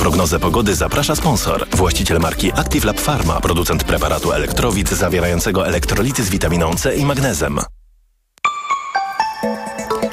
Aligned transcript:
prognozę 0.00 0.38
pogody 0.38 0.74
zaprasza 0.74 1.16
sponsor. 1.16 1.66
Właściciel 1.70 2.20
marki 2.20 2.52
Active 2.52 2.84
Lab 2.84 3.00
Pharma, 3.00 3.40
producent 3.40 3.84
preparatu 3.84 4.32
elektrowid 4.32 4.90
zawierającego 4.90 5.66
elektrolity 5.66 6.22
z 6.22 6.30
witaminą 6.30 6.74
C 6.74 6.96
i 6.96 7.04
magnezem. 7.04 7.58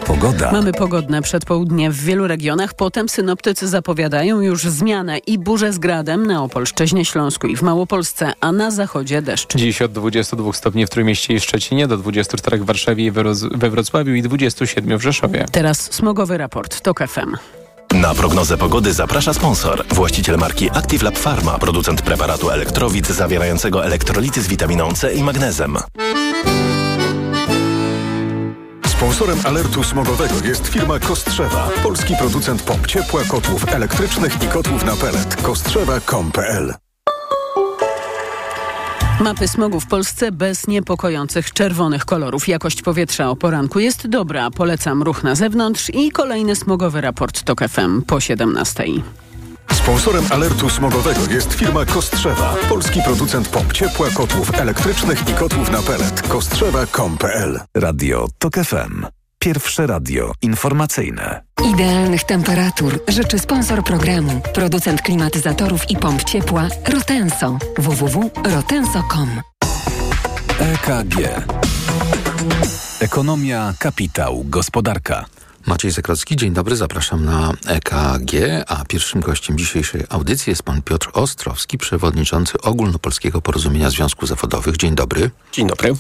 Pogoda. 0.06 0.52
Mamy 0.52 0.72
pogodne 0.74 1.22
przedpołudnie 1.22 1.92
w 1.92 2.04
wielu 2.04 2.28
regionach, 2.28 2.74
potem 2.74 3.10
synoptycy 3.10 3.68
zapowiadają 3.68 4.42
już 4.42 4.64
zmianę 4.64 5.18
i 5.18 5.40
burzę 5.40 5.74
z 5.74 5.80
gradem 5.80 6.26
na 6.26 6.44
Opolszczyźnie, 6.44 7.06
Śląsku 7.06 7.48
i 7.48 7.56
w 7.56 7.62
Małopolsce, 7.62 8.34
a 8.42 8.52
na 8.52 8.72
zachodzie 8.72 9.22
deszcz. 9.22 9.56
Dziś 9.56 9.82
od 9.82 9.92
22 9.92 10.54
stopni 10.54 10.86
w 10.86 10.90
Trójmieście 10.90 11.34
i 11.34 11.40
Szczecinie 11.40 11.88
do 11.88 11.98
24 11.98 12.58
w 12.58 12.66
Warszawie 12.66 13.06
i 13.06 13.12
we 13.52 13.70
Wrocławiu 13.70 14.14
i 14.14 14.22
27 14.22 14.98
w 14.98 15.02
Rzeszowie. 15.02 15.46
Teraz 15.52 15.94
smogowy 15.94 16.38
raport 16.38 16.82
TOK 16.82 17.00
FM. 17.08 17.36
Na 17.94 18.14
prognozę 18.14 18.58
pogody 18.58 18.94
zaprasza 18.94 19.34
sponsor. 19.34 19.86
Właściciel 19.88 20.38
marki 20.38 20.70
Active 20.70 21.04
Lab 21.04 21.20
Pharma, 21.20 21.60
producent 21.60 22.02
preparatu 22.02 22.50
elektrowid 22.50 23.08
zawierającego 23.08 23.86
elektrolity 23.86 24.42
z 24.42 24.48
witaminą 24.48 24.94
C 24.94 25.14
i 25.14 25.24
magnezem. 25.24 25.78
Sponsorem 28.88 29.40
alertu 29.44 29.84
smogowego 29.84 30.36
jest 30.46 30.68
firma 30.68 31.00
Kostrzewa, 31.00 31.70
polski 31.84 32.16
producent 32.16 32.62
pomp 32.62 32.88
ciepła, 32.88 33.22
kotłów 33.24 33.74
elektrycznych 33.74 34.44
i 34.44 34.48
kotłów 34.48 34.86
na 34.86 34.96
pelet. 34.96 35.36
Kostrzewa.com.pl 35.42 36.87
Mapy 39.20 39.48
smogu 39.48 39.80
w 39.80 39.88
Polsce 39.88 40.32
bez 40.32 40.68
niepokojących 40.68 41.54
czerwonych 41.54 42.06
kolorów. 42.06 42.48
Jakość 42.48 42.82
powietrza 42.82 43.30
o 43.30 43.36
poranku 43.36 43.80
jest 43.80 44.08
dobra. 44.08 44.52
Polecam 44.52 45.04
ruch 45.04 45.24
na 45.24 45.36
zewnątrz 45.36 45.90
i 45.94 46.12
kolejny 46.12 46.56
smogowy 46.56 47.02
raport 47.02 47.44
TOK 47.44 47.60
FM 47.70 48.02
po 48.02 48.20
17. 48.20 48.84
Sponsorem 49.74 50.24
alertu 50.30 50.70
smogowego 50.70 51.20
jest 51.32 51.54
firma 51.54 51.86
Kostrzewa, 51.86 52.56
polski 52.70 53.02
producent 53.02 53.50
pomp 53.50 53.74
ciepła, 53.74 54.08
kotłów 54.10 54.60
elektrycznych 54.60 55.30
i 55.30 55.34
kotłów 55.34 55.72
na 55.72 55.82
pelet. 55.82 56.22
Kostrzewa.com.pl 56.22 57.60
Radio 57.76 58.28
TOK 58.40 58.56
FM. 58.56 59.17
Pierwsze 59.40 59.88
radio 59.88 60.32
informacyjne. 60.42 61.44
Idealnych 61.74 62.24
temperatur 62.24 63.00
życzy 63.08 63.40
sponsor 63.40 63.84
programu, 63.84 64.42
producent 64.54 65.02
klimatyzatorów 65.02 65.92
i 65.92 65.98
pomp 65.98 66.24
ciepła 66.24 66.68
Rotenso. 66.94 67.58
www.rotenso.com 67.78 69.42
EKG. 70.60 71.16
Ekonomia, 73.00 73.74
kapitał, 73.80 74.44
gospodarka. 74.46 75.26
Maciej 75.68 75.92
Zakrocki, 75.92 76.36
dzień 76.36 76.54
dobry, 76.54 76.76
zapraszam 76.76 77.26
na 77.26 77.54
EKG, 77.68 78.32
a 78.68 78.86
pierwszym 78.86 79.22
gościem 79.22 79.58
dzisiejszej 79.58 80.04
audycji 80.10 80.50
jest 80.50 80.64
pan 80.64 80.82
Piotr 80.82 81.10
Ostrowski, 81.14 81.78
przewodniczący 81.78 82.62
Ogólnopolskiego 82.62 83.42
Porozumienia 83.42 83.90
Związków 83.90 84.30
Zawodowych. 84.30 84.78
Dzień 84.78 84.96
dobry. 84.96 85.32
Dzień 85.52 85.68
dobry. 85.68 85.94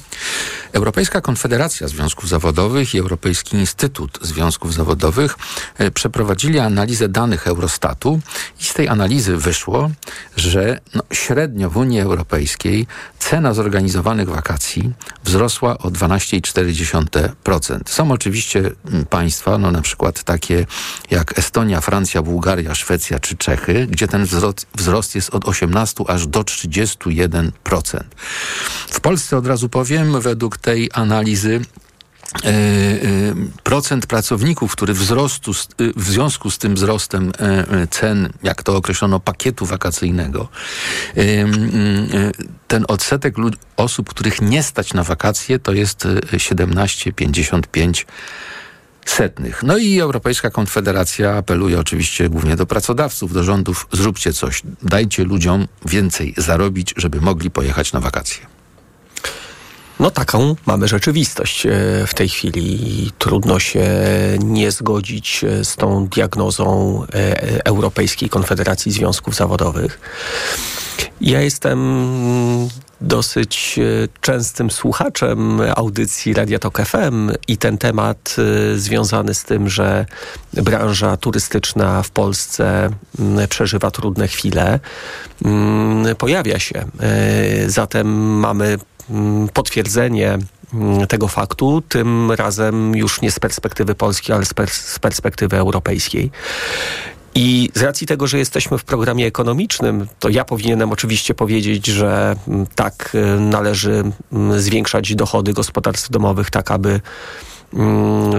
Europejska 0.73 1.21
Konfederacja 1.21 1.87
Związków 1.87 2.29
Zawodowych 2.29 2.95
i 2.95 2.99
Europejski 2.99 3.57
Instytut 3.57 4.19
Związków 4.21 4.73
Zawodowych 4.73 5.35
e, 5.77 5.91
przeprowadzili 5.91 6.59
analizę 6.59 7.09
danych 7.09 7.47
Eurostatu 7.47 8.19
i 8.59 8.63
z 8.63 8.73
tej 8.73 8.87
analizy 8.87 9.37
wyszło, 9.37 9.91
że 10.35 10.79
no, 10.95 11.03
średnio 11.11 11.69
w 11.69 11.77
Unii 11.77 11.99
Europejskiej 11.99 12.87
cena 13.19 13.53
zorganizowanych 13.53 14.29
wakacji 14.29 14.93
wzrosła 15.23 15.77
o 15.77 15.89
12,4%. 15.89 17.79
Są 17.85 18.11
oczywiście 18.11 18.71
państwa, 19.09 19.56
no 19.57 19.71
na 19.71 19.81
przykład 19.81 20.23
takie 20.23 20.65
jak 21.11 21.39
Estonia, 21.39 21.81
Francja, 21.81 22.21
Bułgaria, 22.21 22.75
Szwecja 22.75 23.19
czy 23.19 23.37
Czechy, 23.37 23.87
gdzie 23.89 24.07
ten 24.07 24.25
wzrost, 24.25 24.67
wzrost 24.75 25.15
jest 25.15 25.29
od 25.29 25.47
18 25.47 26.03
aż 26.07 26.27
do 26.27 26.41
31%. 26.41 27.51
W 28.89 28.99
Polsce 28.99 29.37
od 29.37 29.47
razu 29.47 29.69
powiem, 29.69 30.21
według 30.21 30.57
tej 30.57 30.89
analizy 30.93 31.61
e, 32.43 32.47
e, 32.47 32.53
procent 33.63 34.05
pracowników, 34.05 34.71
który 34.71 34.93
wzrostu, 34.93 35.51
w 35.95 36.09
związku 36.09 36.51
z 36.51 36.57
tym 36.57 36.75
wzrostem 36.75 37.31
e, 37.39 37.87
cen, 37.87 38.29
jak 38.43 38.63
to 38.63 38.75
określono, 38.75 39.19
pakietu 39.19 39.65
wakacyjnego, 39.65 40.49
ten 42.67 42.85
odsetek 42.87 43.35
osób, 43.77 44.09
których 44.09 44.41
nie 44.41 44.63
stać 44.63 44.93
na 44.93 45.03
wakacje, 45.03 45.59
to 45.59 45.73
jest 45.73 46.07
17,55 46.31 48.05
setnych. 49.09 49.63
No 49.63 49.77
i 49.77 49.99
Europejska 49.99 50.49
Konfederacja 50.49 51.33
apeluje 51.33 51.79
oczywiście 51.79 52.29
głównie 52.29 52.55
do 52.55 52.65
pracodawców, 52.65 53.33
do 53.33 53.43
rządów, 53.43 53.87
zróbcie 53.91 54.33
coś, 54.33 54.61
dajcie 54.83 55.23
ludziom 55.23 55.67
więcej 55.85 56.33
zarobić, 56.37 56.93
żeby 56.97 57.21
mogli 57.21 57.51
pojechać 57.51 57.93
na 57.93 57.99
wakacje. 57.99 58.45
No 59.99 60.11
taką 60.11 60.55
mamy 60.65 60.87
rzeczywistość 60.87 61.65
e, 61.65 61.69
w 62.07 62.13
tej 62.13 62.29
chwili. 62.29 63.11
Trudno 63.17 63.59
się 63.59 63.85
nie 64.43 64.71
zgodzić 64.71 65.43
e, 65.43 65.65
z 65.65 65.75
tą 65.75 66.07
diagnozą 66.07 67.01
e, 67.13 67.65
Europejskiej 67.65 68.29
Konfederacji 68.29 68.91
Związków 68.91 69.35
Zawodowych. 69.35 69.99
Ja 71.21 71.41
jestem 71.41 71.79
dosyć 73.01 73.79
częstym 74.21 74.71
słuchaczem 74.71 75.61
audycji 75.75 76.33
Radia 76.33 76.59
Tok 76.59 76.81
FM 76.81 77.31
i 77.47 77.57
ten 77.57 77.77
temat 77.77 78.35
związany 78.75 79.33
z 79.33 79.43
tym, 79.43 79.69
że 79.69 80.05
branża 80.53 81.17
turystyczna 81.17 82.03
w 82.03 82.09
Polsce 82.09 82.89
przeżywa 83.49 83.91
trudne 83.91 84.27
chwile, 84.27 84.79
pojawia 86.17 86.59
się. 86.59 86.85
Zatem 87.67 88.07
mamy 88.39 88.77
Mm, 89.09 89.47
potwierdzenie 89.49 90.37
mm, 90.73 91.07
tego 91.07 91.27
faktu, 91.27 91.81
tym 91.81 92.31
razem 92.31 92.95
już 92.95 93.21
nie 93.21 93.31
z 93.31 93.39
perspektywy 93.39 93.95
polskiej, 93.95 94.35
ale 94.35 94.45
z, 94.45 94.53
pers 94.53 94.73
z 94.73 94.99
perspektywy 94.99 95.57
europejskiej. 95.57 96.31
I 97.35 97.69
z 97.75 97.81
racji 97.81 98.07
tego, 98.07 98.27
że 98.27 98.37
jesteśmy 98.37 98.77
w 98.77 98.83
programie 98.83 99.25
ekonomicznym, 99.25 100.07
to 100.19 100.29
ja 100.29 100.45
powinienem 100.45 100.91
oczywiście 100.91 101.33
powiedzieć, 101.33 101.85
że 101.85 102.35
mm, 102.47 102.67
tak 102.75 103.15
y, 103.15 103.39
należy 103.39 104.03
zwiększać 104.57 105.15
dochody 105.15 105.53
gospodarstw 105.53 106.09
domowych, 106.09 106.49
tak 106.49 106.71
aby 106.71 106.89
Mm, 106.89 107.01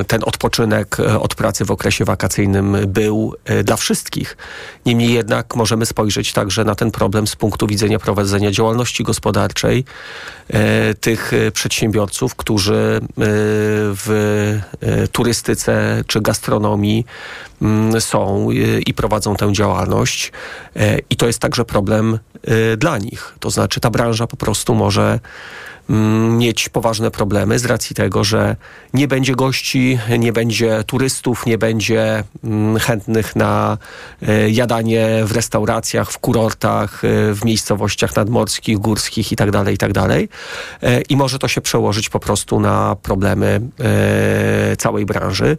ten 0.08 0.20
odpoczynek 0.24 1.00
e, 1.00 1.20
od 1.20 1.34
pracy 1.34 1.64
w 1.64 1.70
okresie 1.70 2.04
wakacyjnym 2.04 2.76
był 2.86 3.34
e, 3.44 3.64
dla 3.64 3.76
wszystkich. 3.76 4.36
Niemniej 4.86 5.12
jednak 5.12 5.56
możemy 5.56 5.86
spojrzeć 5.86 6.32
także 6.32 6.64
na 6.64 6.74
ten 6.74 6.90
problem 6.90 7.26
z 7.26 7.36
punktu 7.36 7.66
widzenia 7.66 7.98
prowadzenia 7.98 8.50
działalności 8.50 9.04
gospodarczej 9.04 9.84
e, 10.48 10.94
tych 10.94 11.32
przedsiębiorców, 11.52 12.34
którzy 12.34 13.00
w 13.16 14.60
turystyce 15.12 16.04
czy 16.06 16.20
gastronomii 16.20 17.06
mm, 17.62 18.00
są 18.00 18.50
i 18.86 18.94
prowadzą 18.94 19.36
tę 19.36 19.52
działalność. 19.52 20.32
I 21.10 21.16
to 21.16 21.26
jest 21.26 21.38
także 21.38 21.64
problem 21.64 22.18
dla 22.78 22.98
nich. 22.98 23.34
To 23.40 23.50
znaczy 23.50 23.80
ta 23.80 23.90
branża 23.90 24.26
po 24.26 24.36
prostu 24.36 24.74
może 24.74 25.18
Mm, 25.18 25.20
mieć 26.38 26.68
poważne 26.68 27.10
problemy 27.10 27.58
z 27.58 27.64
racji 27.64 27.96
tego, 27.96 28.24
że 28.24 28.56
nie 28.94 29.08
będzie 29.08 29.34
gości, 29.34 29.98
nie 30.18 30.32
będzie 30.32 30.84
turystów, 30.86 31.46
nie 31.46 31.58
będzie 31.58 32.24
mm, 32.44 32.78
chętnych 32.78 33.36
na 33.36 33.78
e, 34.22 34.50
jadanie 34.50 35.20
w 35.24 35.32
restauracjach, 35.32 36.10
w 36.10 36.18
kurortach, 36.18 37.04
e, 37.04 37.34
w 37.34 37.44
miejscowościach 37.44 38.16
nadmorskich, 38.16 38.78
górskich 38.78 39.30
itd., 39.30 39.52
tak 39.52 39.68
itd. 39.68 39.92
Tak 39.92 40.10
e, 40.82 41.00
I 41.00 41.16
może 41.16 41.38
to 41.38 41.48
się 41.48 41.60
przełożyć 41.60 42.08
po 42.08 42.20
prostu 42.20 42.60
na 42.60 42.96
problemy 43.02 43.60
całej 44.78 45.06
branży. 45.06 45.56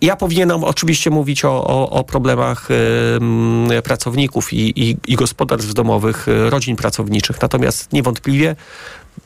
Ja 0.00 0.16
powinienem 0.16 0.64
oczywiście 0.64 1.10
mówić 1.10 1.44
o, 1.44 1.64
o, 1.64 1.90
o 1.90 2.04
problemach 2.04 2.68
y, 2.70 3.82
pracowników 3.82 4.52
i, 4.52 4.88
i, 4.90 4.96
i 5.06 5.16
gospodarstw 5.16 5.74
domowych, 5.74 6.28
y, 6.28 6.50
rodzin 6.50 6.76
pracowniczych. 6.76 7.42
Natomiast 7.42 7.92
niewątpliwie 7.92 8.56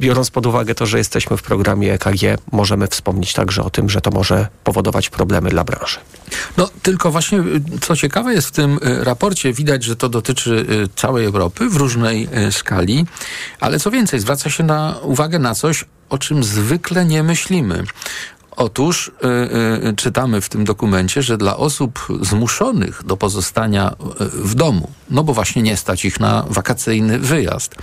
biorąc 0.01 0.31
pod 0.31 0.47
uwagę 0.47 0.75
to, 0.75 0.87
że 0.87 0.99
jesteśmy 0.99 1.37
w 1.37 1.43
programie 1.43 1.93
EKG, 1.93 2.39
możemy 2.53 2.87
wspomnieć 2.87 3.33
także 3.33 3.63
o 3.63 3.71
tym, 3.71 3.91
że 3.91 4.01
to 4.01 4.11
może 4.11 4.49
powodować 4.65 5.11
problemy 5.11 5.51
dla 5.51 5.65
branży. 5.65 5.99
No 6.57 6.71
tylko 6.83 7.11
właśnie, 7.11 7.39
y, 7.39 7.63
co 7.81 7.97
ciekawe 7.97 8.35
jest 8.35 8.49
w 8.49 8.53
tym 8.53 8.79
raporcie, 8.83 9.53
widać, 9.53 9.85
że 9.85 9.97
to 9.97 10.09
dotyczy 10.09 10.67
całej 10.97 11.27
Europy 11.27 11.69
w 11.69 11.77
różnej 11.77 12.29
skali, 12.51 13.07
ale 13.61 13.79
co 13.79 13.91
więcej, 13.91 14.21
zwraca 14.21 14.51
się 14.51 14.65
na 14.65 14.95
uwagę 15.03 15.39
na 15.39 15.55
coś, 15.55 15.85
o 16.09 16.19
czym 16.19 16.45
zwykle 16.45 17.05
nie 17.05 17.23
myślimy. 17.23 17.85
Otóż 18.59 19.09
y, 19.09 19.89
y, 19.89 19.95
czytamy 19.95 20.41
w 20.41 20.49
tym 20.49 20.65
dokumencie, 20.65 21.23
że 21.23 21.37
dla 21.37 21.57
osób 21.57 22.07
zmuszonych 22.21 23.03
do 23.05 23.17
pozostania 23.17 23.93
y, 24.21 24.25
w 24.29 24.55
domu, 24.55 24.91
no 25.11 25.25
bo 25.25 25.35
właśnie 25.35 25.63
nie 25.63 25.77
stać 25.77 26.05
ich 26.05 26.21
na 26.21 26.45
wakacyjny 26.49 27.19
wyjazd, 27.19 27.75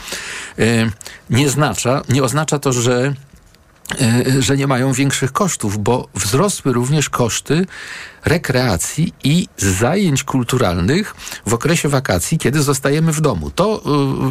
nie, 1.29 1.49
znacza, 1.49 2.01
nie 2.09 2.23
oznacza 2.23 2.59
to, 2.59 2.73
że 2.73 3.13
że 4.39 4.57
nie 4.57 4.67
mają 4.67 4.93
większych 4.93 5.31
kosztów, 5.31 5.83
bo 5.83 6.07
wzrosły 6.15 6.73
również 6.73 7.09
koszty 7.09 7.65
rekreacji 8.25 9.13
i 9.23 9.47
zajęć 9.57 10.23
kulturalnych 10.23 11.15
w 11.45 11.53
okresie 11.53 11.89
wakacji, 11.89 12.37
kiedy 12.37 12.63
zostajemy 12.63 13.13
w 13.13 13.21
domu. 13.21 13.51
To 13.51 13.81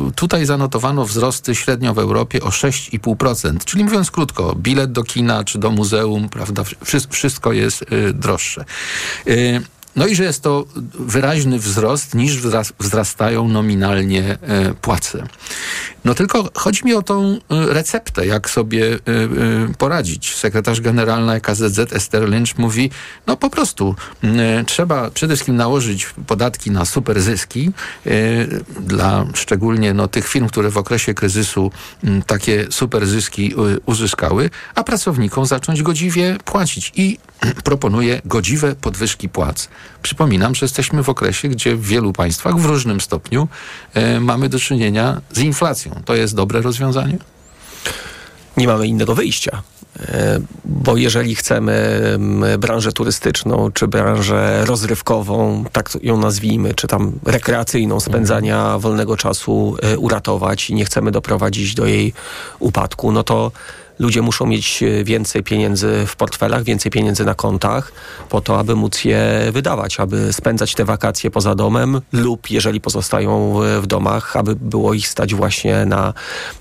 y, 0.08 0.12
tutaj 0.12 0.46
zanotowano 0.46 1.04
wzrosty 1.04 1.54
średnio 1.54 1.94
w 1.94 1.98
Europie 1.98 2.42
o 2.42 2.48
6,5%, 2.48 3.64
czyli 3.64 3.84
mówiąc 3.84 4.10
krótko, 4.10 4.54
bilet 4.54 4.92
do 4.92 5.02
kina 5.02 5.44
czy 5.44 5.58
do 5.58 5.70
muzeum, 5.70 6.28
prawda, 6.28 6.62
wszystko 7.10 7.52
jest 7.52 7.82
y, 7.82 8.12
droższe. 8.12 8.64
No 9.96 10.06
i 10.06 10.14
że 10.14 10.24
jest 10.24 10.42
to 10.42 10.64
wyraźny 10.98 11.58
wzrost, 11.58 12.14
niż 12.14 12.38
wzrastają 12.78 13.48
nominalnie 13.48 14.38
e, 14.42 14.74
płace. 14.74 15.26
No 16.04 16.14
tylko 16.14 16.50
chodzi 16.54 16.84
mi 16.84 16.94
o 16.94 17.02
tą 17.02 17.32
e, 17.32 17.38
receptę, 17.48 18.26
jak 18.26 18.50
sobie 18.50 18.94
e, 18.94 18.98
poradzić. 19.78 20.34
Sekretarz 20.34 20.80
generalna 20.80 21.40
KZZ 21.40 21.92
Esther 21.92 22.28
Lynch 22.28 22.58
mówi, 22.58 22.90
no 23.26 23.36
po 23.36 23.50
prostu 23.50 23.94
trzeba 24.66 25.10
przede 25.10 25.34
wszystkim 25.34 25.56
nałożyć 25.56 26.06
podatki 26.26 26.70
na 26.70 26.84
super 26.84 27.20
zyski 27.20 27.70
dla 28.80 29.26
szczególnie 29.34 29.94
no, 29.94 30.08
tych 30.08 30.28
firm, 30.28 30.48
które 30.48 30.70
w 30.70 30.78
okresie 30.78 31.14
kryzysu 31.14 31.70
takie 32.26 32.66
super 32.70 33.06
zyski 33.06 33.54
uzyskały, 33.86 34.50
a 34.74 34.84
pracownikom 34.84 35.46
zacząć 35.46 35.82
godziwie 35.82 36.36
płacić. 36.44 36.92
I 36.96 37.18
proponuje 37.64 38.22
godziwe 38.24 38.76
podwyżki 38.76 39.28
płac. 39.28 39.68
Przypominam, 40.02 40.54
że 40.54 40.64
jesteśmy 40.64 41.02
w 41.02 41.08
okresie, 41.08 41.48
gdzie 41.48 41.76
w 41.76 41.86
wielu 41.86 42.12
państwach 42.12 42.58
w 42.58 42.64
różnym 42.64 43.00
stopniu 43.00 43.48
mamy 44.20 44.48
do 44.48 44.58
czynienia 44.58 45.20
z 45.32 45.38
inflacją. 45.38 45.94
To 46.05 46.14
jest 46.14 46.35
dobre 46.35 46.62
rozwiązanie? 46.62 47.19
Nie 48.56 48.67
mamy 48.67 48.87
innego 48.87 49.14
wyjścia. 49.14 49.62
E, 50.00 50.41
bo 50.64 50.96
jeżeli 50.96 51.35
chcemy 51.35 52.00
branżę 52.58 52.93
turystyczną, 52.93 53.70
czy 53.73 53.88
branżę 53.88 54.64
rozrywkową, 54.64 55.64
tak 55.73 55.91
ją 56.02 56.17
nazwijmy, 56.17 56.75
czy 56.75 56.87
tam 56.87 57.12
rekreacyjną, 57.26 58.00
spędzania 58.00 58.79
wolnego 58.79 59.17
czasu 59.17 59.76
e, 59.82 59.99
uratować 59.99 60.70
i 60.70 60.75
nie 60.75 60.85
chcemy 60.85 61.11
doprowadzić 61.11 61.75
do 61.75 61.87
jej 61.87 62.12
upadku, 62.58 63.12
no 63.12 63.23
to 63.23 63.52
ludzie 63.99 64.23
muszą 64.23 64.46
mieć 64.46 64.82
e, 64.82 65.05
więcej 65.05 65.43
pieniędzy 65.43 66.05
w 66.06 66.17
portfelach, 66.17 66.62
więcej 66.62 66.93
pieniędzy 66.93 67.25
na 67.25 67.35
kontach, 67.35 67.93
po 68.29 68.41
to, 68.41 68.58
aby 68.58 68.75
móc 68.75 69.05
je 69.05 69.49
wydawać, 69.52 70.00
aby 70.00 70.32
spędzać 70.32 70.75
te 70.75 70.85
wakacje 70.85 71.31
poza 71.31 71.55
domem 71.55 72.00
lub 72.12 72.50
jeżeli 72.50 72.81
pozostają 72.81 73.61
w 73.81 73.87
domach, 73.87 74.37
aby 74.37 74.56
było 74.56 74.94
ich 74.94 75.08
stać 75.08 75.35
właśnie 75.35 75.87
na, 75.87 76.12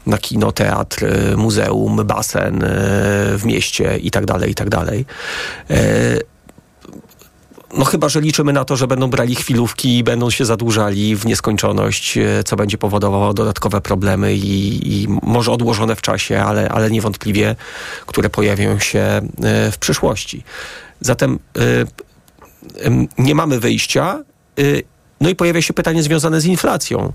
na 0.07 0.18
kino, 0.18 0.51
teatr, 0.51 1.06
e, 1.06 1.38
muzeum, 1.38 2.01
basen 2.06 2.63
e, 2.63 2.68
w 3.38 3.41
mieście 3.45 3.97
itd., 3.97 4.25
tak 4.25 4.47
itd. 4.47 5.03
No 7.77 7.85
chyba, 7.85 8.09
że 8.09 8.21
liczymy 8.21 8.53
na 8.53 8.65
to, 8.65 8.75
że 8.75 8.87
będą 8.87 9.09
brali 9.09 9.35
chwilówki 9.35 9.97
i 9.97 10.03
będą 10.03 10.29
się 10.29 10.45
zadłużali 10.45 11.15
w 11.15 11.25
nieskończoność, 11.25 12.17
e, 12.17 12.43
co 12.45 12.55
będzie 12.55 12.77
powodowało 12.77 13.33
dodatkowe 13.33 13.81
problemy 13.81 14.35
i, 14.35 15.03
i 15.03 15.07
może 15.23 15.51
odłożone 15.51 15.95
w 15.95 16.01
czasie, 16.01 16.41
ale, 16.41 16.69
ale 16.69 16.91
niewątpliwie, 16.91 17.55
które 18.05 18.29
pojawią 18.29 18.79
się 18.79 18.99
e, 18.99 19.21
w 19.71 19.77
przyszłości. 19.77 20.43
Zatem 21.01 21.39
e, 21.57 21.61
nie 23.17 23.35
mamy 23.35 23.59
wyjścia. 23.59 24.23
No 25.21 25.29
i 25.29 25.35
pojawia 25.35 25.61
się 25.61 25.73
pytanie 25.73 26.03
związane 26.03 26.41
z 26.41 26.45
inflacją. 26.45 27.13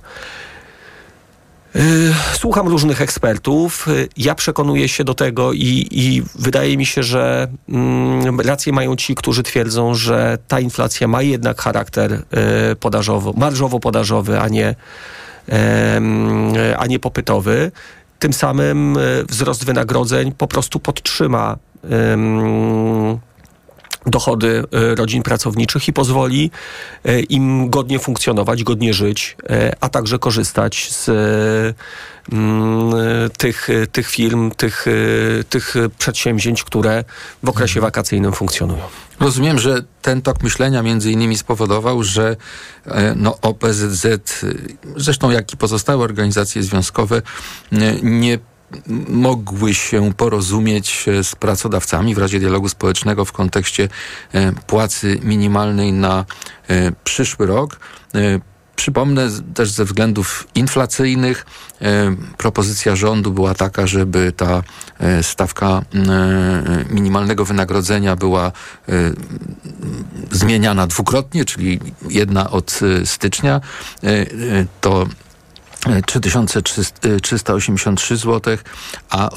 Y, 1.79 2.15
słucham 2.33 2.69
różnych 2.69 3.03
ekspertów. 3.03 3.89
Y, 3.89 4.09
ja 4.17 4.35
przekonuję 4.35 4.89
się 4.89 5.05
do 5.05 5.15
tego 5.15 5.53
i, 5.53 5.89
i 5.91 6.23
wydaje 6.35 6.77
mi 6.77 6.87
się, 6.87 7.03
że 7.03 7.49
mm, 7.69 8.41
rację 8.41 8.73
mają 8.73 8.97
ci, 8.97 9.15
którzy 9.15 9.43
twierdzą, 9.43 9.95
że 9.95 10.39
ta 10.49 10.61
inflacja 10.61 11.09
ma 11.09 11.23
jednak 11.23 11.63
charakter 11.63 12.13
y, 12.13 12.77
podażowo, 12.77 13.33
marżowo-podażowy, 13.33 14.41
a 14.41 14.49
nie, 14.49 14.75
a 16.79 16.87
nie 16.87 16.99
popytowy. 16.99 17.71
Tym 18.19 18.33
samym 18.33 18.99
wzrost 19.29 19.65
wynagrodzeń 19.65 20.33
po 20.33 20.47
prostu 20.47 20.81
podtrzyma 20.81 21.57
dochody 24.11 24.65
e, 24.73 24.95
rodzin 24.95 25.23
pracowniczych 25.23 25.89
i 25.89 25.93
pozwoli 25.93 26.51
e, 27.05 27.21
im 27.21 27.71
godnie 27.71 27.99
funkcjonować, 27.99 28.65
godnie 28.65 28.95
żyć, 28.95 29.37
e, 29.51 29.77
a 29.81 29.89
także 29.89 30.19
korzystać 30.19 30.93
z 30.93 31.09
mm, 32.33 32.95
tych, 33.39 33.69
tych 33.93 34.11
firm, 34.11 34.51
tych, 34.51 34.87
tych 35.49 35.75
przedsięwzięć, 35.99 36.65
które 36.65 37.05
w 37.43 37.49
okresie 37.49 37.81
wakacyjnym 37.81 38.33
funkcjonują. 38.33 38.83
Rozumiem, 39.21 39.59
że 39.59 39.83
ten 40.03 40.23
tok 40.23 40.43
myślenia 40.43 40.83
między 40.83 41.13
innymi 41.13 41.39
spowodował, 41.39 42.03
że 42.03 42.37
no, 43.17 43.39
OPZZ, 43.43 44.07
zresztą 44.97 45.31
jak 45.31 45.53
i 45.53 45.57
pozostałe 45.57 46.05
organizacje 46.05 46.63
związkowe, 46.63 47.23
nie 48.03 48.39
mogły 49.09 49.75
się 49.75 50.13
porozumieć 50.17 51.07
z 51.23 51.37
pracodawcami 51.37 52.15
w 52.15 52.19
razie 52.19 52.41
dialogu 52.41 52.69
społecznego 52.69 53.25
w 53.25 53.33
kontekście 53.33 53.89
e, 54.33 54.53
płacy 54.53 55.21
minimalnej 55.23 55.93
na 55.93 56.25
e, 56.69 56.93
przyszły 57.05 57.47
rok. 57.47 57.81
E, 58.15 58.19
przypomnę 58.77 59.29
też 59.55 59.71
ze 59.71 59.85
względów 59.85 60.49
inflacyjnych 60.55 61.47
propozycja 62.37 62.97
rządu 62.97 63.33
była 63.33 63.55
taka, 63.55 63.87
żeby 63.87 64.33
ta 64.33 64.63
stawka 65.23 65.83
minimalnego 66.91 67.45
wynagrodzenia 67.45 68.17
była 68.17 68.53
zmieniana 70.31 70.87
dwukrotnie, 70.87 71.45
czyli 71.45 71.81
jedna 72.11 72.51
od 72.51 72.81
stycznia. 73.05 73.61
To 74.81 75.07
3383 76.07 78.17
zł, 78.17 78.57
a 79.11 79.31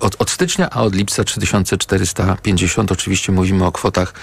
od, 0.00 0.16
od 0.18 0.30
stycznia, 0.30 0.70
a 0.70 0.82
od 0.82 0.94
lipca 0.94 1.24
3450. 1.24 2.92
Oczywiście 2.92 3.32
mówimy 3.32 3.64
o 3.64 3.72
kwotach 3.72 4.14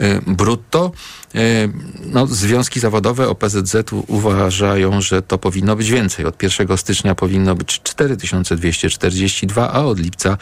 y, 0.00 0.20
brutto. 0.26 0.92
Y, 1.34 1.72
no, 2.06 2.26
związki 2.26 2.80
zawodowe 2.80 3.28
OPZZ 3.28 3.76
uważają, 4.06 5.00
że 5.00 5.22
to 5.22 5.38
powinno 5.38 5.76
być 5.76 5.90
więcej. 5.90 6.26
Od 6.26 6.42
1 6.42 6.78
stycznia 6.78 7.14
powinno 7.14 7.54
być 7.54 7.80
4242, 7.82 9.72
a 9.72 9.84
od 9.84 9.98
lipca 9.98 10.38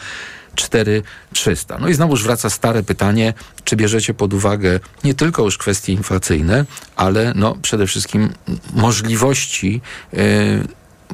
4300. 0.55 1.77
No 1.77 1.87
i 1.87 1.93
znowuż 1.93 2.23
wraca 2.23 2.49
stare 2.49 2.83
pytanie, 2.83 3.33
czy 3.63 3.75
bierzecie 3.75 4.13
pod 4.13 4.33
uwagę 4.33 4.79
nie 5.03 5.13
tylko 5.13 5.43
już 5.43 5.57
kwestie 5.57 5.93
inflacyjne, 5.93 6.65
ale 6.95 7.33
no 7.35 7.55
przede 7.61 7.87
wszystkim 7.87 8.29
możliwości 8.73 9.81
y, 10.13 10.17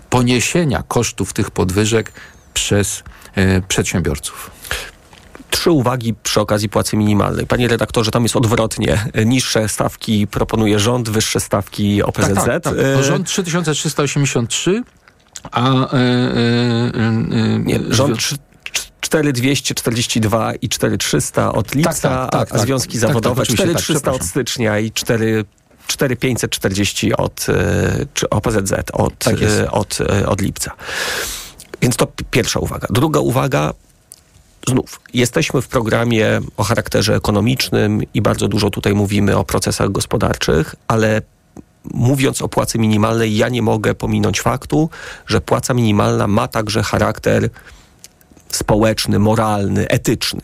poniesienia 0.09 0.83
kosztów 0.87 1.33
tych 1.33 1.51
podwyżek 1.51 2.11
przez 2.53 3.03
y, 3.37 3.61
przedsiębiorców 3.67 4.51
trzy 5.49 5.71
uwagi 5.71 6.13
przy 6.23 6.41
okazji 6.41 6.69
płacy 6.69 6.97
minimalnej. 6.97 7.47
Panie 7.47 7.67
redaktorze, 7.67 8.11
tam 8.11 8.23
jest 8.23 8.35
odwrotnie. 8.35 9.05
Niższe 9.25 9.69
stawki 9.69 10.27
proponuje 10.27 10.79
rząd, 10.79 11.09
wyższe 11.09 11.39
stawki 11.39 12.03
OPZZ. 12.03 12.33
Tak, 12.33 12.45
tak, 12.45 12.63
tak. 12.63 12.73
No, 12.95 13.03
rząd 13.03 13.27
3383, 13.27 14.83
a... 15.51 15.69
Yy, 15.69 17.37
yy, 17.37 17.59
nie, 17.59 17.79
rząd 17.89 18.17
4242 19.01 20.53
i 20.53 20.69
4300 20.69 21.53
od 21.53 21.75
lipca, 21.75 21.93
tak, 21.93 22.01
tak, 22.01 22.31
tak, 22.31 22.49
a 22.49 22.57
tak. 22.57 22.61
związki 22.61 22.91
tak, 22.91 23.01
zawodowe 23.01 23.45
4300 23.45 24.11
od 24.11 24.23
stycznia 24.23 24.79
i 24.79 24.91
4 24.91 25.45
4540 25.87 27.13
od 27.13 27.45
czy 28.13 28.29
OPZZ 28.29 28.73
od, 28.93 29.25
od, 29.71 29.97
od 30.25 30.41
lipca. 30.41 30.71
Więc 31.81 31.95
to 31.95 32.07
pierwsza 32.31 32.59
uwaga. 32.59 32.87
Druga 32.89 33.19
uwaga, 33.19 33.73
znów, 34.67 35.01
jesteśmy 35.13 35.61
w 35.61 35.67
programie 35.67 36.41
o 36.57 36.63
charakterze 36.63 37.15
ekonomicznym 37.15 38.01
i 38.13 38.21
bardzo 38.21 38.47
dużo 38.47 38.69
tutaj 38.69 38.93
mówimy 38.93 39.37
o 39.37 39.43
procesach 39.43 39.91
gospodarczych, 39.91 40.75
ale 40.87 41.21
mówiąc 41.93 42.41
o 42.41 42.49
płacy 42.49 42.79
minimalnej, 42.79 43.37
ja 43.37 43.49
nie 43.49 43.61
mogę 43.61 43.95
pominąć 43.95 44.41
faktu, 44.41 44.89
że 45.27 45.41
płaca 45.41 45.73
minimalna 45.73 46.27
ma 46.27 46.47
także 46.47 46.83
charakter 46.83 47.49
społeczny, 48.51 49.19
moralny, 49.19 49.87
etyczny. 49.87 50.41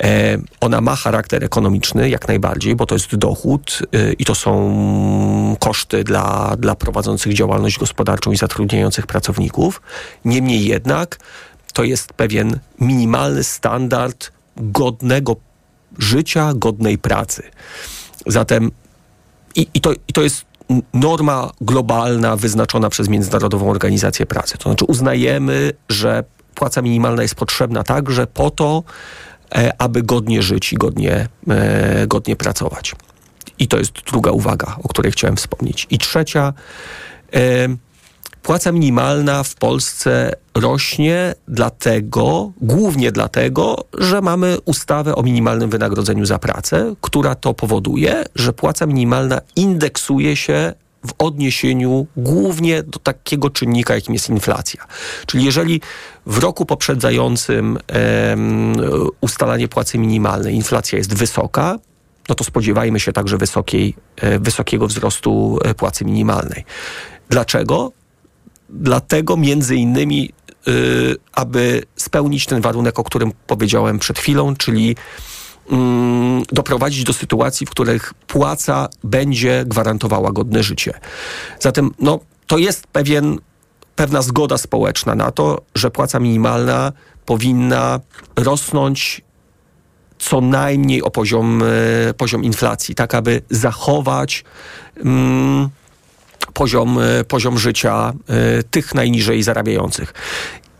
E, 0.00 0.38
ona 0.60 0.80
ma 0.80 0.96
charakter 0.96 1.44
ekonomiczny 1.44 2.10
jak 2.10 2.28
najbardziej, 2.28 2.76
bo 2.76 2.86
to 2.86 2.94
jest 2.94 3.16
dochód 3.16 3.78
e, 3.92 4.12
i 4.12 4.24
to 4.24 4.34
są 4.34 5.56
koszty 5.60 6.04
dla, 6.04 6.56
dla 6.58 6.74
prowadzących 6.74 7.34
działalność 7.34 7.78
gospodarczą 7.78 8.32
i 8.32 8.36
zatrudniających 8.36 9.06
pracowników. 9.06 9.82
Niemniej 10.24 10.64
jednak 10.64 11.18
to 11.72 11.84
jest 11.84 12.12
pewien 12.12 12.58
minimalny 12.80 13.44
standard 13.44 14.32
godnego 14.56 15.36
życia, 15.98 16.52
godnej 16.54 16.98
pracy. 16.98 17.42
Zatem 18.26 18.70
i, 19.54 19.66
i, 19.74 19.80
to, 19.80 19.92
i 19.92 20.12
to 20.12 20.22
jest 20.22 20.44
norma 20.94 21.50
globalna 21.60 22.36
wyznaczona 22.36 22.90
przez 22.90 23.08
Międzynarodową 23.08 23.70
Organizację 23.70 24.26
Pracy. 24.26 24.58
To 24.58 24.68
znaczy 24.68 24.84
uznajemy, 24.84 25.72
że 25.88 26.24
płaca 26.54 26.82
minimalna 26.82 27.22
jest 27.22 27.34
potrzebna 27.34 27.82
także 27.82 28.26
po 28.26 28.50
to, 28.50 28.82
e, 29.54 29.72
aby 29.78 30.02
godnie 30.02 30.42
żyć 30.42 30.72
i 30.72 30.76
godnie, 30.76 31.28
e, 31.48 32.06
godnie 32.06 32.36
pracować. 32.36 32.94
I 33.58 33.68
to 33.68 33.78
jest 33.78 33.92
druga 33.92 34.30
uwaga, 34.30 34.76
o 34.82 34.88
której 34.88 35.12
chciałem 35.12 35.36
wspomnieć. 35.36 35.86
I 35.90 35.98
trzecia, 35.98 36.52
e, 37.34 37.68
płaca 38.42 38.72
minimalna 38.72 39.42
w 39.42 39.54
Polsce 39.54 40.32
rośnie 40.54 41.34
dlatego, 41.48 42.52
głównie 42.60 43.12
dlatego, 43.12 43.84
że 43.98 44.20
mamy 44.20 44.56
ustawę 44.64 45.14
o 45.14 45.22
minimalnym 45.22 45.70
wynagrodzeniu 45.70 46.24
za 46.24 46.38
pracę, 46.38 46.94
która 47.00 47.34
to 47.34 47.54
powoduje, 47.54 48.24
że 48.34 48.52
płaca 48.52 48.86
minimalna 48.86 49.40
indeksuje 49.56 50.36
się 50.36 50.72
w 51.06 51.12
odniesieniu 51.18 52.06
głównie 52.16 52.82
do 52.82 52.98
takiego 52.98 53.50
czynnika, 53.50 53.94
jakim 53.94 54.14
jest 54.14 54.28
inflacja. 54.28 54.86
Czyli 55.26 55.44
jeżeli 55.44 55.80
w 56.26 56.38
roku 56.38 56.66
poprzedzającym 56.66 57.78
um, 58.30 58.76
ustalanie 59.20 59.68
płacy 59.68 59.98
minimalnej 59.98 60.54
inflacja 60.54 60.98
jest 60.98 61.14
wysoka, 61.14 61.78
no 62.28 62.34
to 62.34 62.44
spodziewajmy 62.44 63.00
się 63.00 63.12
także 63.12 63.38
wysokiej, 63.38 63.94
e, 64.16 64.38
wysokiego 64.38 64.86
wzrostu 64.86 65.58
e, 65.64 65.74
płacy 65.74 66.04
minimalnej. 66.04 66.64
Dlaczego? 67.30 67.92
Dlatego 68.68 69.36
między 69.36 69.76
innymi, 69.76 70.30
y, 70.68 71.16
aby 71.32 71.82
spełnić 71.96 72.46
ten 72.46 72.60
warunek, 72.60 72.98
o 72.98 73.04
którym 73.04 73.32
powiedziałem 73.46 73.98
przed 73.98 74.18
chwilą, 74.18 74.56
czyli 74.56 74.96
doprowadzić 76.52 77.04
do 77.04 77.12
sytuacji, 77.12 77.66
w 77.66 77.70
których 77.70 78.14
płaca 78.14 78.88
będzie 79.04 79.64
gwarantowała 79.66 80.32
godne 80.32 80.62
życie. 80.62 81.00
Zatem 81.60 81.90
no, 81.98 82.20
to 82.46 82.58
jest 82.58 82.86
pewien, 82.86 83.38
pewna 83.96 84.22
zgoda 84.22 84.58
społeczna 84.58 85.14
na 85.14 85.30
to, 85.30 85.62
że 85.74 85.90
płaca 85.90 86.20
minimalna 86.20 86.92
powinna 87.26 88.00
rosnąć 88.36 89.22
co 90.18 90.40
najmniej 90.40 91.02
o 91.02 91.10
poziom, 91.10 91.62
e, 91.62 92.14
poziom 92.14 92.44
inflacji, 92.44 92.94
tak 92.94 93.14
aby 93.14 93.42
zachować 93.50 94.44
mm, 94.96 95.68
poziom, 96.54 96.98
e, 96.98 97.24
poziom 97.24 97.58
życia 97.58 98.12
y, 98.58 98.62
tych 98.62 98.94
najniżej 98.94 99.42
zarabiających. 99.42 100.14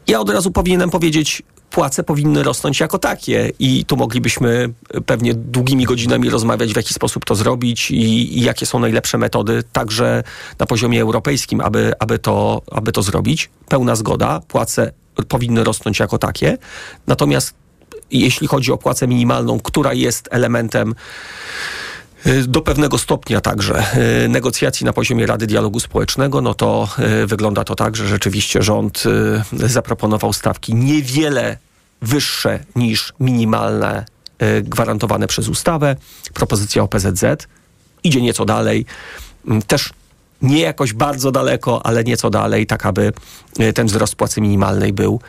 Ja 0.07 0.21
od 0.21 0.31
razu 0.31 0.51
powinienem 0.51 0.91
powiedzieć, 0.91 1.43
płace 1.73 2.03
powinny 2.03 2.43
rosnąć 2.43 2.81
jako 2.81 2.99
takie 2.99 3.53
i 3.59 3.85
tu 3.85 3.97
moglibyśmy 3.97 4.73
pewnie 5.07 5.35
długimi 5.35 5.85
godzinami 5.85 6.31
rozmawiać, 6.31 6.73
w 6.73 6.77
jaki 6.77 6.95
sposób 6.95 7.25
to 7.25 7.35
zrobić 7.35 7.91
i, 7.91 8.39
i 8.39 8.43
jakie 8.43 8.67
są 8.67 8.79
najlepsze 8.79 9.19
metody, 9.19 9.63
także 9.73 10.23
na 10.59 10.67
poziomie 10.67 11.03
europejskim, 11.03 11.61
aby, 11.61 11.93
aby, 11.99 12.19
to, 12.19 12.63
aby 12.73 12.93
to 12.93 13.03
zrobić. 13.03 13.51
Pełna 13.69 13.97
zgoda, 13.97 14.41
płace 14.49 14.93
powinny 15.29 15.65
rosnąć 15.65 15.99
jako 15.99 16.19
takie. 16.19 16.59
Natomiast 17.07 17.55
jeśli 18.11 18.47
chodzi 18.47 18.73
o 18.73 18.79
płacę 18.79 19.09
minimalną, 19.09 19.61
która 19.61 19.93
jest 19.93 20.29
elementem 20.31 20.95
do 22.47 22.61
pewnego 22.61 22.99
stopnia 22.99 23.41
także 23.41 23.85
y, 24.25 24.29
negocjacji 24.29 24.87
na 24.87 24.93
poziomie 24.93 25.27
Rady 25.27 25.47
Dialogu 25.47 25.81
Społecznego, 25.81 26.41
no 26.41 26.55
to 26.55 26.89
y, 27.23 27.27
wygląda 27.27 27.65
to 27.65 27.75
tak, 27.75 27.97
że 27.97 28.09
rzeczywiście 28.09 28.63
rząd 28.63 29.05
zaproponował 29.53 30.33
stawki 30.33 30.75
niewiele 30.75 31.59
wyższe 32.03 32.65
niż 32.77 33.13
minimalne 33.21 34.05
gwarantowane 34.63 35.27
przez 35.27 35.49
ustawę. 35.49 35.97
Propozycja 36.35 36.83
OPZZ 36.83 37.25
idzie 38.05 38.23
nieco 38.23 38.45
dalej. 38.45 38.87
Mm, 39.47 39.63
też 39.63 39.91
nie 40.43 40.61
jakoś 40.61 40.93
bardzo 40.93 41.31
daleko, 41.31 41.87
ale 41.87 42.05
nieco 42.05 42.31
dalej, 42.31 42.67
tak 42.67 42.87
aby 42.87 43.13
ten 43.75 43.87
wzrost 43.87 44.15
płacy 44.15 44.41
minimalnej 44.41 44.93
był 44.93 45.21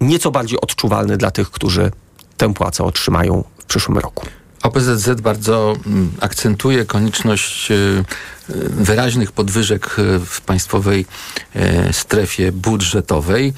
nieco 0.00 0.30
bardziej 0.30 0.60
odczuwalny 0.60 1.16
dla 1.16 1.30
tych, 1.30 1.50
którzy 1.50 1.90
tę 2.36 2.54
płacę 2.54 2.84
otrzymają 2.84 3.44
w 3.58 3.64
przyszłym 3.64 3.98
roku. 3.98 4.26
OPZZ 4.62 5.20
bardzo 5.20 5.76
mm, 5.86 6.10
akcentuje 6.20 6.84
konieczność 6.84 7.70
e, 7.70 8.04
wyraźnych 8.70 9.32
podwyżek 9.32 9.96
e, 9.98 10.18
w 10.26 10.40
państwowej 10.40 11.06
e, 11.54 11.92
strefie 11.92 12.52
budżetowej. 12.52 13.52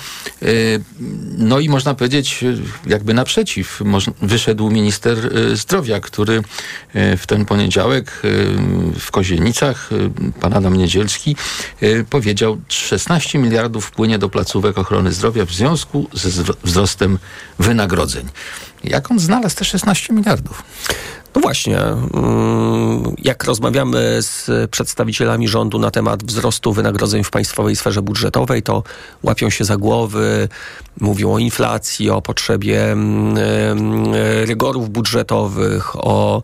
No 1.38 1.60
i 1.60 1.68
można 1.68 1.94
powiedzieć, 1.94 2.44
jakby 2.86 3.14
naprzeciw 3.14 3.80
wyszedł 4.22 4.70
minister 4.70 5.18
zdrowia, 5.54 6.00
który 6.00 6.42
w 6.94 7.22
ten 7.26 7.44
poniedziałek 7.44 8.22
w 8.98 9.10
Kozienicach, 9.10 9.90
pan 10.40 10.52
Adam 10.54 10.76
Niedzielski, 10.76 11.36
powiedział, 12.10 12.60
16 12.68 13.38
miliardów 13.38 13.86
wpłynie 13.86 14.18
do 14.18 14.28
placówek 14.28 14.78
ochrony 14.78 15.12
zdrowia 15.12 15.44
w 15.44 15.52
związku 15.52 16.08
ze 16.12 16.44
wzrostem 16.64 17.18
wynagrodzeń. 17.58 18.28
Jak 18.84 19.10
on 19.10 19.18
znalazł 19.18 19.56
te 19.56 19.64
16 19.64 20.14
miliardów? 20.14 20.62
No 21.34 21.40
właśnie, 21.40 21.78
mm, 21.78 23.14
jak 23.18 23.44
rozmawiamy 23.44 24.22
z 24.22 24.50
przedstawicielami 24.70 25.48
rządu 25.48 25.78
na 25.78 25.90
temat 25.90 26.24
wzrostu 26.24 26.72
wynagrodzeń 26.72 27.24
w 27.24 27.30
państwowej 27.30 27.76
sferze 27.76 28.02
budżetowej, 28.02 28.62
to 28.62 28.82
łapią 29.22 29.50
się 29.50 29.64
za 29.64 29.76
głowy, 29.76 30.48
mówią 31.00 31.32
o 31.32 31.38
inflacji, 31.38 32.10
o 32.10 32.22
potrzebie 32.22 32.92
mm, 32.92 33.38
mm, 33.38 34.14
rygorów 34.44 34.90
budżetowych, 34.90 35.96
o, 35.96 36.42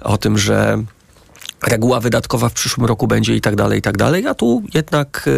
o 0.00 0.18
tym, 0.18 0.38
że 0.38 0.82
reguła 1.66 2.00
wydatkowa 2.00 2.48
w 2.48 2.52
przyszłym 2.52 2.86
roku 2.86 3.06
będzie 3.06 3.36
i 3.36 3.40
tak 3.40 3.56
dalej, 3.56 3.78
i 3.78 3.82
tak 3.82 3.96
dalej, 3.96 4.26
a 4.26 4.34
tu 4.34 4.62
jednak 4.74 5.28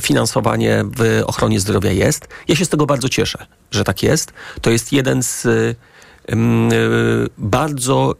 finansowanie 0.00 0.84
w 0.96 1.22
ochronie 1.26 1.60
zdrowia 1.60 1.92
jest. 1.92 2.28
Ja 2.48 2.56
się 2.56 2.64
z 2.64 2.68
tego 2.68 2.86
bardzo 2.86 3.08
cieszę, 3.08 3.46
że 3.70 3.84
tak 3.84 4.02
jest. 4.02 4.32
To 4.60 4.70
jest 4.70 4.92
jeden 4.92 5.22
z 5.22 5.46
bardzo 7.38 8.14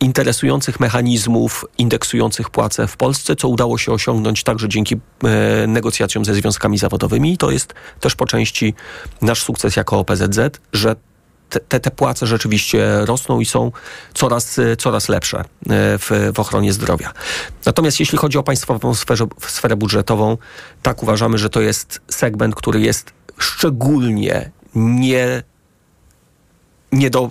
interesujących 0.00 0.80
mechanizmów 0.80 1.64
indeksujących 1.78 2.50
płace 2.50 2.86
w 2.86 2.96
Polsce, 2.96 3.36
co 3.36 3.48
udało 3.48 3.78
się 3.78 3.92
osiągnąć 3.92 4.42
także 4.42 4.68
dzięki 4.68 4.96
e, 5.24 5.66
negocjacjom 5.66 6.24
ze 6.24 6.34
związkami 6.34 6.78
zawodowymi. 6.78 7.32
I 7.32 7.38
to 7.38 7.50
jest 7.50 7.74
też 8.00 8.14
po 8.14 8.26
części 8.26 8.74
nasz 9.22 9.42
sukces 9.42 9.76
jako 9.76 9.98
OPZZ, 9.98 10.60
że 10.72 10.96
te, 11.68 11.80
te 11.80 11.90
płace 11.90 12.26
rzeczywiście 12.26 13.04
rosną 13.04 13.40
i 13.40 13.46
są 13.46 13.72
coraz, 14.14 14.60
coraz 14.78 15.08
lepsze 15.08 15.38
e, 15.38 15.44
w, 15.98 16.10
w 16.34 16.40
ochronie 16.40 16.72
zdrowia. 16.72 17.12
Natomiast 17.66 18.00
jeśli 18.00 18.18
chodzi 18.18 18.38
o 18.38 18.42
państwową 18.42 18.94
sferę, 18.94 19.26
sferę 19.46 19.76
budżetową, 19.76 20.38
tak 20.82 21.02
uważamy, 21.02 21.38
że 21.38 21.50
to 21.50 21.60
jest 21.60 22.00
segment, 22.08 22.54
który 22.54 22.80
jest 22.80 23.12
szczególnie 23.38 24.50
nie, 24.74 25.42
nie 26.92 27.10
do 27.10 27.30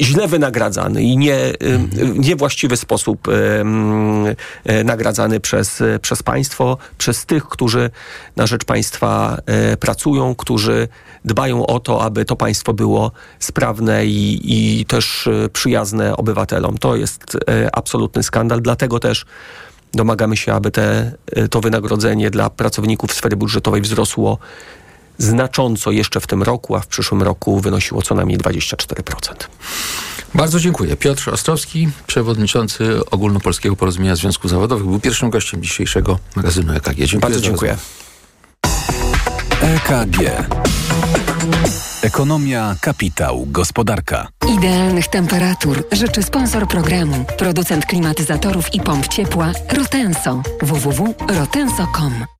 źle 0.00 0.28
wynagradzany 0.28 1.02
i 1.02 1.16
nie, 1.16 1.36
w 1.60 2.18
niewłaściwy 2.18 2.76
sposób 2.76 3.28
e, 3.28 4.84
nagradzany 4.84 5.40
przez, 5.40 5.82
przez 6.02 6.22
państwo, 6.22 6.78
przez 6.98 7.26
tych, 7.26 7.44
którzy 7.44 7.90
na 8.36 8.46
rzecz 8.46 8.64
państwa 8.64 9.36
e, 9.46 9.76
pracują, 9.76 10.34
którzy 10.34 10.88
dbają 11.24 11.66
o 11.66 11.80
to, 11.80 12.02
aby 12.02 12.24
to 12.24 12.36
państwo 12.36 12.72
było 12.74 13.12
sprawne 13.38 14.06
i, 14.06 14.40
i 14.44 14.84
też 14.84 15.26
e, 15.26 15.48
przyjazne 15.48 16.16
obywatelom. 16.16 16.78
To 16.78 16.96
jest 16.96 17.38
absolutny 17.72 18.22
skandal, 18.22 18.60
dlatego 18.62 19.00
też 19.00 19.26
domagamy 19.94 20.36
się, 20.36 20.52
aby 20.52 20.70
te, 20.70 21.12
to 21.50 21.60
wynagrodzenie 21.60 22.30
dla 22.30 22.50
pracowników 22.50 23.12
sfery 23.12 23.36
budżetowej 23.36 23.80
wzrosło 23.80 24.38
znacząco 25.22 25.90
jeszcze 25.90 26.20
w 26.20 26.26
tym 26.26 26.42
roku, 26.42 26.76
a 26.76 26.80
w 26.80 26.86
przyszłym 26.86 27.22
roku 27.22 27.60
wynosiło 27.60 28.02
co 28.02 28.14
najmniej 28.14 28.38
24%. 28.38 29.34
Bardzo 30.34 30.60
dziękuję. 30.60 30.96
Piotr 30.96 31.30
Ostrowski, 31.30 31.88
przewodniczący 32.06 33.00
Ogólnopolskiego 33.10 33.76
Porozumienia 33.76 34.16
Związków 34.16 34.50
Zawodowych, 34.50 34.86
był 34.86 35.00
pierwszym 35.00 35.30
gościem 35.30 35.62
dzisiejszego 35.62 36.18
magazynu 36.36 36.72
EKG. 36.72 36.94
Dziękuję 36.96 37.20
Bardzo 37.20 37.40
dziękuję. 37.40 37.76
EKG. 39.62 40.18
Ekonomia, 42.02 42.76
kapitał, 42.80 43.46
gospodarka. 43.46 44.28
Idealnych 44.58 45.08
temperatur 45.08 45.84
życzy 45.92 46.22
sponsor 46.22 46.68
programu, 46.68 47.24
producent 47.38 47.86
klimatyzatorów 47.86 48.74
i 48.74 48.80
pomp 48.80 49.08
ciepła 49.08 49.52
Rotenso. 49.72 50.42
www.rotenso.com 50.62 52.39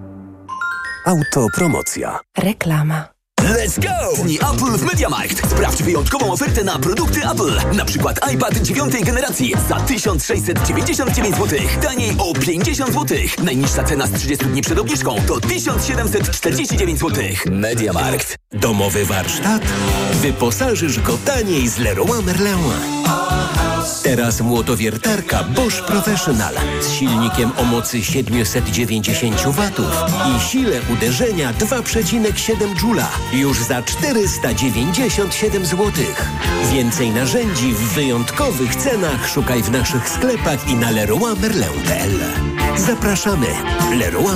Autopromocja. 1.05 2.19
Reklama. 2.37 3.07
Let's 3.41 3.79
go! 3.79 4.23
Dni 4.23 4.35
Apple 4.35 4.77
w 4.77 4.83
MediaMarkt. 4.83 5.51
Sprawdź 5.51 5.83
wyjątkową 5.83 6.31
ofertę 6.31 6.63
na 6.63 6.79
produkty 6.79 7.19
Apple. 7.31 7.75
Na 7.77 7.85
przykład 7.85 8.31
iPad 8.33 8.57
dziewiątej 8.57 9.03
generacji 9.03 9.53
za 9.69 9.79
1699 9.79 11.35
zł. 11.35 11.59
Taniej 11.81 12.11
o 12.19 12.33
50 12.33 12.93
zł. 12.93 13.17
Najniższa 13.43 13.83
cena 13.83 14.07
z 14.07 14.11
30 14.11 14.45
dni 14.45 14.61
przed 14.61 14.79
obniżką 14.79 15.15
to 15.27 15.39
1749 15.41 16.99
zł. 16.99 17.23
MediaMarkt. 17.51 18.37
Domowy 18.51 19.05
warsztat? 19.05 19.61
Wyposażysz 20.13 20.99
go 20.99 21.17
taniej 21.25 21.67
z 21.67 21.77
Leroy 21.77 22.21
Merlin. 22.23 22.57
Teraz 24.03 24.41
młotowiertarka 24.41 25.43
Bosch 25.43 25.85
Professional 25.85 26.53
z 26.81 26.91
silnikiem 26.91 27.51
o 27.57 27.63
mocy 27.63 28.03
790 28.03 29.41
W 29.41 29.61
i 30.29 30.41
sile 30.41 30.79
uderzenia 30.93 31.53
2,7 31.53 32.83
Joula 32.83 33.09
już 33.33 33.57
za 33.59 33.81
497 33.81 35.65
zł. 35.65 35.91
Więcej 36.71 37.09
narzędzi 37.09 37.73
w 37.73 37.93
wyjątkowych 37.93 38.75
cenach 38.75 39.29
szukaj 39.29 39.63
w 39.63 39.71
naszych 39.71 40.09
sklepach 40.09 40.69
i 40.69 40.75
na 40.75 40.91
leroymerlin.pl. 40.91 42.19
Zapraszamy. 42.77 43.47
Leroy. 43.97 44.31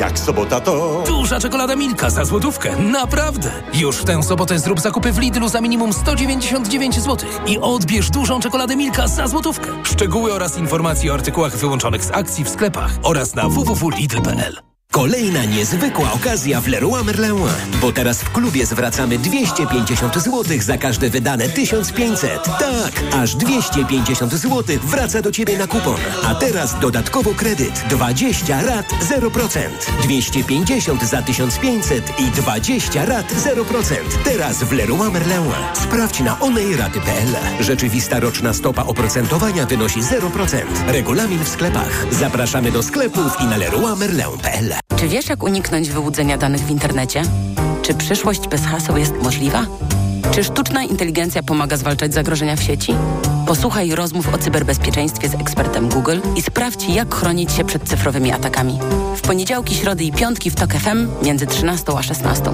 Jak 0.00 0.18
sobota 0.18 0.60
to... 0.60 1.02
Duża 1.06 1.40
czekolada 1.40 1.76
Milka 1.76 2.10
za 2.10 2.24
złotówkę. 2.24 2.76
Naprawdę! 2.76 3.50
Już 3.74 3.96
w 3.96 4.04
tę 4.04 4.22
sobotę 4.22 4.58
zrób 4.58 4.80
zakupy 4.80 5.12
w 5.12 5.18
Lidlu 5.18 5.48
za 5.48 5.60
minimum 5.60 5.92
199 5.92 7.00
zł 7.00 7.28
i 7.46 7.58
odbierz 7.58 8.10
dużą 8.10 8.40
czekoladę 8.40 8.76
Milka 8.76 9.08
za 9.08 9.28
złotówkę. 9.28 9.66
Szczegóły 9.84 10.32
oraz 10.32 10.58
informacje 10.58 11.10
o 11.10 11.14
artykułach 11.14 11.56
wyłączonych 11.56 12.04
z 12.04 12.10
akcji 12.10 12.44
w 12.44 12.48
sklepach 12.48 12.90
oraz 13.02 13.34
na 13.34 13.48
www.lidl.pl. 13.48 14.69
Kolejna 14.92 15.44
niezwykła 15.44 16.12
okazja 16.12 16.60
w 16.60 16.68
Leroy 16.68 17.04
Merlin, 17.04 17.36
bo 17.80 17.92
teraz 17.92 18.22
w 18.22 18.30
klubie 18.30 18.66
zwracamy 18.66 19.18
250 19.18 20.14
zł 20.14 20.44
za 20.60 20.78
każde 20.78 21.10
wydane 21.10 21.48
1500. 21.48 22.44
Tak, 22.44 23.02
aż 23.14 23.36
250 23.36 24.32
zł 24.32 24.78
wraca 24.82 25.22
do 25.22 25.32
Ciebie 25.32 25.58
na 25.58 25.66
kupon. 25.66 25.96
A 26.24 26.34
teraz 26.34 26.80
dodatkowo 26.80 27.34
kredyt 27.34 27.84
20 27.90 28.62
rat 28.62 28.86
0%. 29.20 29.58
250 30.02 31.02
za 31.02 31.22
1500 31.22 32.20
i 32.20 32.30
20 32.30 33.04
rat 33.04 33.32
0%. 33.32 33.94
Teraz 34.24 34.64
w 34.64 34.72
Leroy 34.72 35.10
Merlin. 35.10 35.52
Sprawdź 35.74 36.20
na 36.20 36.40
onejraty.pl. 36.40 37.36
Rzeczywista 37.60 38.20
roczna 38.20 38.54
stopa 38.54 38.82
oprocentowania 38.82 39.66
wynosi 39.66 40.00
0%. 40.00 40.62
Regulamin 40.86 41.44
w 41.44 41.48
sklepach. 41.48 42.06
Zapraszamy 42.10 42.72
do 42.72 42.82
sklepów 42.82 43.40
i 43.40 43.44
na 43.44 43.56
leroymerlin.pl. 43.56 44.79
Czy 45.00 45.08
wiesz, 45.08 45.28
jak 45.28 45.42
uniknąć 45.42 45.90
wyłudzenia 45.90 46.38
danych 46.38 46.60
w 46.60 46.70
internecie? 46.70 47.22
Czy 47.82 47.94
przyszłość 47.94 48.48
bez 48.48 48.66
haseł 48.66 48.96
jest 48.96 49.12
możliwa? 49.22 49.66
Czy 50.30 50.44
sztuczna 50.44 50.84
inteligencja 50.84 51.42
pomaga 51.42 51.76
zwalczać 51.76 52.14
zagrożenia 52.14 52.56
w 52.56 52.62
sieci? 52.62 52.94
Posłuchaj 53.46 53.94
rozmów 53.94 54.34
o 54.34 54.38
cyberbezpieczeństwie 54.38 55.28
z 55.28 55.34
ekspertem 55.34 55.88
Google 55.88 56.18
i 56.36 56.42
sprawdź, 56.42 56.88
jak 56.88 57.14
chronić 57.14 57.52
się 57.52 57.64
przed 57.64 57.82
cyfrowymi 57.82 58.32
atakami. 58.32 58.78
W 59.16 59.20
poniedziałki, 59.20 59.74
środy 59.74 60.04
i 60.04 60.12
piątki 60.12 60.50
w 60.50 60.54
TOK 60.54 60.72
FM 60.74 61.08
między 61.22 61.46
13 61.46 61.92
a 61.98 62.02
16. 62.02 62.44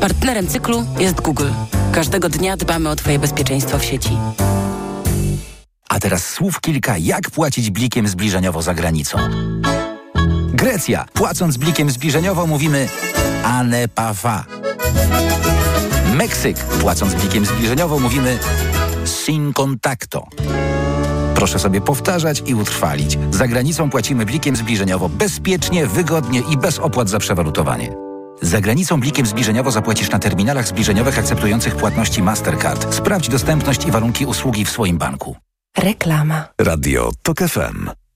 Partnerem 0.00 0.46
cyklu 0.46 0.84
jest 0.98 1.20
Google. 1.20 1.50
Każdego 1.92 2.28
dnia 2.28 2.56
dbamy 2.56 2.88
o 2.88 2.96
Twoje 2.96 3.18
bezpieczeństwo 3.18 3.78
w 3.78 3.84
sieci. 3.84 4.16
A 5.88 6.00
teraz 6.00 6.30
słów 6.30 6.60
kilka, 6.60 6.98
jak 6.98 7.30
płacić 7.30 7.70
blikiem 7.70 8.08
zbliżeniowo 8.08 8.62
za 8.62 8.74
granicą. 8.74 9.18
Grecja. 10.64 11.04
Płacąc 11.12 11.56
blikiem 11.56 11.90
zbliżeniowo 11.90 12.46
mówimy 12.46 12.88
ane 13.44 13.88
pafa. 13.88 14.44
Meksyk. 16.14 16.56
Płacąc 16.56 17.14
blikiem 17.14 17.46
zbliżeniowo 17.46 17.98
mówimy 17.98 18.38
sin 19.04 19.52
contacto. 19.52 20.26
Proszę 21.34 21.58
sobie 21.58 21.80
powtarzać 21.80 22.42
i 22.46 22.54
utrwalić. 22.54 23.18
Za 23.30 23.48
granicą 23.48 23.90
płacimy 23.90 24.26
blikiem 24.26 24.56
zbliżeniowo 24.56 25.08
bezpiecznie, 25.08 25.86
wygodnie 25.86 26.42
i 26.50 26.56
bez 26.56 26.78
opłat 26.78 27.08
za 27.08 27.18
przewalutowanie. 27.18 27.94
Za 28.42 28.60
granicą 28.60 29.00
blikiem 29.00 29.26
zbliżeniowo 29.26 29.70
zapłacisz 29.70 30.10
na 30.10 30.18
terminalach 30.18 30.68
zbliżeniowych 30.68 31.18
akceptujących 31.18 31.76
płatności 31.76 32.22
Mastercard. 32.22 32.94
Sprawdź 32.94 33.28
dostępność 33.28 33.86
i 33.86 33.90
warunki 33.90 34.26
usługi 34.26 34.64
w 34.64 34.70
swoim 34.70 34.98
banku. 34.98 35.36
Reklama. 35.76 36.44
Radio 36.58 37.10
TOK 37.22 37.38
FM. 37.38 38.03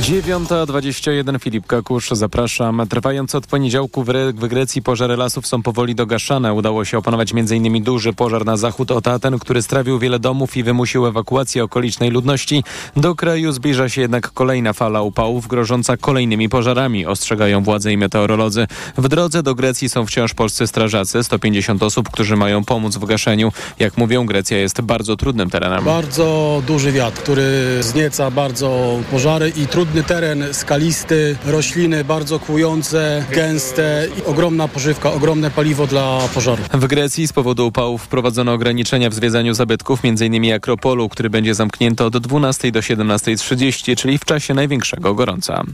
9.21 0.00 1.40
Filip 1.40 1.66
Kakusz, 1.66 2.08
zapraszam. 2.12 2.82
Trwające 2.90 3.38
od 3.38 3.46
poniedziałku 3.46 4.04
w, 4.04 4.08
Re 4.08 4.32
w 4.32 4.48
Grecji 4.48 4.82
pożary 4.82 5.16
lasów 5.16 5.46
są 5.46 5.62
powoli 5.62 5.94
dogaszane. 5.94 6.54
Udało 6.54 6.84
się 6.84 6.98
opanować 6.98 7.32
m.in. 7.32 7.84
duży 7.84 8.12
pożar 8.12 8.44
na 8.44 8.56
zachód 8.56 8.90
od 8.90 9.08
Aten, 9.08 9.38
który 9.38 9.62
strawił 9.62 9.98
wiele 9.98 10.18
domów 10.18 10.56
i 10.56 10.62
wymusił 10.62 11.06
ewakuację 11.06 11.64
okolicznej 11.64 12.10
ludności. 12.10 12.64
Do 12.96 13.14
kraju 13.14 13.52
zbliża 13.52 13.88
się 13.88 14.00
jednak 14.00 14.30
kolejna 14.30 14.72
fala 14.72 15.02
upałów, 15.02 15.46
grożąca 15.46 15.96
kolejnymi 15.96 16.48
pożarami, 16.48 17.06
ostrzegają 17.06 17.62
władze 17.62 17.92
i 17.92 17.96
meteorolodzy. 17.96 18.66
W 18.98 19.08
drodze 19.08 19.42
do 19.42 19.54
Grecji 19.54 19.88
są 19.88 20.06
wciąż 20.06 20.34
polscy 20.34 20.66
strażacy, 20.66 21.24
150 21.24 21.82
osób, 21.82 22.08
którzy 22.10 22.36
mają 22.36 22.64
pomóc 22.64 22.96
w 22.96 23.04
gaszeniu. 23.04 23.52
Jak 23.78 23.98
mówią, 23.98 24.26
Grecja 24.26 24.58
jest 24.58 24.80
bardzo 24.80 25.16
trudnym 25.16 25.50
terenem. 25.50 25.84
Bardzo 25.84 26.62
duży 26.66 26.92
wiatr, 26.92 27.22
który 27.22 27.78
znieca 27.80 28.30
bardzo 28.30 28.98
pożary 29.10 29.52
i 29.56 29.66
trudny 29.84 30.02
teren, 30.02 30.44
skalisty, 30.52 31.36
rośliny 31.46 32.04
bardzo 32.04 32.38
kłujące, 32.38 33.24
gęste 33.30 34.08
i 34.18 34.24
ogromna 34.24 34.68
pożywka, 34.68 35.12
ogromne 35.12 35.50
paliwo 35.50 35.86
dla 35.86 36.18
pożaru. 36.34 36.62
W 36.72 36.86
Grecji 36.86 37.28
z 37.28 37.32
powodu 37.32 37.66
upałów 37.66 38.02
wprowadzono 38.02 38.52
ograniczenia 38.52 39.10
w 39.10 39.14
zwiedzaniu 39.14 39.54
zabytków, 39.54 40.00
m.in. 40.04 40.54
Akropolu, 40.54 41.08
który 41.08 41.30
będzie 41.30 41.54
zamknięty 41.54 42.04
od 42.04 42.18
12 42.18 42.72
do 42.72 42.80
17.30, 42.80 43.96
czyli 43.96 44.18
w 44.18 44.24
czasie 44.24 44.54
największego 44.54 45.14
gorąca. 45.14 45.64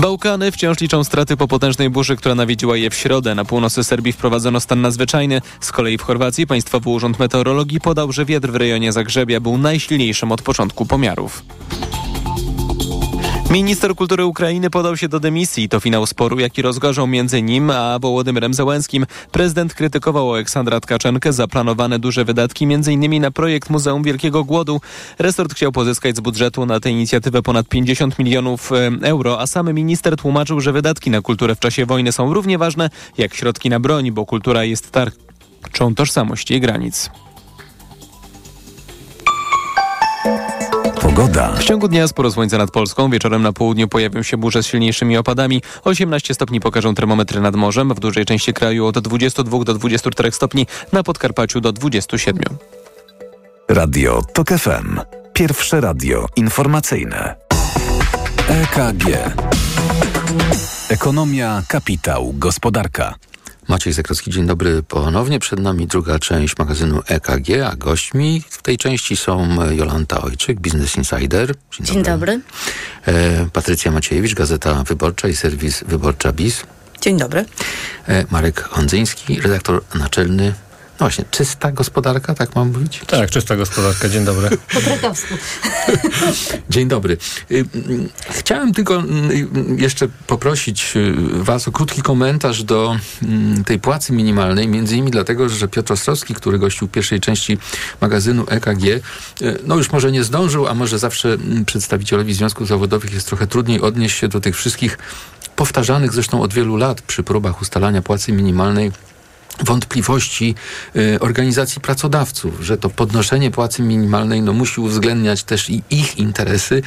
Bałkany 0.00 0.52
wciąż 0.52 0.80
liczą 0.80 1.04
straty 1.04 1.36
po 1.36 1.48
potężnej 1.48 1.90
burzy, 1.90 2.16
która 2.16 2.34
nawiedziła 2.34 2.76
je 2.76 2.90
w 2.90 2.94
środę. 2.94 3.34
Na 3.34 3.44
północy 3.44 3.84
Serbii 3.84 4.12
wprowadzono 4.12 4.60
stan 4.60 4.80
nadzwyczajny. 4.80 5.40
Z 5.60 5.72
kolei 5.72 5.98
w 5.98 6.02
Chorwacji 6.02 6.46
Państwowy 6.46 6.90
Urząd 6.90 7.18
Meteorologii 7.18 7.80
podał, 7.80 8.12
że 8.12 8.24
wiatr 8.24 8.48
w 8.48 8.56
rejonie 8.56 8.92
Zagrzebia 8.92 9.40
był 9.40 9.58
najsilniejszym 9.58 10.32
od 10.32 10.42
początku 10.42 10.86
pomiarów. 10.86 11.42
Minister 13.52 13.94
kultury 13.94 14.24
Ukrainy 14.24 14.70
podał 14.70 14.96
się 14.96 15.08
do 15.08 15.20
dymisji. 15.20 15.68
To 15.68 15.80
finał 15.80 16.06
sporu, 16.06 16.40
jaki 16.40 16.62
rozgorzał 16.62 17.06
między 17.06 17.42
nim 17.42 17.70
a 17.70 17.98
Wołodymyrem 17.98 18.54
Załęskim. 18.54 19.06
Prezydent 19.32 19.74
krytykował 19.74 20.32
Aleksandra 20.32 20.80
Tkaczenkę 20.80 21.32
za 21.32 21.46
planowane 21.46 21.98
duże 21.98 22.24
wydatki, 22.24 22.64
m.in. 22.64 23.22
na 23.22 23.30
projekt 23.30 23.70
Muzeum 23.70 24.02
Wielkiego 24.02 24.44
Głodu. 24.44 24.80
Resort 25.18 25.54
chciał 25.54 25.72
pozyskać 25.72 26.16
z 26.16 26.20
budżetu 26.20 26.66
na 26.66 26.80
tę 26.80 26.90
inicjatywę 26.90 27.42
ponad 27.42 27.68
50 27.68 28.18
milionów 28.18 28.70
euro, 29.02 29.40
a 29.40 29.46
sam 29.46 29.74
minister 29.74 30.16
tłumaczył, 30.16 30.60
że 30.60 30.72
wydatki 30.72 31.10
na 31.10 31.20
kulturę 31.20 31.54
w 31.54 31.58
czasie 31.58 31.86
wojny 31.86 32.12
są 32.12 32.34
równie 32.34 32.58
ważne 32.58 32.90
jak 33.18 33.34
środki 33.34 33.70
na 33.70 33.80
broń, 33.80 34.10
bo 34.10 34.26
kultura 34.26 34.64
jest 34.64 34.90
tarczą 34.90 35.94
tożsamości 35.94 36.54
i 36.54 36.60
granic. 36.60 37.10
Pogoda. 41.02 41.52
W 41.52 41.64
ciągu 41.64 41.88
dnia 41.88 42.08
sporo 42.08 42.30
słońca 42.30 42.58
nad 42.58 42.70
Polską. 42.70 43.10
Wieczorem 43.10 43.42
na 43.42 43.52
południu 43.52 43.88
pojawią 43.88 44.22
się 44.22 44.36
burze 44.36 44.62
z 44.62 44.66
silniejszymi 44.66 45.16
opadami. 45.16 45.62
18 45.84 46.34
stopni 46.34 46.60
pokażą 46.60 46.94
termometry 46.94 47.40
nad 47.40 47.56
morzem. 47.56 47.94
W 47.94 48.00
dużej 48.00 48.24
części 48.24 48.52
kraju 48.52 48.86
od 48.86 48.98
22 48.98 49.64
do 49.64 49.74
24 49.74 50.32
stopni. 50.32 50.66
Na 50.92 51.02
Podkarpaciu 51.02 51.60
do 51.60 51.72
27. 51.72 52.38
Radio 53.68 54.22
TOK 54.34 54.48
FM. 54.48 55.00
Pierwsze 55.32 55.80
radio 55.80 56.26
informacyjne. 56.36 57.34
EKG. 58.48 59.04
Ekonomia, 60.88 61.62
kapitał, 61.68 62.34
gospodarka. 62.36 63.14
Maciej 63.68 63.92
Zakrowski, 63.92 64.30
dzień 64.30 64.46
dobry 64.46 64.82
ponownie. 64.82 65.38
Przed 65.38 65.60
nami 65.60 65.86
druga 65.86 66.18
część 66.18 66.58
magazynu 66.58 67.02
EKG, 67.08 67.62
a 67.72 67.76
gośćmi 67.76 68.42
w 68.50 68.62
tej 68.62 68.78
części 68.78 69.16
są 69.16 69.70
Jolanta 69.70 70.22
Ojczyk, 70.22 70.60
Business 70.60 70.96
Insider. 70.96 71.54
Dzień, 71.72 71.86
dzień 71.86 72.02
dobry. 72.02 72.40
dobry. 73.06 73.18
E, 73.18 73.46
Patrycja 73.52 73.90
Maciejewicz, 73.90 74.34
Gazeta 74.34 74.84
Wyborcza 74.84 75.28
i 75.28 75.36
serwis 75.36 75.84
Wyborcza 75.88 76.32
BIS. 76.32 76.62
Dzień 77.00 77.18
dobry. 77.18 77.44
E, 78.08 78.24
Marek 78.30 78.60
Hondzyński, 78.60 79.40
redaktor 79.40 79.82
naczelny 79.94 80.54
no 81.02 81.06
właśnie, 81.06 81.24
czysta 81.30 81.72
gospodarka, 81.72 82.34
tak 82.34 82.56
mam 82.56 82.72
mówić? 82.72 83.00
Tak, 83.06 83.30
czysta 83.30 83.56
gospodarka. 83.56 84.08
Dzień 84.08 84.24
dobry. 84.24 84.48
Po 84.74 84.80
krakowsku. 84.80 85.34
Dzień 86.70 86.88
dobry. 86.88 87.16
Chciałem 88.30 88.72
tylko 88.72 88.96
mm, 88.96 89.78
jeszcze 89.78 90.08
poprosić 90.26 90.96
y, 90.96 91.14
Was 91.44 91.68
o 91.68 91.72
krótki 91.72 92.02
komentarz 92.02 92.64
do 92.64 92.96
mm, 93.22 93.64
tej 93.64 93.78
płacy 93.78 94.12
minimalnej, 94.12 94.68
między 94.68 94.94
innymi 94.94 95.10
dlatego, 95.10 95.48
że 95.48 95.68
Piotr 95.68 95.92
Ostrowski, 95.92 96.34
który 96.34 96.58
gościł 96.58 96.88
w 96.88 96.90
pierwszej 96.90 97.20
części 97.20 97.58
magazynu 98.00 98.44
EKG, 98.48 98.84
y, 98.84 99.02
no 99.66 99.76
już 99.76 99.92
może 99.92 100.12
nie 100.12 100.24
zdążył, 100.24 100.66
a 100.66 100.74
może 100.74 100.98
zawsze 100.98 101.32
mm, 101.32 101.64
przedstawicielowi 101.64 102.34
związków 102.34 102.68
zawodowych 102.68 103.14
jest 103.14 103.26
trochę 103.26 103.46
trudniej 103.46 103.80
odnieść 103.80 104.18
się 104.18 104.28
do 104.28 104.40
tych 104.40 104.56
wszystkich 104.56 104.98
powtarzanych 105.56 106.12
zresztą 106.12 106.42
od 106.42 106.54
wielu 106.54 106.76
lat 106.76 107.02
przy 107.02 107.22
próbach 107.22 107.62
ustalania 107.62 108.02
płacy 108.02 108.32
minimalnej 108.32 108.92
wątpliwości 109.60 110.54
y, 110.96 111.20
organizacji 111.20 111.80
pracodawców, 111.80 112.60
że 112.60 112.78
to 112.78 112.90
podnoszenie 112.90 113.50
płacy 113.50 113.82
minimalnej 113.82 114.42
no, 114.42 114.52
musi 114.52 114.80
uwzględniać 114.80 115.44
też 115.44 115.70
i 115.70 115.82
ich 115.90 116.18
interesy, 116.18 116.82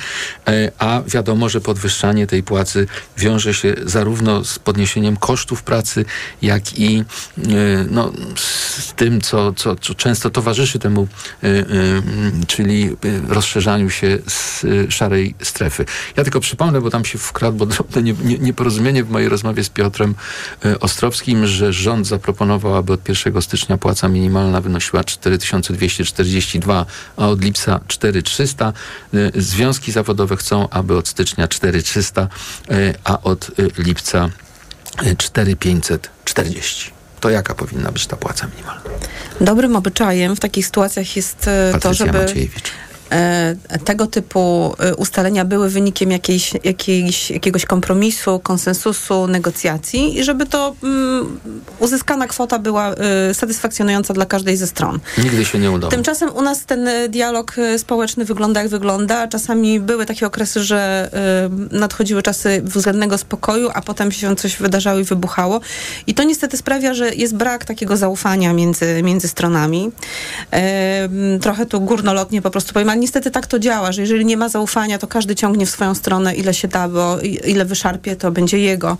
y, 0.49 0.71
a 0.78 1.01
wiadomo, 1.08 1.49
że 1.49 1.62
podwyższanie 1.62 2.28
tej 2.28 2.43
płacy 2.43 2.88
wiąże 3.17 3.54
się 3.54 3.75
zarówno 3.86 4.45
z 4.45 4.60
podniesieniem 4.60 5.17
kosztów 5.17 5.63
pracy, 5.63 6.06
jak 6.41 6.80
i 6.80 7.04
y, 7.38 7.88
no, 7.91 8.12
z 8.36 8.93
tym, 8.93 9.21
co, 9.21 9.54
co, 9.54 9.75
co 9.75 9.95
często 9.95 10.30
towarzyszy 10.30 10.80
temu, 10.80 11.08
czyli 12.47 12.89
rozszerzaniu 13.28 13.89
się 13.89 14.17
z 14.28 14.65
szarej 14.93 15.36
strefy. 15.41 15.86
Ja 16.17 16.23
tylko 16.23 16.39
przypomnę, 16.39 16.82
bo 16.82 16.89
tam 16.89 17.06
się 17.06 17.17
wkradło 17.17 17.65
drobne 17.65 18.01
nieporozumienie 18.47 19.04
w 19.04 19.10
mojej 19.10 19.30
rozmowie 19.30 19.63
z 19.63 19.69
Piotrem 19.69 20.15
Ostrowskim, 20.80 21.47
że 21.47 21.73
rząd 21.73 22.08
zaproponował 22.08 22.54
zaproponował, 22.55 22.75
aby 22.75 22.93
od 22.93 23.09
1 23.09 23.41
stycznia 23.41 23.77
płaca 23.77 24.07
minimalna 24.07 24.61
wynosiła 24.61 25.03
4242, 25.03 26.85
a 27.17 27.27
od 27.27 27.41
lipca 27.41 27.79
4300. 27.87 28.73
Y, 29.13 29.31
związki 29.35 29.91
zawodowe 29.91 30.37
chcą, 30.37 30.69
aby 30.69 30.97
od 30.97 31.07
stycznia 31.07 31.47
4300, 31.47 32.27
y, 32.71 32.93
a 33.03 33.21
od 33.21 33.49
y, 33.59 33.71
lipca 33.77 34.29
4540 35.17 36.91
to 37.19 37.29
jaka 37.29 37.55
powinna 37.55 37.91
być 37.91 38.07
ta 38.07 38.15
płaca 38.15 38.47
minimalna? 38.47 38.81
Dobrym 39.41 39.75
obyczajem 39.75 40.35
w 40.35 40.39
takich 40.39 40.65
sytuacjach 40.65 41.15
jest 41.15 41.37
Patrycja 41.37 41.79
to, 41.79 41.93
żeby. 41.93 42.19
Maciejewicz 42.19 42.71
tego 43.85 44.07
typu 44.07 44.75
e, 44.79 44.95
ustalenia 44.95 45.45
były 45.45 45.69
wynikiem 45.69 46.11
jakiejś, 46.11 46.53
jakiejś, 46.63 47.31
jakiegoś 47.31 47.65
kompromisu, 47.65 48.39
konsensusu, 48.39 49.27
negocjacji 49.27 50.19
i 50.19 50.23
żeby 50.23 50.45
to 50.45 50.75
um, 50.83 51.39
uzyskana 51.79 52.27
kwota 52.27 52.59
była 52.59 52.93
y, 53.29 53.33
satysfakcjonująca 53.33 54.13
dla 54.13 54.25
każdej 54.25 54.57
ze 54.57 54.67
stron. 54.67 54.99
Nigdy 55.17 55.45
się 55.45 55.59
nie 55.59 55.71
udało. 55.71 55.91
Tymczasem 55.91 56.29
u 56.35 56.41
nas 56.41 56.65
ten 56.65 56.89
dialog 57.09 57.55
społeczny 57.77 58.25
wygląda 58.25 58.61
jak 58.61 58.69
wygląda. 58.69 59.27
Czasami 59.27 59.79
były 59.79 60.05
takie 60.05 60.27
okresy, 60.27 60.63
że 60.63 61.09
nadchodziły 61.71 62.23
czasy 62.23 62.61
względnego 62.63 63.17
spokoju, 63.17 63.69
a 63.73 63.81
potem 63.81 64.11
się 64.11 64.35
coś 64.35 64.57
wydarzało 64.57 64.99
i 64.99 65.03
wybuchało. 65.03 65.61
I 66.07 66.13
to 66.13 66.23
niestety 66.23 66.57
sprawia, 66.57 66.93
że 66.93 67.15
jest 67.15 67.35
brak 67.35 67.65
takiego 67.65 67.97
zaufania 67.97 68.53
między, 68.53 69.03
między 69.03 69.27
stronami. 69.27 69.91
Trochę 71.41 71.65
tu 71.65 71.81
górnolotnie 71.81 72.41
po 72.41 72.51
prostu 72.51 72.73
niestety 72.95 73.31
tak 73.31 73.47
to 73.47 73.60
działa, 73.60 73.91
że 73.91 74.01
jeżeli 74.01 74.25
nie 74.25 74.38
ma 74.38 74.49
zaufania, 74.49 74.97
to 74.97 75.08
każdy 75.08 75.36
ciągnie 75.36 75.65
w 75.65 75.69
swoją 75.69 75.95
stronę 75.95 76.36
ile 76.36 76.53
się 76.53 76.67
da, 76.67 76.89
bo 76.89 77.19
ile 77.21 77.65
wyszarpie, 77.65 78.15
to 78.15 78.31
będzie 78.31 78.60
jego. 78.60 78.97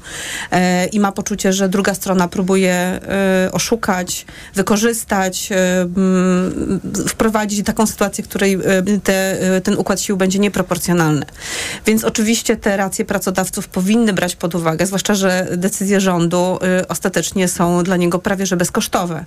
E, 0.52 0.86
I 0.86 1.00
ma 1.00 1.12
poczucie, 1.12 1.54
że 1.54 1.70
druga 1.70 1.94
strona 1.94 2.28
próbuje 2.28 2.74
e, 2.74 3.50
oszukać, 3.52 4.26
wykorzystać, 4.56 5.52
e, 5.52 5.82
m, 5.82 6.82
wprowadzić 7.08 7.66
taką 7.66 7.88
sytuację, 7.88 8.24
w 8.24 8.28
której 8.28 8.54
e, 8.54 8.60
te, 9.04 9.42
e, 9.56 9.62
ten 9.62 9.78
układ 9.78 10.02
sił 10.02 10.18
będzie 10.18 10.40
nieproporcjonalny. 10.40 11.26
Więc 11.86 12.04
oczywiście 12.04 12.58
te 12.58 12.78
racje 12.78 13.06
pracodawców 13.06 13.68
powinny 13.68 14.14
brać 14.14 14.36
pod 14.36 14.56
uwagę, 14.56 14.86
zwłaszcza, 14.86 15.16
że 15.16 15.48
decyzje 15.58 16.02
rządu 16.02 16.60
e, 16.62 16.88
ostatecznie 16.88 17.48
są 17.48 17.84
dla 17.84 17.98
niego 17.98 18.20
prawie 18.20 18.46
że 18.46 18.58
bezkosztowe, 18.58 19.26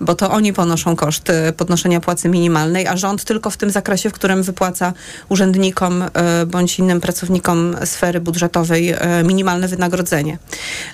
bo 0.00 0.14
to 0.14 0.30
oni 0.30 0.52
ponoszą 0.52 0.96
koszt 0.96 1.32
podnoszenia 1.56 2.00
płacy 2.00 2.28
minimalnej, 2.28 2.86
a 2.86 2.96
rząd 2.96 3.24
tylko 3.24 3.50
w 3.50 3.56
tym 3.56 3.70
zakresie 3.70 3.97
w 4.04 4.12
którym 4.12 4.42
wypłaca 4.42 4.92
urzędnikom 5.28 6.02
e, 6.02 6.46
bądź 6.46 6.78
innym 6.78 7.00
pracownikom 7.00 7.76
sfery 7.84 8.20
budżetowej 8.20 8.90
e, 8.90 9.24
minimalne 9.24 9.68
wynagrodzenie. 9.68 10.38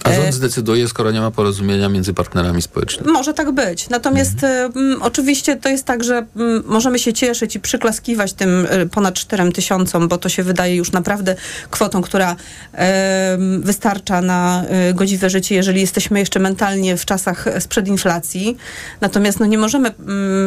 A 0.05 0.13
rząd 0.13 0.29
e, 0.29 0.33
zdecyduje, 0.33 0.89
skoro 0.89 1.11
nie 1.11 1.21
ma 1.21 1.31
porozumienia 1.31 1.89
między 1.89 2.15
partnerami 2.15 2.63
społecznymi? 2.63 3.13
Może 3.13 3.35
tak 3.35 3.53
być. 3.53 3.89
Natomiast 3.89 4.45
mhm. 4.45 5.03
oczywiście 5.03 5.57
to 5.57 5.69
jest 5.69 5.85
tak, 5.85 6.05
że 6.05 6.27
możemy 6.65 6.99
się 6.99 7.13
cieszyć 7.13 7.57
i 7.57 7.61
przyklaskiwać 7.61 8.33
tym 8.33 8.67
ponad 8.91 9.15
4 9.15 9.53
tysiącom, 9.53 10.09
bo 10.09 10.19
to 10.19 10.29
się 10.29 10.43
wydaje 10.43 10.77
już 10.77 10.93
naprawdę 10.93 11.37
kwotą, 11.71 12.03
która 12.03 12.37
wystarcza 13.59 14.21
na 14.21 14.65
godziwe 14.95 15.31
życie, 15.31 15.55
jeżeli 15.55 15.81
jesteśmy 15.81 16.19
jeszcze 16.19 16.41
mentalnie 16.41 16.97
w 16.97 17.05
czasach 17.05 17.45
sprzed 17.59 17.89
inflacji. 17.89 18.57
Natomiast 19.01 19.41
no, 19.41 19.47
nie 19.47 19.59
możemy 19.59 19.91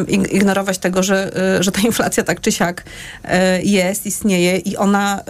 ignorować 0.08 0.78
tego, 0.78 1.02
że, 1.02 1.30
że 1.60 1.72
ta 1.72 1.80
inflacja 1.90 2.24
tak 2.24 2.40
czy 2.40 2.47
siak 2.52 2.84
e, 3.24 3.62
jest, 3.62 4.06
istnieje 4.06 4.58
i 4.58 4.76
ona 4.76 5.20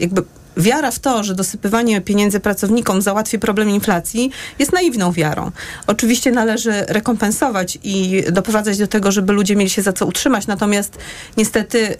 jakby 0.00 0.22
wiara 0.56 0.90
w 0.90 0.98
to, 0.98 1.24
że 1.24 1.34
dosypywanie 1.34 2.00
pieniędzy 2.00 2.40
pracownikom 2.40 3.02
załatwi 3.02 3.38
problem 3.38 3.70
inflacji, 3.70 4.30
jest 4.58 4.72
naiwną 4.72 5.12
wiarą. 5.12 5.50
Oczywiście 5.86 6.32
należy 6.32 6.72
rekompensować 6.88 7.78
i 7.82 8.24
doprowadzać 8.32 8.78
do 8.78 8.86
tego, 8.86 9.12
żeby 9.12 9.32
ludzie 9.32 9.56
mieli 9.56 9.70
się 9.70 9.82
za 9.82 9.92
co 9.92 10.06
utrzymać, 10.06 10.46
natomiast 10.46 10.98
niestety 11.36 11.96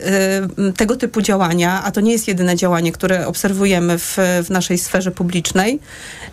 y, 0.69 0.73
tego 0.73 0.97
typu 0.97 1.23
działania, 1.23 1.83
a 1.85 1.91
to 1.91 2.01
nie 2.01 2.13
jest 2.13 2.29
jedyne 2.29 2.57
działanie, 2.57 2.93
które 2.93 3.27
obserwujemy 3.27 3.99
w, 3.99 4.17
w 4.45 4.51
naszej 4.51 4.79
sferze 4.79 5.11
publicznej, 5.11 5.81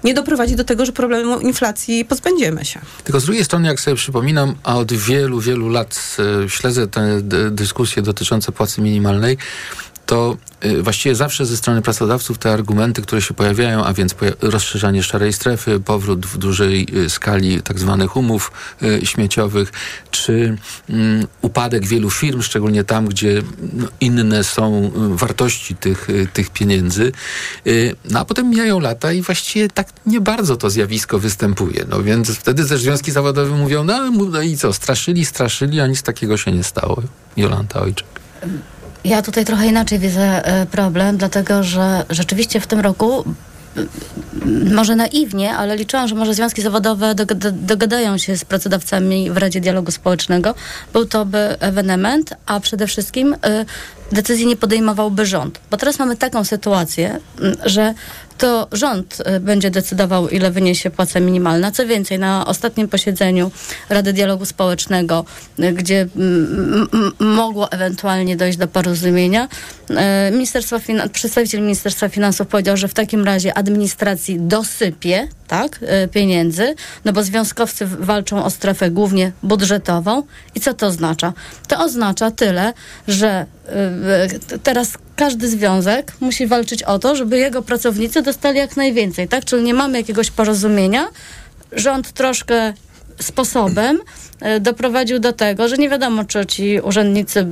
nie 0.04 0.14
doprowadzi 0.14 0.56
do 0.56 0.64
tego, 0.64 0.86
że 0.86 0.92
problemu 0.92 1.40
inflacji 1.40 2.06
pozbędziemy 2.06 2.66
się. 2.66 2.80
Tylko 3.04 3.20
z 3.20 3.26
drugiej 3.26 3.46
strony, 3.46 3.68
jak 3.68 3.80
sobie 3.80 3.96
przypominam, 3.96 4.56
a 4.64 4.78
od 4.78 4.94
wielu, 4.94 5.40
wielu 5.40 5.70
lat 5.70 6.18
y, 6.46 6.50
śledzę 6.50 6.88
te 6.88 7.22
dyskusje 7.52 8.02
dotyczące 8.02 8.52
płacy 8.52 8.82
minimalnej, 8.82 9.38
to 10.10 10.38
y, 10.66 10.84
właściwie 10.84 11.16
zawsze 11.16 11.46
ze 11.46 11.58
strony 11.58 11.82
pracodawców 11.82 12.38
te 12.38 12.54
argumenty, 12.54 13.02
które 13.02 13.22
się 13.22 13.34
pojawiają, 13.34 13.84
a 13.86 13.94
więc 13.94 14.16
rozszerzanie 14.42 15.04
szarej 15.04 15.34
strefy, 15.34 15.80
powrót 15.80 16.26
w 16.26 16.38
dużej 16.38 16.88
y, 16.98 17.10
skali 17.10 17.62
tak 17.62 17.80
zwanych 17.80 18.16
umów 18.16 18.52
y, 18.84 19.06
śmieciowych, 19.06 19.72
czy 20.12 20.58
um, 20.90 21.28
upadek 21.42 21.88
wielu 21.88 22.10
firm, 22.10 22.42
szczególnie 22.42 22.84
tam, 22.84 23.08
gdzie 23.08 23.42
no, 23.74 23.88
inne 24.00 24.44
są 24.44 24.92
wartości 25.16 25.76
tych, 25.76 26.08
tych 26.34 26.50
pieniędzy. 26.50 27.12
No 28.10 28.20
a 28.20 28.26
potem 28.26 28.50
mijają 28.50 28.80
lata 28.80 29.12
i 29.12 29.22
właściwie 29.22 29.68
tak 29.68 29.88
nie 30.06 30.22
bardzo 30.22 30.58
to 30.58 30.70
zjawisko 30.70 31.20
występuje. 31.20 31.86
No 31.90 32.04
więc 32.04 32.32
wtedy 32.32 32.66
też 32.66 32.82
związki 32.82 33.12
zawodowe 33.12 33.56
mówią, 33.56 33.84
no, 33.84 34.12
no 34.12 34.42
i 34.42 34.58
co, 34.58 34.74
straszyli, 34.74 35.26
straszyli, 35.26 35.80
a 35.80 35.88
nic 35.88 36.04
takiego 36.04 36.38
się 36.38 36.52
nie 36.52 36.64
stało. 36.64 37.02
Jolanta 37.38 37.82
Ojczek. 37.82 38.20
Ja 39.04 39.22
tutaj 39.22 39.46
trochę 39.46 39.68
inaczej 39.68 40.00
widzę 40.00 40.46
e, 40.46 40.66
problem, 40.66 41.18
dlatego 41.18 41.64
że 41.64 42.06
rzeczywiście 42.10 42.60
w 42.60 42.68
tym 42.68 42.80
roku 42.80 43.24
może 44.72 44.96
naiwnie, 44.96 45.54
ale 45.54 45.76
liczyłam, 45.76 46.08
że 46.08 46.16
może 46.16 46.34
związki 46.34 46.62
zawodowe 46.62 47.16
dogadają 47.52 48.18
się 48.18 48.38
z 48.38 48.46
pracodawcami 48.46 49.32
w 49.32 49.38
Radzie 49.38 49.62
Dialogu 49.62 49.92
Społecznego. 49.92 50.56
Był 50.94 51.06
to 51.06 51.26
by 51.26 51.56
ewenement, 51.60 52.34
a 52.46 52.60
przede 52.60 52.88
wszystkim 52.88 53.34
y, 53.34 53.38
decyzji 54.12 54.46
nie 54.46 54.56
podejmowałby 54.56 55.26
rząd. 55.26 55.60
Bo 55.72 55.78
teraz 55.78 56.00
mamy 56.00 56.18
taką 56.18 56.44
sytuację, 56.44 57.20
że 57.66 57.94
to 58.40 58.68
rząd 58.72 59.18
y, 59.36 59.40
będzie 59.40 59.72
decydował, 59.72 60.30
ile 60.30 60.52
wyniesie 60.52 60.90
płaca 60.90 61.20
minimalna. 61.20 61.72
Co 61.72 61.88
więcej, 61.88 62.20
na 62.20 62.46
ostatnim 62.46 62.88
posiedzeniu 62.88 63.52
Rady 63.90 64.14
Dialogu 64.14 64.46
Społecznego, 64.46 65.26
y, 65.60 65.74
gdzie 65.74 66.08
mogło 67.20 67.72
ewentualnie 67.72 68.38
dojść 68.38 68.58
do 68.58 68.68
porozumienia, 68.68 69.48
y, 69.90 69.96
Ministerstwo 70.32 70.80
przedstawiciel 71.14 71.62
Ministerstwa 71.62 72.10
Finansów 72.10 72.48
powiedział, 72.48 72.78
że 72.78 72.88
w 72.88 72.94
takim 72.94 73.26
razie 73.26 73.58
administracji 73.58 74.40
dosypie 74.40 75.28
tak, 75.50 75.80
pieniędzy, 76.12 76.76
no 77.06 77.14
bo 77.14 77.24
związkowcy 77.24 77.86
walczą 77.86 78.44
o 78.44 78.50
strefę 78.50 78.92
głównie 78.92 79.32
budżetową. 79.44 80.24
I 80.56 80.60
co 80.60 80.74
to 80.74 80.88
oznacza? 80.88 81.34
To 81.68 81.80
oznacza 81.80 82.32
tyle, 82.32 82.74
że 83.08 83.46
teraz 84.64 84.98
każdy 85.16 85.48
związek 85.48 86.14
musi 86.20 86.48
walczyć 86.48 86.84
o 86.84 87.00
to, 87.00 87.16
żeby 87.16 87.38
jego 87.38 87.62
pracownicy 87.62 88.22
dostali 88.22 88.58
jak 88.58 88.78
najwięcej, 88.78 89.28
tak? 89.28 89.46
Czyli 89.46 89.64
nie 89.64 89.74
mamy 89.74 89.98
jakiegoś 89.98 90.32
porozumienia. 90.32 91.08
Rząd 91.72 92.12
troszkę 92.12 92.74
sposobem 93.22 94.00
e, 94.40 94.60
doprowadził 94.60 95.20
do 95.20 95.34
tego, 95.34 95.68
że 95.68 95.78
nie 95.78 95.90
wiadomo, 95.90 96.24
czy 96.24 96.46
ci 96.46 96.80
urzędnicy, 96.80 97.48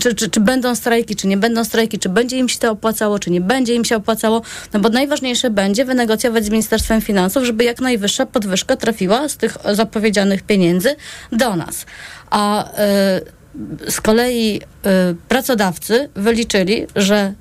czy, 0.00 0.14
czy, 0.14 0.30
czy, 0.30 0.40
będą 0.40 0.74
strajki, 0.74 1.16
czy 1.16 1.26
nie 1.26 1.36
będą 1.36 1.64
strajki, 1.64 1.98
czy 1.98 2.08
będzie 2.08 2.36
im 2.36 2.48
się 2.48 2.58
to 2.58 2.70
opłacało, 2.70 3.18
czy 3.18 3.30
nie 3.30 3.40
będzie 3.40 3.74
im 3.74 3.84
się 3.84 3.96
opłacało, 3.96 4.42
no 4.72 4.80
bo 4.80 4.88
najważniejsze 4.88 5.50
będzie 5.50 5.84
wynegocjować 5.84 6.44
z 6.44 6.50
Ministerstwem 6.50 7.00
Finansów, 7.00 7.44
żeby 7.44 7.64
jak 7.64 7.80
najwyższa 7.80 8.26
podwyżka 8.26 8.76
trafiła 8.76 9.28
z 9.28 9.36
tych 9.36 9.56
zapowiedzianych 9.72 10.42
pieniędzy 10.42 10.96
do 11.32 11.56
nas. 11.56 11.86
A 12.30 12.70
y, 12.70 12.70
z 13.90 14.00
kolei 14.00 14.56
y, 14.56 14.60
pracodawcy 15.28 16.08
wyliczyli, 16.14 16.86
że 16.96 17.32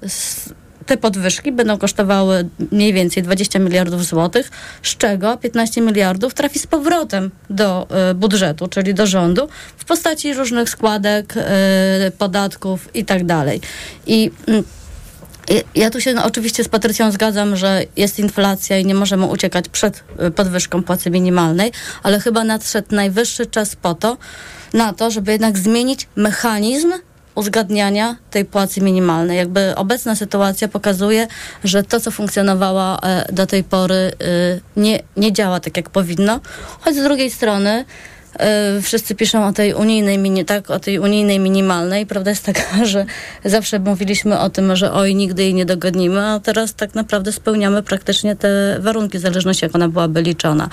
te 0.86 0.98
podwyżki 0.98 1.52
będą 1.52 1.78
kosztowały 1.78 2.50
mniej 2.72 2.94
więcej 2.94 3.24
20 3.24 3.60
miliardów 3.60 4.06
złotych, 4.06 4.52
z 4.84 4.98
czego 4.98 5.38
15 5.38 5.82
miliardów 5.82 6.34
trafi 6.34 6.60
z 6.60 6.68
powrotem 6.68 7.32
do 7.50 7.88
y, 8.12 8.14
budżetu, 8.14 8.68
czyli 8.68 8.94
do 8.94 9.08
rządu, 9.08 9.48
w 9.78 9.86
postaci 9.86 10.34
różnych 10.34 10.70
składek, 10.70 11.34
y, 11.38 12.12
podatków 12.12 12.96
i 12.96 13.06
tak 13.06 13.24
mm, 14.48 14.64
ja 15.76 15.90
tu 15.90 16.02
się 16.02 16.16
oczywiście 16.24 16.64
z 16.64 16.68
Patrycją 16.70 17.12
zgadzam, 17.12 17.56
że 17.56 17.84
jest 17.98 18.20
inflacja 18.20 18.80
i 18.80 18.86
nie 18.86 18.96
możemy 18.96 19.26
uciekać 19.26 19.70
przed 19.70 20.04
y, 20.28 20.32
podwyżką 20.32 20.84
płacy 20.84 21.12
minimalnej, 21.12 21.72
ale 22.04 22.20
chyba 22.20 22.44
nadszedł 22.44 22.96
najwyższy 22.96 23.46
czas 23.46 23.76
po 23.76 23.94
to, 23.94 24.18
na 24.74 24.94
to, 24.94 25.12
żeby 25.12 25.32
jednak 25.32 25.58
zmienić 25.58 26.08
mechanizm 26.16 26.94
uzgadniania 27.36 28.16
tej 28.32 28.46
płacy 28.46 28.82
minimalnej. 28.82 29.38
Jakby 29.38 29.76
obecna 29.76 30.16
sytuacja 30.16 30.68
pokazuje, 30.68 31.28
że 31.64 31.84
to, 31.84 32.00
co 32.00 32.12
funkcjonowało 32.12 33.04
e, 33.04 33.34
do 33.34 33.48
tej 33.48 33.64
pory, 33.64 33.96
y, 33.96 34.62
nie, 34.76 35.00
nie 35.18 35.34
działa 35.34 35.60
tak, 35.60 35.78
jak 35.78 35.90
powinno. 35.90 36.40
Choć 36.82 36.96
z 36.96 37.04
drugiej 37.04 37.32
strony 37.32 37.86
E, 37.86 37.86
wszyscy 38.82 39.16
piszą 39.16 39.48
o 39.48 39.54
tej 39.54 39.74
unijnej, 39.74 40.46
tak, 40.46 40.70
o 40.70 40.80
tej 40.80 41.00
unijnej 41.00 41.40
minimalnej. 41.40 42.06
Prawda 42.06 42.30
jest 42.30 42.46
taka, 42.46 42.86
że 42.86 43.06
zawsze 43.46 43.80
mówiliśmy 43.80 44.40
o 44.40 44.50
tym, 44.50 44.76
że 44.76 44.94
oj, 44.94 45.16
nigdy 45.16 45.44
jej 45.44 45.54
nie 45.54 45.66
dogodnimy, 45.66 46.26
a 46.26 46.40
teraz 46.40 46.74
tak 46.74 46.96
naprawdę 46.96 47.32
spełniamy 47.32 47.84
praktycznie 47.84 48.36
te 48.36 48.78
warunki, 48.80 49.18
w 49.18 49.22
zależności 49.22 49.66
jak 49.66 49.76
ona 49.76 49.90
byłaby 49.90 50.22
liczona. 50.22 50.70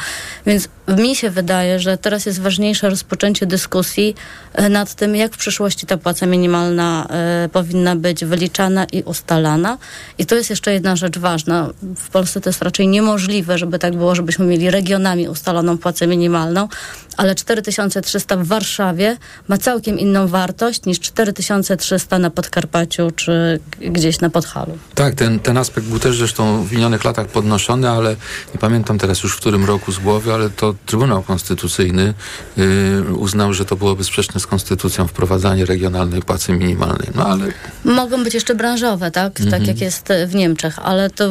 Więc 0.47 0.69
mi 0.89 1.17
się 1.17 1.31
wydaje, 1.31 1.81
że 1.81 1.99
teraz 1.99 2.27
jest 2.27 2.41
ważniejsze 2.41 2.91
rozpoczęcie 2.91 3.47
dyskusji 3.47 4.15
e, 4.55 4.69
nad 4.69 4.95
tym, 4.95 5.17
jak 5.17 5.35
w 5.35 5.39
przyszłości 5.39 5.87
ta 5.87 5.97
płaca 5.97 6.27
minimalna 6.27 7.07
e, 7.11 7.49
powinna 7.53 7.97
być 7.97 8.25
wyliczana 8.25 8.85
i 8.85 9.03
ustalana. 9.03 9.79
I 10.19 10.27
to 10.27 10.35
jest 10.35 10.51
jeszcze 10.51 10.73
jedna 10.73 10.97
rzecz 10.97 11.19
ważna. 11.19 11.71
W 11.97 12.11
Polsce 12.11 12.41
to 12.41 12.49
jest 12.49 12.63
raczej 12.63 12.89
niemożliwe, 12.89 13.59
żeby 13.59 13.79
tak 13.79 13.97
było, 13.97 14.15
żebyśmy 14.15 14.47
mieli 14.47 14.71
regionami 14.71 15.29
ustaloną 15.29 15.79
płacę 15.79 16.07
minimalną, 16.07 16.69
ale 17.17 17.35
4300 17.51 18.37
w 18.37 18.47
Warszawie 18.47 19.17
ma 19.49 19.59
całkiem 19.59 19.99
inną 19.99 20.29
wartość 20.29 20.85
niż 20.85 21.01
4300 21.01 22.19
na 22.19 22.31
Podkarpaciu 22.31 23.11
czy 23.11 23.61
gdzieś 23.81 24.21
na 24.21 24.31
Podhalu. 24.31 24.79
Tak, 24.95 25.15
ten, 25.15 25.41
ten 25.41 25.57
aspekt 25.57 25.87
był 25.87 25.99
też 25.99 26.19
zresztą 26.19 26.65
w 26.65 26.73
minionych 26.73 27.05
latach 27.05 27.27
podnoszony, 27.27 27.91
ale 27.91 28.17
nie 28.55 28.61
pamiętam 28.61 28.99
teraz 28.99 29.23
już 29.23 29.37
w 29.37 29.37
którym 29.37 29.65
roku 29.65 29.93
z 29.93 29.99
głowy, 29.99 30.33
ale 30.33 30.51
to 30.51 30.75
Trybunał 30.87 31.23
Konstytucyjny 31.23 32.15
yy, 32.57 33.15
uznał, 33.15 33.53
że 33.53 33.65
to 33.65 33.77
byłoby 33.77 34.05
sprzeczne 34.05 34.41
z 34.41 34.47
konstytucją 34.47 35.07
wprowadzanie 35.07 35.67
regionalnej 35.67 36.23
płacy 36.23 36.53
minimalnej. 36.53 37.09
No 37.15 37.27
ale... 37.27 37.47
Mogą 37.85 38.25
być 38.25 38.35
jeszcze 38.35 38.55
branżowe, 38.55 39.11
tak? 39.11 39.33
Tak 39.33 39.45
mhm. 39.45 39.65
jak 39.65 39.81
jest 39.81 40.09
w 40.27 40.35
Niemczech, 40.35 40.79
ale 40.79 41.11
to 41.11 41.31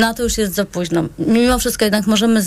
na 0.00 0.14
to 0.14 0.22
już 0.22 0.38
jest 0.38 0.54
za 0.54 0.64
późno. 0.64 1.04
Mimo 1.18 1.58
wszystko 1.58 1.84
jednak 1.84 2.06
możemy 2.06 2.42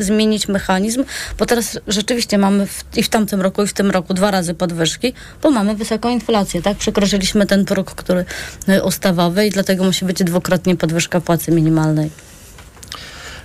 zmienić 0.00 0.48
mechanizm, 0.48 1.04
bo 1.38 1.46
teraz 1.46 1.63
rzeczywiście 1.86 2.38
mamy 2.38 2.66
w, 2.66 2.84
i 2.96 3.02
w 3.02 3.08
tamtym 3.08 3.40
roku, 3.40 3.62
i 3.62 3.66
w 3.66 3.72
tym 3.72 3.90
roku 3.90 4.14
dwa 4.14 4.30
razy 4.30 4.54
podwyżki, 4.54 5.12
bo 5.42 5.50
mamy 5.50 5.74
wysoką 5.74 6.08
inflację, 6.08 6.62
tak? 6.62 6.76
Przekroczyliśmy 6.76 7.46
ten 7.46 7.64
próg, 7.64 7.90
który 7.90 8.24
y, 8.68 8.82
ustawowy 8.82 9.46
i 9.46 9.50
dlatego 9.50 9.84
musi 9.84 10.04
być 10.04 10.24
dwukrotnie 10.24 10.76
podwyżka 10.76 11.20
płacy 11.20 11.52
minimalnej. 11.52 12.10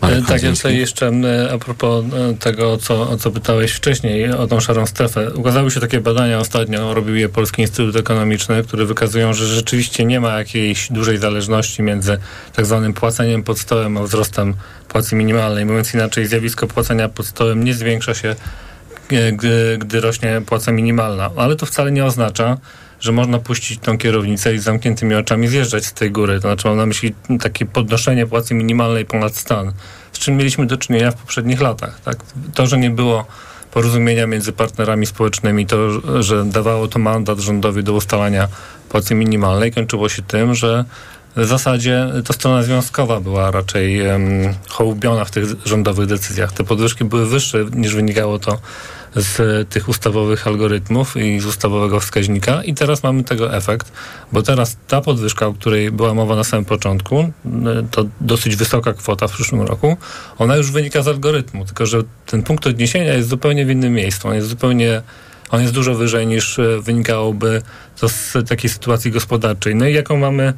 E, 0.01 0.21
tak, 0.21 0.43
ja 0.43 0.51
tutaj 0.51 0.77
jeszcze 0.77 1.12
a 1.53 1.57
propos 1.57 2.05
e, 2.05 2.33
tego, 2.33 2.77
co, 2.77 3.09
o 3.09 3.17
co 3.17 3.31
pytałeś 3.31 3.71
wcześniej, 3.71 4.31
o 4.31 4.47
tą 4.47 4.59
szarą 4.59 4.85
strefę. 4.85 5.31
Ukazały 5.33 5.71
się 5.71 5.79
takie 5.79 5.99
badania 5.99 6.39
ostatnio, 6.39 6.93
robił 6.93 7.15
je 7.15 7.29
Polski 7.29 7.62
Instytut 7.62 7.95
Ekonomiczny, 7.95 8.63
które 8.63 8.85
wykazują, 8.85 9.33
że 9.33 9.47
rzeczywiście 9.47 10.05
nie 10.05 10.19
ma 10.19 10.38
jakiejś 10.38 10.91
dużej 10.91 11.17
zależności 11.17 11.83
między 11.83 12.17
tak 12.53 12.65
zwanym 12.65 12.93
płaceniem 12.93 13.43
pod 13.43 13.59
stołem 13.59 13.97
a 13.97 14.03
wzrostem 14.03 14.53
płacy 14.88 15.15
minimalnej. 15.15 15.65
Mówiąc 15.65 15.93
inaczej, 15.93 16.27
zjawisko 16.27 16.67
płacenia 16.67 17.09
pod 17.09 17.25
stołem 17.25 17.63
nie 17.63 17.73
zwiększa 17.73 18.13
się, 18.13 18.35
e, 19.12 19.31
gdy, 19.31 19.77
gdy 19.79 20.01
rośnie 20.01 20.41
płaca 20.45 20.71
minimalna. 20.71 21.29
Ale 21.35 21.55
to 21.55 21.65
wcale 21.65 21.91
nie 21.91 22.05
oznacza, 22.05 22.57
że 22.99 23.12
można 23.12 23.39
puścić 23.39 23.79
tą 23.79 23.97
kierownicę 23.97 24.53
i 24.53 24.59
z 24.59 24.63
zamkniętymi 24.63 25.15
oczami 25.15 25.47
zjeżdżać 25.47 25.85
z 25.85 25.93
tej 25.93 26.12
góry. 26.12 26.35
To 26.35 26.41
znaczy 26.41 26.67
mam 26.67 26.77
na 26.77 26.85
myśli 26.85 27.13
takie 27.41 27.65
podnoszenie 27.65 28.27
płacy 28.27 28.53
minimalnej 28.53 29.05
ponad 29.05 29.35
stan, 29.35 29.71
z 30.12 30.19
czym 30.19 30.38
mieliśmy 30.38 30.65
do 30.65 30.77
czynienia 30.77 31.12
w 31.12 31.15
poprzednich 31.15 31.62
latach. 31.62 32.01
Tak? 32.01 32.17
To, 32.53 32.67
że 32.67 32.77
nie 32.77 32.89
było 32.89 33.25
porozumienia 33.71 34.27
między 34.27 34.51
partnerami 34.51 35.05
społecznymi, 35.05 35.65
to, 35.65 35.77
że 36.23 36.45
dawało 36.45 36.88
to 36.88 36.99
mandat 36.99 37.39
rządowi 37.39 37.83
do 37.83 37.93
ustalania 37.93 38.47
płacy 38.89 39.15
minimalnej, 39.15 39.71
kończyło 39.71 40.09
się 40.09 40.21
tym, 40.21 40.55
że 40.55 40.85
w 41.35 41.45
zasadzie 41.45 42.07
to 42.25 42.33
strona 42.33 42.63
związkowa 42.63 43.19
była 43.19 43.51
raczej 43.51 44.07
um, 44.07 44.23
hołubiona 44.69 45.25
w 45.25 45.31
tych 45.31 45.45
rządowych 45.65 46.07
decyzjach. 46.07 46.51
Te 46.51 46.63
podwyżki 46.63 47.05
były 47.05 47.25
wyższe 47.25 47.65
niż 47.73 47.95
wynikało 47.95 48.39
to 48.39 48.59
z 49.15 49.69
tych 49.69 49.89
ustawowych 49.89 50.48
algorytmów 50.48 51.17
i 51.17 51.39
z 51.39 51.45
ustawowego 51.45 52.00
wskaźnika 52.00 52.63
i 52.63 52.74
teraz 52.74 53.04
mamy 53.04 53.24
tego 53.24 53.56
efekt, 53.56 53.91
bo 54.32 54.41
teraz 54.41 54.78
ta 54.88 55.02
podwyżka, 55.02 55.48
o 55.48 55.54
której 55.54 55.91
była 55.91 56.13
mowa 56.13 56.36
na 56.36 56.43
samym 56.43 56.65
początku, 56.65 57.32
to 57.91 58.06
dosyć 58.22 58.56
wysoka 58.56 58.93
kwota 58.93 59.28
w 59.28 59.32
przyszłym 59.32 59.62
roku, 59.62 59.98
ona 60.38 60.56
już 60.56 60.72
wynika 60.72 61.02
z 61.02 61.08
algorytmu, 61.08 61.65
tylko 61.65 61.86
że 61.86 62.04
ten 62.26 62.43
punkt 62.43 62.67
odniesienia 62.67 63.13
jest 63.13 63.30
zupełnie 63.30 63.65
w 63.65 63.69
innym 63.69 63.93
miejscu, 63.93 64.28
on 64.28 64.36
jest 64.36 64.48
zupełnie 64.48 65.02
on 65.52 65.62
jest 65.62 65.74
dużo 65.74 65.95
wyżej 65.95 66.28
niż 66.28 66.60
e, 66.60 66.82
wynikałoby 66.82 67.62
to 68.00 68.10
z 68.10 68.34
takiej 68.50 68.69
sytuacji 68.69 69.12
gospodarczej. 69.12 69.76
No 69.76 69.88
i 69.88 69.93
jaką 69.93 70.17
mamy 70.17 70.54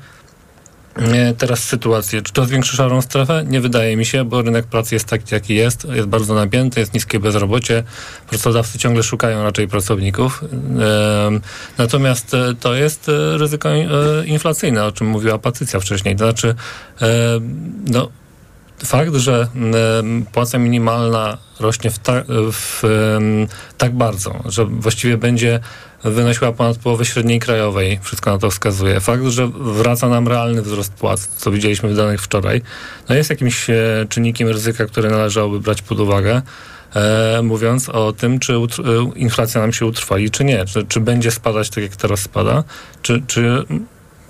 teraz 1.37 1.63
sytuację. 1.63 2.21
Czy 2.21 2.33
to 2.33 2.45
zwiększy 2.45 2.75
szarą 2.75 3.01
strefę? 3.01 3.43
Nie 3.47 3.61
wydaje 3.61 3.97
mi 3.97 4.05
się, 4.05 4.23
bo 4.23 4.41
rynek 4.41 4.65
pracy 4.65 4.95
jest 4.95 5.05
taki, 5.05 5.33
jaki 5.33 5.55
jest. 5.55 5.87
Jest 5.91 6.07
bardzo 6.07 6.33
napięty, 6.33 6.79
jest 6.79 6.93
niskie 6.93 7.19
bezrobocie. 7.19 7.83
Pracodawcy 8.29 8.79
ciągle 8.79 9.03
szukają 9.03 9.43
raczej 9.43 9.67
pracowników. 9.67 10.43
Natomiast 11.77 12.33
e, 12.33 12.55
to 12.59 12.75
jest 12.75 13.09
e, 13.09 13.37
ryzyko 13.37 13.69
e, 13.69 13.85
inflacyjne, 14.25 14.85
o 14.85 14.91
czym 14.91 15.07
mówiła 15.07 15.37
Patrycja 15.37 15.79
wcześniej. 15.79 16.15
To 16.15 16.25
znaczy, 16.25 16.55
no, 17.87 18.09
fakt, 18.85 19.15
że 19.15 19.47
płaca 20.31 20.57
minimalna 20.57 21.37
rośnie 21.59 21.91
w, 21.91 21.99
ta, 21.99 22.23
w, 22.51 22.81
tak 23.77 23.95
bardzo, 23.95 24.43
że 24.45 24.65
właściwie 24.65 25.17
będzie 25.17 25.59
wynosiła 26.03 26.51
ponad 26.51 26.77
połowę 26.77 27.05
średniej 27.05 27.39
krajowej. 27.39 27.99
Wszystko 28.01 28.31
na 28.31 28.37
to 28.37 28.51
wskazuje. 28.51 28.99
Fakt, 28.99 29.23
że 29.25 29.47
wraca 29.47 30.09
nam 30.09 30.27
realny 30.27 30.61
wzrost 30.61 30.93
płac, 30.93 31.27
co 31.27 31.51
widzieliśmy 31.51 31.89
w 31.89 31.95
danych 31.95 32.21
wczoraj, 32.21 32.61
no 33.09 33.15
jest 33.15 33.29
jakimś 33.29 33.69
e, 33.69 33.75
czynnikiem 34.09 34.47
ryzyka, 34.47 34.85
który 34.85 35.09
należałoby 35.09 35.59
brać 35.59 35.81
pod 35.81 35.99
uwagę. 35.99 36.41
E, 36.95 37.41
mówiąc 37.43 37.89
o 37.89 38.13
tym, 38.13 38.39
czy 38.39 38.53
e, 38.53 38.59
inflacja 39.15 39.61
nam 39.61 39.73
się 39.73 39.85
utrwali, 39.85 40.31
czy 40.31 40.43
nie. 40.43 40.65
Czy, 40.65 40.85
czy 40.85 40.99
będzie 40.99 41.31
spadać 41.31 41.69
tak, 41.69 41.83
jak 41.83 41.95
teraz 41.95 42.19
spada, 42.19 42.63
czy, 43.01 43.23
czy 43.27 43.65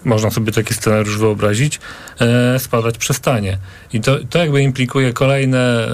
można 0.06 0.32
sobie 0.32 0.52
taki 0.52 0.74
scenariusz 0.74 1.18
wyobrazić, 1.18 1.80
e, 2.20 2.60
spadać 2.60 2.98
przestanie. 2.98 3.58
I 3.94 4.02
to, 4.02 4.18
to 4.30 4.40
jakby 4.40 4.62
implikuje 4.62 5.14
kolejne, 5.14 5.88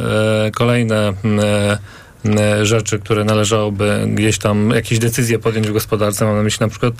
e, 0.45 0.51
kolejne 0.51 1.13
e, 1.39 1.77
E, 2.25 2.65
rzeczy, 2.65 2.99
które 2.99 3.23
należałoby 3.23 4.07
gdzieś 4.07 4.37
tam, 4.37 4.69
jakieś 4.69 4.99
decyzje 4.99 5.39
podjąć 5.39 5.67
w 5.67 5.73
gospodarce. 5.73 6.25
Mam 6.25 6.35
na 6.35 6.43
myśli 6.43 6.63
na 6.63 6.67
przykład 6.67 6.93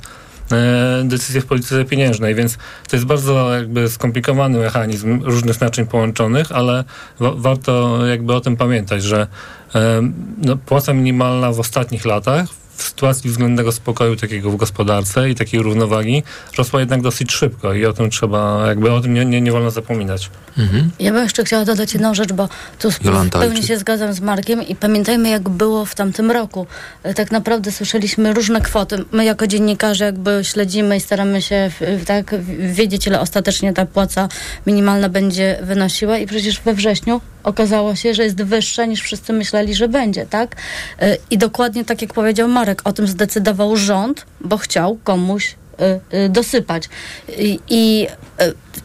e, 0.51 1.03
decyzje 1.05 1.41
w 1.41 1.45
polityce 1.45 1.85
pieniężnej, 1.85 2.35
więc 2.35 2.57
to 2.89 2.95
jest 2.95 3.05
bardzo 3.05 3.55
jakby 3.55 3.89
skomplikowany 3.89 4.59
mechanizm 4.59 5.23
różnych 5.23 5.61
naczyń 5.61 5.85
połączonych, 5.85 6.51
ale 6.51 6.83
wa 7.19 7.31
warto 7.35 8.05
jakby 8.05 8.33
o 8.33 8.41
tym 8.41 8.57
pamiętać, 8.57 9.03
że 9.03 9.27
e, 9.75 10.01
no, 10.37 10.57
płaca 10.57 10.93
minimalna 10.93 11.51
w 11.51 11.59
ostatnich 11.59 12.05
latach 12.05 12.47
w 12.77 12.83
sytuacji 12.83 13.29
względnego 13.29 13.71
spokoju 13.71 14.15
takiego 14.15 14.51
w 14.51 14.55
gospodarce 14.55 15.29
i 15.29 15.35
takiej 15.35 15.61
równowagi 15.61 16.23
rosła 16.57 16.79
jednak 16.79 17.01
dosyć 17.01 17.31
szybko 17.31 17.73
i 17.73 17.85
o 17.85 17.93
tym 17.93 18.09
trzeba, 18.09 18.67
jakby 18.67 18.91
o 18.91 19.01
tym 19.01 19.13
nie, 19.13 19.25
nie, 19.25 19.41
nie 19.41 19.51
wolno 19.51 19.71
zapominać. 19.71 20.29
Mhm. 20.57 20.91
Ja 20.99 21.11
bym 21.11 21.23
jeszcze 21.23 21.43
chciała 21.43 21.65
dodać 21.65 21.93
jedną 21.93 22.13
rzecz, 22.13 22.33
bo 22.33 22.49
tu 22.79 22.89
Jolanta, 23.03 23.39
pełni 23.39 23.63
się 23.63 23.77
zgadzam 23.77 24.13
z 24.13 24.19
Markiem 24.19 24.63
i 24.63 24.75
pamiętajmy 24.75 25.29
jak 25.29 25.49
było 25.49 25.85
w 25.85 25.95
tamtym 25.95 26.31
roku. 26.31 26.67
E, 27.03 27.13
tak 27.13 27.31
naprawdę 27.31 27.71
słyszeliśmy 27.71 28.33
różne 28.33 28.61
kwoty. 28.61 29.05
My 29.11 29.25
jako 29.25 29.47
dziennikarze 29.47 30.05
jakby 30.05 30.39
śledzimy 30.43 30.97
i 30.97 30.99
staramy 30.99 31.41
się 31.41 31.71
tak 32.05 32.35
wiedzieć 32.59 33.07
ile 33.07 33.19
ostatecznie 33.19 33.73
ta 33.73 33.85
płaca 33.85 34.29
minimalna 34.67 35.09
będzie 35.09 35.59
wynosiła 35.61 36.17
i 36.17 36.27
przecież 36.27 36.61
we 36.61 36.73
wrześniu 36.73 37.21
okazało 37.47 37.95
się, 37.95 38.13
że 38.13 38.23
jest 38.23 38.43
wyższa 38.43 38.85
niż 38.85 39.01
wszyscy 39.01 39.33
myśleli, 39.33 39.75
że 39.75 39.87
będzie, 39.87 40.25
tak? 40.25 40.55
E, 40.99 41.17
I 41.29 41.37
dokładnie 41.37 41.85
tak 41.85 42.01
jak 42.01 42.13
powiedział 42.13 42.47
Marek, 42.47 42.81
o 42.83 42.93
tym 42.93 43.07
zdecydował 43.07 43.77
rząd, 43.77 44.25
bo 44.41 44.57
chciał 44.57 44.97
komuś 45.03 45.55
e, 45.79 45.99
e, 46.11 46.29
dosypać. 46.29 46.89
I, 47.37 47.59
i, 47.69 48.07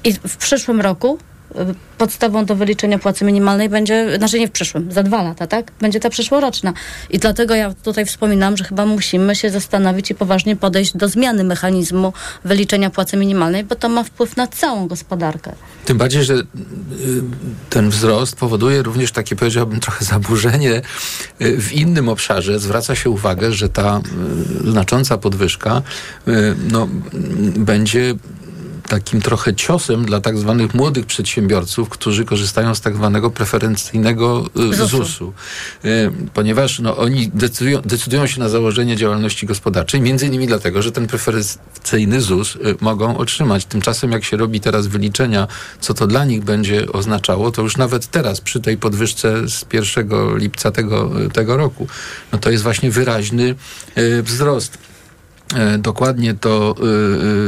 i 0.05 0.13
w 0.13 0.37
przyszłym 0.37 0.81
roku 0.81 1.19
podstawą 1.99 2.45
do 2.45 2.57
wyliczenia 2.57 2.99
płacy 2.99 3.25
minimalnej 3.25 3.69
będzie, 3.69 4.17
znaczy 4.19 4.41
nie 4.41 4.49
w 4.49 4.51
przyszłym, 4.51 4.93
za 4.93 5.03
dwa 5.03 5.23
lata, 5.23 5.47
tak? 5.47 5.73
Będzie 5.81 6.01
ta 6.01 6.11
przyszłoroczna. 6.11 6.73
I 7.11 7.19
dlatego 7.19 7.55
ja 7.55 7.75
tutaj 7.75 8.07
wspominam, 8.07 8.57
że 8.57 8.65
chyba 8.65 8.87
musimy 8.87 9.35
się 9.35 9.51
zastanowić 9.51 10.11
i 10.11 10.15
poważnie 10.15 10.57
podejść 10.57 10.97
do 10.97 11.09
zmiany 11.09 11.45
mechanizmu 11.45 12.13
wyliczenia 12.45 12.91
płacy 12.91 13.17
minimalnej, 13.17 13.65
bo 13.65 13.75
to 13.75 13.89
ma 13.89 14.05
wpływ 14.05 14.37
na 14.37 14.47
całą 14.47 14.89
gospodarkę. 14.89 15.53
Tym 15.85 15.99
bardziej, 15.99 16.25
że 16.25 16.35
y, 16.35 16.45
ten 17.71 17.91
wzrost 17.91 18.37
powoduje 18.37 18.83
również 18.83 19.13
takie, 19.13 19.37
powiedziałbym, 19.37 19.81
trochę 19.81 20.05
zaburzenie 20.05 20.83
y, 21.43 21.61
w 21.61 21.73
innym 21.73 22.09
obszarze. 22.09 22.59
Zwraca 22.59 22.95
się 22.95 23.11
uwagę, 23.11 23.53
że 23.53 23.69
ta 23.69 24.01
y, 24.67 24.71
znacząca 24.71 25.19
podwyżka 25.19 25.83
no, 26.71 26.89
będzie 27.57 28.15
takim 28.93 29.21
trochę 29.21 29.55
ciosem 29.55 30.05
dla 30.05 30.21
tak 30.21 30.39
zwanych 30.39 30.75
młodych 30.75 31.07
przedsiębiorców, 31.07 31.89
którzy 31.89 32.25
korzystają 32.25 32.75
z 32.75 32.81
tak 32.81 32.97
zwanego 32.97 33.31
preferencyjnego 33.31 34.51
y, 34.73 34.87
ZUS-u. 34.87 35.33
Y, 35.85 36.13
ponieważ 36.35 36.79
no, 36.79 36.97
oni 36.97 37.31
decydują, 37.35 37.81
decydują 37.81 38.27
się 38.27 38.41
na 38.41 38.49
założenie 38.49 38.97
działalności 38.97 39.47
gospodarczej, 39.47 40.01
między 40.01 40.27
innymi 40.27 40.47
dlatego, 40.47 40.83
że 40.83 40.93
ten 40.93 41.07
preferencyjny 41.07 42.21
ZUS 42.21 42.57
y, 42.57 42.59
mogą 42.81 43.17
otrzymać. 43.17 43.65
Tymczasem 43.65 44.13
jak 44.13 44.25
się 44.25 44.37
robi 44.37 44.61
teraz 44.61 44.87
wyliczenia, 44.87 45.49
co 45.81 45.95
to 45.95 46.07
dla 46.07 46.25
nich 46.25 46.45
będzie 46.45 46.93
oznaczało, 46.93 47.51
to 47.51 47.63
już 47.63 47.77
nawet 47.77 48.07
teraz 48.07 48.41
przy 48.41 48.61
tej 48.61 48.77
podwyżce 48.77 49.49
z 49.49 49.65
1 49.73 50.39
lipca 50.39 50.71
tego, 50.71 51.11
tego 51.33 51.57
roku, 51.57 51.87
no 52.33 52.39
to 52.39 52.51
jest 52.51 52.63
właśnie 52.63 52.91
wyraźny 52.91 53.55
wzrost. 54.23 54.92
E, 55.55 55.79
dokładnie 55.79 56.35
to 56.35 56.75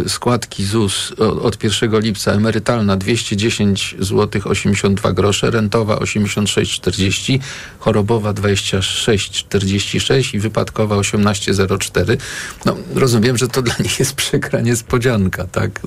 y, 0.05 0.09
składki 0.09 0.65
ZUS 0.65 1.13
od 1.19 1.65
1 1.65 2.01
lipca 2.01 2.33
emerytalna 2.33 2.97
210 2.97 3.97
zł 3.99 4.43
82 4.45 5.13
grosze, 5.13 5.51
rentowa 5.51 5.97
86,40, 5.97 7.39
chorobowa 7.79 8.33
26,46 8.33 10.35
i 10.35 10.39
wypadkowa 10.39 10.97
18,04. 10.97 12.17
No, 12.65 12.77
rozumiem, 12.95 13.37
że 13.37 13.49
to 13.49 13.63
dla 13.63 13.75
nich 13.81 13.99
jest 13.99 14.15
przykra 14.15 14.61
niespodzianka, 14.61 15.45
tak? 15.45 15.81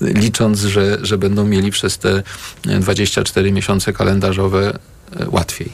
Licząc, 0.00 0.60
że, 0.60 0.98
że 1.02 1.18
będą 1.18 1.46
mieli 1.46 1.70
przez 1.70 1.98
te 1.98 2.22
24 2.64 3.52
miesiące 3.52 3.92
kalendarzowe 3.92 4.78
łatwiej. 5.26 5.72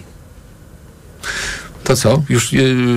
To 1.87 1.97
co? 1.97 2.23
Już 2.29 2.55
e, 2.55 2.57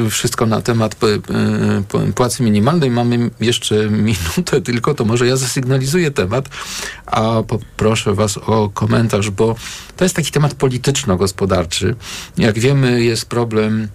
wszystko 0.09 0.45
na 0.45 0.61
temat 0.61 0.95
e, 1.03 2.13
płacy 2.13 2.43
minimalnej. 2.43 2.91
Mamy 2.91 3.29
jeszcze 3.39 3.89
minutę 3.89 4.61
tylko, 4.61 4.93
to 4.93 5.05
może 5.05 5.27
ja 5.27 5.35
zasygnalizuję 5.35 6.11
temat, 6.11 6.49
a 7.05 7.43
poproszę 7.47 8.13
Was 8.13 8.37
o 8.37 8.69
komentarz, 8.73 9.29
bo 9.29 9.55
to 9.97 10.05
jest 10.05 10.15
taki 10.15 10.31
temat 10.31 10.53
polityczno-gospodarczy. 10.53 11.95
Jak 12.37 12.59
wiemy, 12.59 13.03
jest 13.03 13.25
problem 13.25 13.87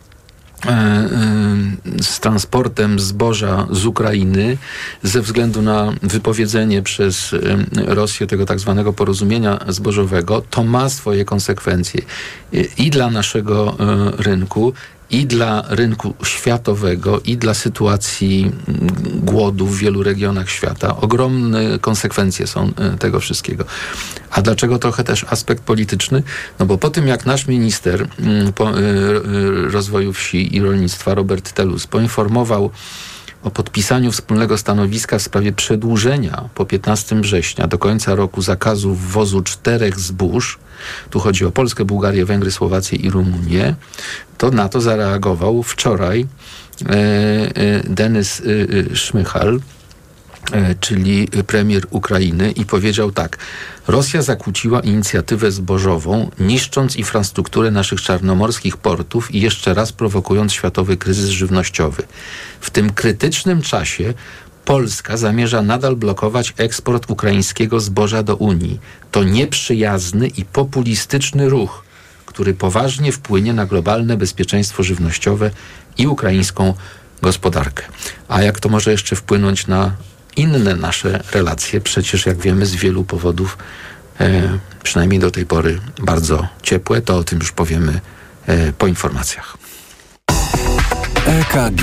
z 2.02 2.20
transportem 2.20 3.00
zboża 3.00 3.66
z 3.70 3.86
Ukrainy 3.86 4.56
ze 5.02 5.22
względu 5.22 5.62
na 5.62 5.92
wypowiedzenie 6.02 6.82
przez 6.82 7.32
e, 7.32 7.94
Rosję 7.94 8.26
tego 8.26 8.46
tak 8.46 8.60
zwanego 8.60 8.92
porozumienia 8.92 9.58
zbożowego, 9.68 10.42
to 10.50 10.64
ma 10.64 10.88
swoje 10.88 11.24
konsekwencje 11.24 12.02
i 12.78 12.90
dla 12.90 13.10
naszego 13.10 13.76
rynku, 14.18 14.72
i 15.10 15.26
dla 15.26 15.64
rynku 15.68 16.14
światowego, 16.24 17.20
i 17.20 17.36
dla 17.36 17.54
sytuacji 17.54 18.52
głodu 19.14 19.66
w 19.66 19.78
wielu 19.78 20.02
regionach 20.02 20.50
świata. 20.50 20.96
Ogromne 20.96 21.78
konsekwencje 21.78 22.46
są 22.46 22.70
e, 22.76 22.96
tego 22.98 23.20
wszystkiego. 23.20 23.64
A 24.30 24.42
dlaczego 24.42 24.78
trochę 24.78 25.04
też 25.04 25.24
aspekt 25.24 25.62
polityczny? 25.62 26.22
No 26.58 26.66
bo 26.66 26.78
po 26.78 26.90
tym, 26.90 27.08
jak 27.08 27.26
nasz 27.26 27.46
minister 27.46 28.08
mm, 28.18 28.46
e, 28.46 28.52
rozwoju 29.70 30.12
wsi 30.12 30.56
i 30.56 30.60
rolnictwa, 30.60 31.14
Robert 31.14 31.52
Telus, 31.52 31.86
poinformował 31.86 32.70
o 33.44 33.50
podpisaniu 33.50 34.12
wspólnego 34.12 34.58
stanowiska 34.58 35.18
w 35.18 35.22
sprawie 35.22 35.52
przedłużenia 35.52 36.48
po 36.54 36.66
15 36.66 37.20
września 37.20 37.66
do 37.66 37.78
końca 37.78 38.14
roku 38.14 38.42
zakazu 38.42 38.94
wwozu 38.94 39.42
czterech 39.42 40.00
zbóż, 40.00 40.58
tu 41.10 41.20
chodzi 41.20 41.44
o 41.44 41.50
Polskę, 41.50 41.84
Bułgarię, 41.84 42.24
Węgry, 42.24 42.50
Słowację 42.50 42.98
i 42.98 43.10
Rumunię, 43.10 43.74
to 44.38 44.50
na 44.50 44.68
to 44.68 44.80
zareagował 44.80 45.62
wczoraj 45.62 46.26
e, 46.86 46.90
e, 46.90 47.82
Denis 47.84 48.42
e, 48.92 48.96
Szmychal, 48.96 49.60
czyli 50.80 51.28
premier 51.46 51.86
Ukrainy, 51.90 52.52
i 52.52 52.64
powiedział 52.64 53.10
tak: 53.10 53.38
Rosja 53.88 54.22
zakłóciła 54.22 54.80
inicjatywę 54.80 55.52
zbożową, 55.52 56.30
niszcząc 56.38 56.96
infrastrukturę 56.96 57.70
naszych 57.70 58.00
czarnomorskich 58.00 58.76
portów 58.76 59.34
i 59.34 59.40
jeszcze 59.40 59.74
raz 59.74 59.92
prowokując 59.92 60.52
światowy 60.52 60.96
kryzys 60.96 61.28
żywnościowy. 61.28 62.02
W 62.60 62.70
tym 62.70 62.92
krytycznym 62.92 63.62
czasie 63.62 64.14
Polska 64.64 65.16
zamierza 65.16 65.62
nadal 65.62 65.96
blokować 65.96 66.54
eksport 66.56 67.10
ukraińskiego 67.10 67.80
zboża 67.80 68.22
do 68.22 68.36
Unii. 68.36 68.80
To 69.10 69.24
nieprzyjazny 69.24 70.28
i 70.28 70.44
populistyczny 70.44 71.48
ruch, 71.48 71.84
który 72.26 72.54
poważnie 72.54 73.12
wpłynie 73.12 73.52
na 73.52 73.66
globalne 73.66 74.16
bezpieczeństwo 74.16 74.82
żywnościowe 74.82 75.50
i 75.98 76.06
ukraińską 76.06 76.74
gospodarkę. 77.22 77.82
A 78.28 78.42
jak 78.42 78.60
to 78.60 78.68
może 78.68 78.90
jeszcze 78.90 79.16
wpłynąć 79.16 79.66
na 79.66 79.92
inne 80.36 80.76
nasze 80.76 81.20
relacje, 81.32 81.80
przecież 81.80 82.26
jak 82.26 82.38
wiemy 82.38 82.66
z 82.66 82.74
wielu 82.74 83.04
powodów, 83.04 83.58
e, 84.20 84.58
przynajmniej 84.82 85.20
do 85.20 85.30
tej 85.30 85.46
pory 85.46 85.80
bardzo 86.02 86.48
ciepłe, 86.62 87.02
to 87.02 87.16
o 87.16 87.24
tym 87.24 87.38
już 87.38 87.52
powiemy 87.52 88.00
e, 88.46 88.72
po 88.72 88.86
informacjach. 88.86 89.56
EKG. 91.26 91.82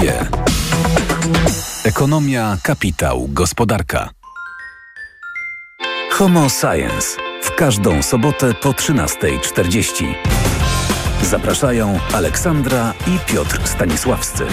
Ekonomia, 1.84 2.58
kapitał, 2.64 3.28
gospodarka. 3.28 4.10
Homo 6.12 6.50
Science. 6.50 7.18
W 7.44 7.56
każdą 7.56 8.04
sobotę 8.04 8.54
po 8.54 8.72
13.40. 8.72 10.14
Zapraszają 11.24 12.00
Aleksandra 12.14 12.94
i 13.08 13.32
Piotr 13.32 13.62
Stanisławscy. 13.68 14.46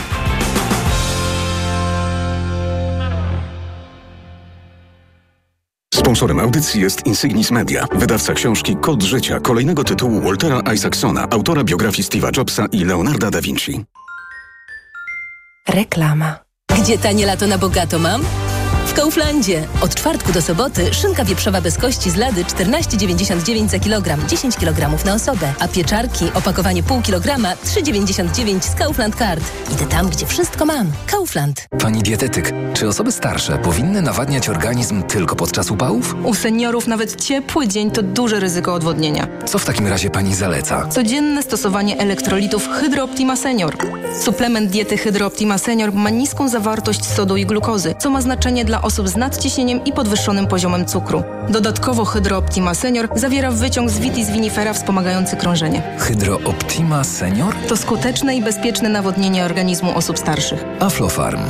Sponsorem 5.94 6.40
audycji 6.40 6.80
jest 6.80 7.06
Insignis 7.06 7.50
Media, 7.50 7.86
wydawca 7.92 8.34
książki 8.34 8.76
Kod 8.76 9.02
Życia, 9.02 9.40
kolejnego 9.40 9.84
tytułu 9.84 10.20
Waltera 10.20 10.72
Isaacsona, 10.74 11.26
autora 11.30 11.64
biografii 11.64 12.08
Steve'a 12.08 12.36
Jobsa 12.36 12.66
i 12.72 12.84
Leonarda 12.84 13.30
da 13.30 13.40
Vinci. 13.40 13.84
Reklama. 15.68 16.38
Gdzie 16.82 16.98
tanie 16.98 17.26
lato 17.26 17.46
na 17.46 17.58
bogato 17.58 17.98
mam? 17.98 18.22
W 18.88 18.94
Kauflandzie. 18.94 19.66
Od 19.80 19.94
czwartku 19.94 20.32
do 20.32 20.42
soboty 20.42 20.94
szynka 20.94 21.24
wieprzowa 21.24 21.60
bez 21.60 21.78
kości 21.78 22.10
z 22.10 22.16
lady 22.16 22.44
14,99 22.44 23.68
za 23.68 23.78
kilogram, 23.78 24.28
10 24.28 24.56
kg 24.56 25.04
na 25.04 25.14
osobę. 25.14 25.52
A 25.58 25.68
pieczarki, 25.68 26.24
opakowanie 26.34 26.82
pół 26.82 27.02
kilograma, 27.02 27.54
3,99 27.54 28.60
z 28.62 28.74
Kaufland 28.74 29.16
Card. 29.16 29.44
Idę 29.72 29.86
tam, 29.86 30.08
gdzie 30.08 30.26
wszystko 30.26 30.66
mam. 30.66 30.92
Kaufland. 31.06 31.66
Pani 31.80 32.02
dietetyk, 32.02 32.52
czy 32.74 32.88
osoby 32.88 33.12
starsze 33.12 33.58
powinny 33.58 34.02
nawadniać 34.02 34.48
organizm 34.48 35.02
tylko 35.02 35.36
podczas 35.36 35.70
upałów? 35.70 36.14
U 36.24 36.34
seniorów 36.34 36.86
nawet 36.86 37.24
ciepły 37.24 37.68
dzień 37.68 37.90
to 37.90 38.02
duże 38.02 38.40
ryzyko 38.40 38.74
odwodnienia. 38.74 39.26
Co 39.46 39.58
w 39.58 39.64
takim 39.64 39.86
razie 39.86 40.10
pani 40.10 40.34
zaleca? 40.34 40.86
Codzienne 40.86 41.42
stosowanie 41.42 41.98
elektrolitów 41.98 42.68
Hydro 42.68 43.04
Optima 43.04 43.36
Senior. 43.36 43.76
Suplement 44.22 44.70
diety 44.70 44.96
Hydro 44.98 45.26
Optima 45.26 45.58
Senior 45.58 45.92
ma 45.92 46.10
niską 46.10 46.48
zawartość 46.48 47.04
sodu 47.04 47.36
i 47.36 47.46
glukozy, 47.46 47.94
co 47.98 48.10
ma 48.10 48.20
znaczenie 48.20 48.64
dla 48.64 48.77
osób 48.82 49.08
z 49.08 49.16
nadciśnieniem 49.16 49.84
i 49.84 49.92
podwyższonym 49.92 50.46
poziomem 50.46 50.86
cukru. 50.86 51.22
Dodatkowo 51.48 52.04
Hydro 52.04 52.38
Optima 52.38 52.74
Senior 52.74 53.08
zawiera 53.14 53.50
wyciąg 53.50 53.90
z 53.90 53.98
vitis 53.98 54.30
vinifera 54.30 54.72
wspomagający 54.72 55.36
krążenie. 55.36 55.82
Hydro 55.98 56.38
Optima 56.44 57.04
Senior? 57.04 57.54
To 57.68 57.76
skuteczne 57.76 58.36
i 58.36 58.42
bezpieczne 58.42 58.88
nawodnienie 58.88 59.44
organizmu 59.44 59.96
osób 59.96 60.18
starszych. 60.18 60.64
Aflofarm. 60.80 61.40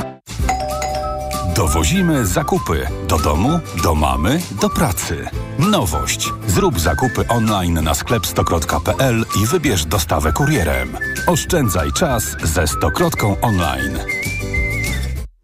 Dowozimy 1.55 2.25
zakupy 2.25 2.87
do 3.07 3.17
domu, 3.17 3.59
do 3.83 3.95
mamy, 3.95 4.39
do 4.61 4.69
pracy. 4.69 5.29
Nowość. 5.59 6.29
Zrób 6.47 6.79
zakupy 6.79 7.27
online 7.27 7.83
na 7.83 7.93
sklep 7.93 8.27
stokrot.pl 8.27 9.25
i 9.43 9.47
wybierz 9.47 9.85
dostawę 9.85 10.33
kurierem. 10.33 10.97
Oszczędzaj 11.27 11.91
czas 11.91 12.23
ze 12.43 12.67
Stokrotką 12.67 13.35
online. 13.41 13.99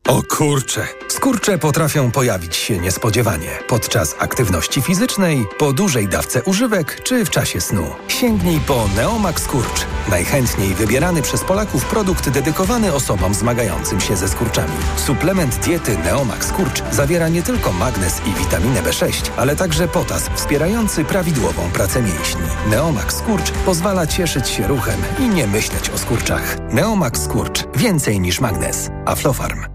O 0.08 0.24
kurcze, 0.24 0.88
Skurcze 1.08 1.58
potrafią 1.58 2.12
pojawić 2.12 2.56
się 2.56 2.78
niespodziewanie 2.78 3.50
podczas 3.68 4.16
aktywności 4.20 4.82
fizycznej, 4.82 5.46
po 5.58 5.74
dużej 5.74 6.08
dawce 6.08 6.44
używek 6.44 7.02
czy 7.04 7.26
w 7.26 7.30
czasie 7.30 7.62
snu. 7.62 7.86
Sięgnij 8.08 8.60
po 8.60 8.88
Neomax 8.96 9.44
Skurcz. 9.44 9.86
Najchętniej 10.10 10.74
wybierany 10.74 11.22
przez 11.22 11.44
Polaków 11.44 11.86
produkt 11.86 12.30
dedykowany 12.30 12.94
osobom 12.94 13.34
zmagającym 13.34 14.00
się 14.00 14.16
ze 14.18 14.28
skurczami. 14.30 14.74
Suplement 14.96 15.56
diety 15.56 15.98
Neomax 15.98 16.48
Skurcz 16.48 16.84
zawiera 16.92 17.30
nie 17.30 17.44
tylko 17.44 17.72
magnez 17.72 18.22
i 18.28 18.44
witaminę 18.44 18.82
B6, 18.84 19.30
ale 19.38 19.56
także 19.56 19.88
potas 19.88 20.30
wspierający 20.36 21.06
prawidłową 21.06 21.72
pracę 21.74 22.02
mięśni. 22.02 22.42
Neomax 22.70 23.18
Skurcz 23.18 23.52
pozwala 23.52 24.08
cieszyć 24.08 24.50
się 24.50 24.68
ruchem 24.68 25.00
i 25.20 25.30
nie 25.30 25.48
myśleć 25.48 25.90
o 25.90 25.98
skurczach. 25.98 26.58
Neomax 26.72 27.24
Skurcz. 27.24 27.64
Więcej 27.76 28.20
niż 28.20 28.40
magnez. 28.40 28.90
Aflofarm. 29.06 29.75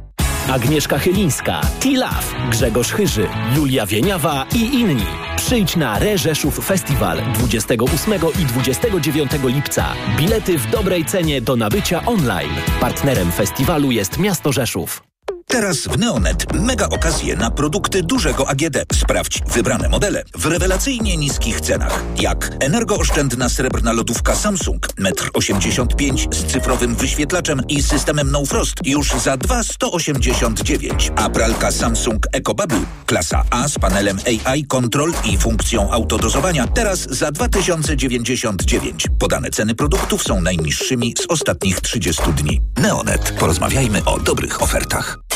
Agnieszka 0.51 0.98
Chylińska, 0.98 1.61
Tilaf, 1.80 2.34
Grzegorz 2.51 2.92
Chyży, 2.92 3.28
Julia 3.57 3.86
Wieniawa 3.86 4.46
i 4.55 4.59
inni. 4.59 5.07
Przyjdź 5.36 5.76
na 5.76 5.98
Reżeszów 5.98 6.66
Festiwal 6.66 7.18
28 7.34 8.14
i 8.42 8.46
29 8.46 9.30
lipca. 9.44 9.92
Bilety 10.16 10.59
w 10.59 10.70
dobrej 10.70 11.05
cenie 11.05 11.40
do 11.40 11.57
nabycia 11.57 12.07
online. 12.07 12.55
Partnerem 12.80 13.32
festiwalu 13.32 13.90
jest 13.90 14.18
miasto 14.18 14.53
Rzeszów. 14.53 15.09
Teraz 15.51 15.76
w 15.78 15.98
Neonet 15.98 16.55
mega 16.55 16.88
okazje 16.88 17.36
na 17.36 17.51
produkty 17.51 18.03
dużego 18.03 18.48
AGD. 18.48 18.76
Sprawdź 18.94 19.42
wybrane 19.46 19.88
modele 19.88 20.24
w 20.34 20.46
rewelacyjnie 20.46 21.16
niskich 21.16 21.61
cenach. 21.61 22.03
Jak 22.16 22.57
energooszczędna 22.61 23.48
srebrna 23.48 23.92
lodówka 23.92 24.34
Samsung 24.34 24.86
1,85 24.86 26.11
m 26.11 26.16
z 26.32 26.44
cyfrowym 26.44 26.94
wyświetlaczem 26.94 27.62
i 27.68 27.82
systemem 27.82 28.30
No 28.30 28.44
Frost 28.46 28.74
już 28.84 29.11
za 29.11 29.36
2,189. 29.36 31.12
A 31.16 31.30
pralka 31.30 31.72
Samsung 31.72 32.26
EcoBubble 32.32 32.80
klasa 33.07 33.44
A 33.51 33.68
z 33.68 33.78
panelem 33.78 34.18
AI 34.24 34.64
Control 34.64 35.12
i 35.24 35.38
funkcją 35.38 35.90
autodozowania 35.90 36.66
teraz 36.66 36.98
za 36.98 37.32
2099. 37.32 39.07
Podane 39.18 39.51
ceny 39.51 39.74
produktów 39.74 40.22
są 40.22 40.40
najniższymi 40.40 41.14
z 41.18 41.26
ostatnich 41.28 41.80
30 41.80 42.22
dni. 42.32 42.61
Neonet. 42.76 43.34
Porozmawiajmy 43.38 44.05
o 44.05 44.18
dobrych 44.18 44.62
ofertach. 44.62 45.18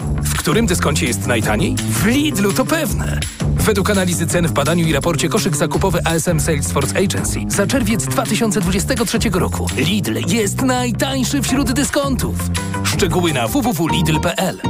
W 0.00 0.38
którym 0.38 0.66
dyskoncie 0.66 1.06
jest 1.06 1.26
najtaniej? 1.26 1.74
W 1.90 2.06
Lidlu 2.06 2.52
to 2.52 2.64
pewne. 2.64 3.20
Według 3.42 3.90
analizy 3.90 4.26
cen 4.26 4.46
w 4.46 4.52
badaniu 4.52 4.86
i 4.86 4.92
raporcie 4.92 5.28
koszyk 5.28 5.56
zakupowy 5.56 6.00
ASM 6.04 6.40
Salesforce 6.40 6.98
Agency 6.98 7.40
za 7.48 7.66
czerwiec 7.66 8.04
2023 8.04 9.18
roku 9.32 9.66
Lidl 9.76 10.18
jest 10.28 10.62
najtańszy 10.62 11.42
wśród 11.42 11.72
dyskontów. 11.72 12.36
Szczegóły 12.84 13.32
na 13.32 13.48
www.lidl.pl 13.48 14.60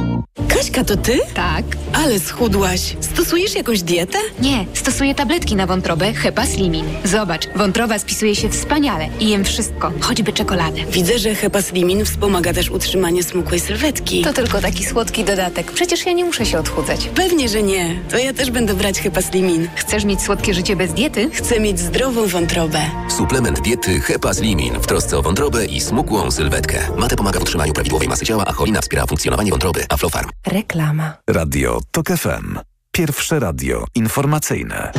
Kaśka, 0.47 0.83
to 0.83 0.97
ty? 0.97 1.19
Tak. 1.33 1.65
Ale 1.93 2.19
schudłaś. 2.19 2.97
Stosujesz 3.01 3.55
jakąś 3.55 3.81
dietę? 3.81 4.17
Nie, 4.39 4.65
stosuję 4.73 5.15
tabletki 5.15 5.55
na 5.55 5.67
wątrobę 5.67 6.13
Hepa 6.13 6.45
Slimin. 6.45 6.85
Zobacz, 7.03 7.47
wątroba 7.55 7.99
spisuje 7.99 8.35
się 8.35 8.49
wspaniale 8.49 9.09
i 9.19 9.29
jem 9.29 9.43
wszystko, 9.45 9.91
choćby 10.01 10.33
czekoladę. 10.33 10.81
Widzę, 10.91 11.19
że 11.19 11.35
Hepa 11.35 11.61
Slimin 11.61 12.05
wspomaga 12.05 12.53
też 12.53 12.69
utrzymanie 12.69 13.23
smukłej 13.23 13.59
sylwetki. 13.59 14.21
To 14.21 14.33
tylko 14.33 14.61
taki 14.61 14.85
słodki 14.85 15.16
dodatek. 15.23 15.71
Przecież 15.71 16.05
ja 16.05 16.13
nie 16.13 16.25
muszę 16.25 16.45
się 16.45 16.59
odchudzać. 16.59 17.09
Pewnie, 17.15 17.49
że 17.49 17.63
nie. 17.63 17.99
To 18.09 18.17
ja 18.17 18.33
też 18.33 18.51
będę 18.51 18.73
brać 18.73 18.99
Hepa 18.99 19.21
Slimin. 19.21 19.67
Chcesz 19.75 20.05
mieć 20.05 20.21
słodkie 20.21 20.53
życie 20.53 20.75
bez 20.75 20.93
diety? 20.93 21.29
Chcę 21.33 21.59
mieć 21.59 21.79
zdrową 21.79 22.27
wątrobę. 22.27 22.79
Suplement 23.17 23.61
diety 23.61 23.99
Hepa 24.01 24.33
Slimin 24.33 24.73
w 24.79 24.87
trosce 24.87 25.17
o 25.17 25.21
wątrobę 25.21 25.65
i 25.65 25.81
smukłą 25.81 26.31
sylwetkę. 26.31 26.79
Mate 26.97 27.15
pomaga 27.15 27.39
w 27.39 27.43
utrzymaniu 27.43 27.73
prawidłowej 27.73 28.07
masy 28.07 28.25
ciała, 28.25 28.45
a 28.47 28.53
cholina 28.53 28.81
wspiera 28.81 29.05
funkcjonowanie 29.05 29.51
wątroby. 29.51 29.85
Aflofarm. 29.89 30.29
Reklama. 30.47 31.13
Radio 31.29 31.79
TOK 31.91 32.07
FM. 32.07 32.59
Pierwsze 32.91 33.39
radio 33.39 33.85
informacyjne. 33.95 34.91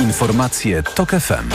Informacje 0.00 0.82
TOK 0.82 1.10
FM. 1.10 1.48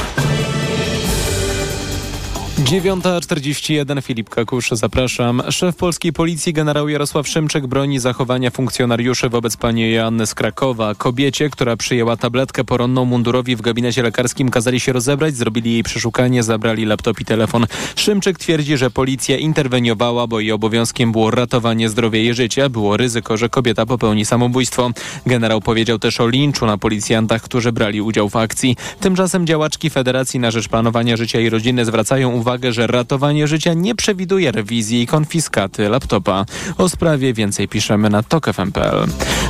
9.41 2.62 4.02
Filip 4.02 4.30
Kakusz, 4.30 4.70
zapraszam. 4.72 5.42
Szef 5.50 5.76
polskiej 5.76 6.14
policji 6.14 6.54
generał 6.54 6.90
Jarosław 6.90 7.28
Szymczyk 7.28 7.68
broni 7.68 8.00
zachowania 8.00 8.52
funkcjonariuszy 8.52 9.30
wobec 9.30 9.58
pani 9.58 9.92
Joanny 9.92 10.28
z 10.28 10.34
Krakowa. 10.34 10.96
Kobiecie, 10.96 11.50
która 11.50 11.78
przyjęła 11.78 12.18
tabletkę 12.18 12.64
poronną 12.64 13.06
mundurowi 13.06 13.56
w 13.56 13.62
gabinecie 13.62 14.04
lekarskim 14.04 14.50
kazali 14.50 14.80
się 14.80 14.94
rozebrać, 14.94 15.36
zrobili 15.36 15.74
jej 15.74 15.84
przeszukanie, 15.84 16.44
zabrali 16.44 16.86
laptop 16.86 17.22
i 17.22 17.26
telefon. 17.26 17.66
Szymczyk 17.96 18.38
twierdzi, 18.38 18.78
że 18.78 18.92
policja 18.92 19.38
interweniowała, 19.38 20.28
bo 20.28 20.40
jej 20.40 20.52
obowiązkiem 20.52 21.12
było 21.12 21.32
ratowanie 21.32 21.90
zdrowia 21.90 22.20
i 22.20 22.34
życia. 22.34 22.70
Było 22.70 22.98
ryzyko, 22.98 23.38
że 23.38 23.50
kobieta 23.50 23.86
popełni 23.86 24.26
samobójstwo. 24.26 24.92
Generał 25.26 25.62
powiedział 25.62 26.00
też 26.00 26.20
o 26.22 26.28
linczu 26.28 26.66
na 26.66 26.78
policjantach, 26.78 27.42
którzy 27.42 27.72
brali 27.72 28.02
udział 28.02 28.30
w 28.30 28.36
akcji. 28.36 28.76
Tymczasem 29.00 29.48
działaczki 29.48 29.90
Federacji 29.90 30.40
na 30.40 30.52
Rzecz 30.52 30.68
Planowania 30.68 31.18
Życia 31.18 31.40
i 31.40 31.50
Rodziny 31.50 31.86
zwracają 31.86 32.32
uwagę, 32.32 32.51
uwagę, 32.52 32.74
że 32.74 32.88
ratowanie 32.88 33.48
życia 33.48 33.74
nie 33.74 33.96
przewiduje 33.96 34.52
rewizji 34.52 35.02
i 35.02 35.08
konfiskaty 35.08 35.90
laptopa. 35.90 36.46
O 36.78 36.90
sprawie 36.90 37.34
więcej 37.34 37.68
piszemy 37.68 38.10
na 38.10 38.24
tokfm.pl. 38.24 39.08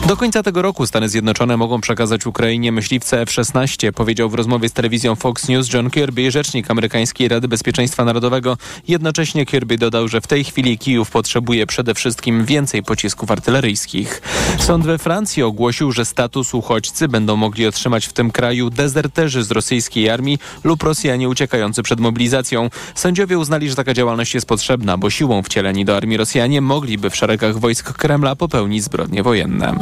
Do 0.08 0.18
końca 0.18 0.44
tego 0.44 0.62
roku 0.62 0.88
Stany 0.88 1.10
Zjednoczone 1.10 1.58
mogą 1.58 1.82
przekazać 1.82 2.26
Ukrainie 2.26 2.72
myśliwce 2.72 3.22
F-16, 3.22 3.92
powiedział 3.92 4.30
w 4.30 4.34
rozmowie 4.34 4.70
z 4.70 4.74
telewizją 4.74 5.16
Fox 5.16 5.48
News 5.48 5.74
John 5.74 5.90
Kirby, 5.90 6.32
rzecznik 6.32 6.72
amerykańskiej 6.72 7.28
Rady 7.28 7.48
Bezpieczeństwa 7.48 8.06
Narodowego. 8.06 8.58
Jednocześnie 8.88 9.46
Kirby 9.46 9.78
dodał, 9.78 10.08
że 10.08 10.22
w 10.22 10.28
tej 10.28 10.44
chwili 10.44 10.78
Kijów 10.78 11.12
potrzebuje 11.12 11.68
przede 11.68 11.94
wszystkim 11.94 12.46
więcej 12.46 12.84
pocisków 12.84 13.32
artyleryjskich. 13.32 14.22
Sąd 14.60 14.86
we 14.86 14.98
Francji 14.98 15.44
ogłosił, 15.44 15.92
że 15.92 16.06
status 16.06 16.54
uchodźcy 16.54 17.08
będą 17.08 17.36
mogli 17.36 17.68
otrzymać 17.68 18.06
w 18.06 18.14
tym 18.14 18.32
kraju 18.32 18.70
dezerterzy 18.70 19.44
z 19.44 19.52
rosyjskiej 19.52 20.10
armii 20.10 20.38
lub 20.64 20.84
Rosjanie 20.84 21.30
uciekający 21.30 21.84
przed 21.84 22.00
mobilizacją. 22.00 22.70
Sędziowie 22.96 23.40
uznali, 23.40 23.70
że 23.70 23.76
taka 23.76 23.94
działalność 23.94 24.34
jest 24.34 24.48
potrzebna, 24.48 24.98
bo 24.98 25.10
siłą 25.10 25.44
wcieleni 25.44 25.86
do 25.86 25.98
armii 25.98 26.18
Rosjanie 26.18 26.62
mogliby 26.62 27.10
w 27.10 27.16
szeregach 27.16 27.60
wojsk 27.60 27.94
Kremla 27.94 28.36
popełnić 28.36 28.84
zbrodnie 28.84 29.24
wojenne. 29.24 29.76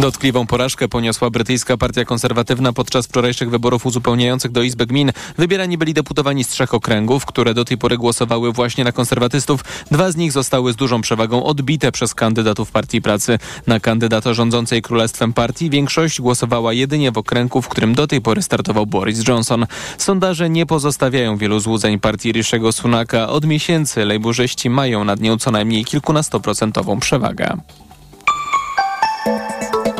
Dotkliwą 0.00 0.46
porażkę 0.46 0.88
poniosła 0.88 1.30
brytyjska 1.30 1.76
partia 1.76 2.04
konserwatywna 2.04 2.72
podczas 2.72 3.06
wczorajszych 3.06 3.50
wyborów 3.50 3.86
uzupełniających 3.86 4.52
do 4.52 4.62
Izby 4.62 4.86
Gmin. 4.86 5.12
Wybierani 5.38 5.78
byli 5.78 5.94
deputowani 5.94 6.44
z 6.44 6.48
trzech 6.48 6.74
okręgów, 6.74 7.26
które 7.26 7.54
do 7.54 7.64
tej 7.64 7.78
pory 7.78 7.98
głosowały 7.98 8.52
właśnie 8.52 8.84
na 8.84 8.92
konserwatystów. 8.92 9.60
Dwa 9.90 10.12
z 10.12 10.16
nich 10.16 10.32
zostały 10.32 10.72
z 10.72 10.76
dużą 10.76 11.00
przewagą 11.00 11.44
odbite 11.44 11.92
przez 11.92 12.14
kandydatów 12.14 12.70
Partii 12.70 13.02
Pracy. 13.02 13.38
Na 13.66 13.80
kandydata 13.80 14.34
rządzącej 14.34 14.82
Królestwem 14.82 15.32
Partii 15.32 15.70
większość 15.70 16.20
głosowała 16.20 16.72
jedynie 16.72 17.12
w 17.12 17.18
okręgu, 17.18 17.62
w 17.62 17.68
którym 17.68 17.94
do 17.94 18.06
tej 18.06 18.20
pory 18.20 18.42
startował 18.42 18.86
Boris 18.86 19.28
Johnson. 19.28 19.66
Sondaże 19.98 20.50
nie 20.50 20.66
pozostawiają 20.66 21.36
wielu 21.36 21.60
złudzeń 21.60 21.98
partii 21.98 22.32
Rishiego 22.32 22.72
Sunaka. 22.72 23.28
Od 23.28 23.44
miesięcy 23.44 24.04
lejburzyści 24.04 24.70
mają 24.70 25.04
nad 25.04 25.20
nią 25.20 25.38
co 25.38 25.50
najmniej 25.50 25.84
kilkunastoprocentową 25.84 27.00
przewagę. 27.00 27.56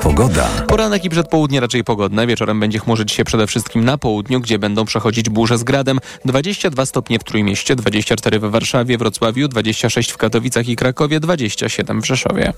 Pogoda. 0.07 0.49
Poranek 0.69 1.05
i 1.05 1.11
przedpołudnie 1.11 1.61
raczej 1.61 1.85
pogodne. 1.85 2.27
Wieczorem 2.27 2.61
będzie 2.61 2.79
chmurzyć 2.79 3.13
się 3.13 3.25
przede 3.25 3.47
wszystkim 3.47 3.85
na 3.85 3.99
południu, 3.99 4.41
gdzie 4.41 4.59
będą 4.59 4.85
przechodzić 4.85 5.29
burze 5.29 5.59
z 5.59 5.65
gradem. 5.65 5.99
22 6.25 6.87
stopnie 6.87 7.19
w 7.19 7.25
Trójmieście, 7.25 7.77
24 7.77 8.39
we 8.39 8.51
Warszawie, 8.51 8.99
Wrocławiu, 8.99 9.49
26 9.49 10.13
w 10.13 10.17
Katowicach 10.17 10.69
i 10.69 10.77
Krakowie, 10.77 11.21
27 11.21 12.03
w 12.03 12.07
Rzeszowie. 12.07 12.53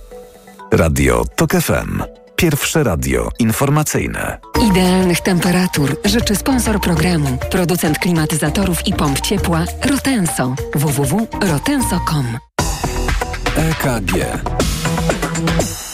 Radio 0.72 1.24
TOK 1.36 1.52
FM. 1.52 2.02
Pierwsze 2.36 2.84
radio 2.84 3.28
informacyjne. 3.38 4.38
Idealnych 4.70 5.20
temperatur 5.20 5.96
życzy 6.04 6.36
sponsor 6.36 6.80
programu, 6.80 7.38
producent 7.50 7.98
klimatyzatorów 7.98 8.86
i 8.86 8.92
pomp 8.92 9.20
ciepła 9.20 9.64
Rotenso. 9.90 10.54
www.rotenso.com 10.74 12.38
EKG. 13.56 14.12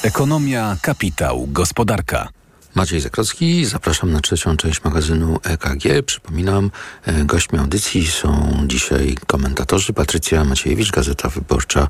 Ekonomia, 0.04 0.76
kapitał, 0.82 1.46
gospodarka. 1.46 2.28
Maciej 2.74 3.00
Zakrocki, 3.00 3.64
zapraszam 3.64 4.12
na 4.12 4.20
trzecią 4.20 4.56
część 4.56 4.84
magazynu 4.84 5.38
EKG. 5.44 6.02
Przypominam, 6.06 6.70
e, 7.06 7.24
gośćmi 7.24 7.58
audycji 7.58 8.06
są 8.06 8.58
dzisiaj 8.66 9.16
komentatorzy 9.26 9.92
Patrycja 9.92 10.44
Maciejewicz, 10.44 10.90
Gazeta 10.90 11.28
Wyborcza 11.28 11.88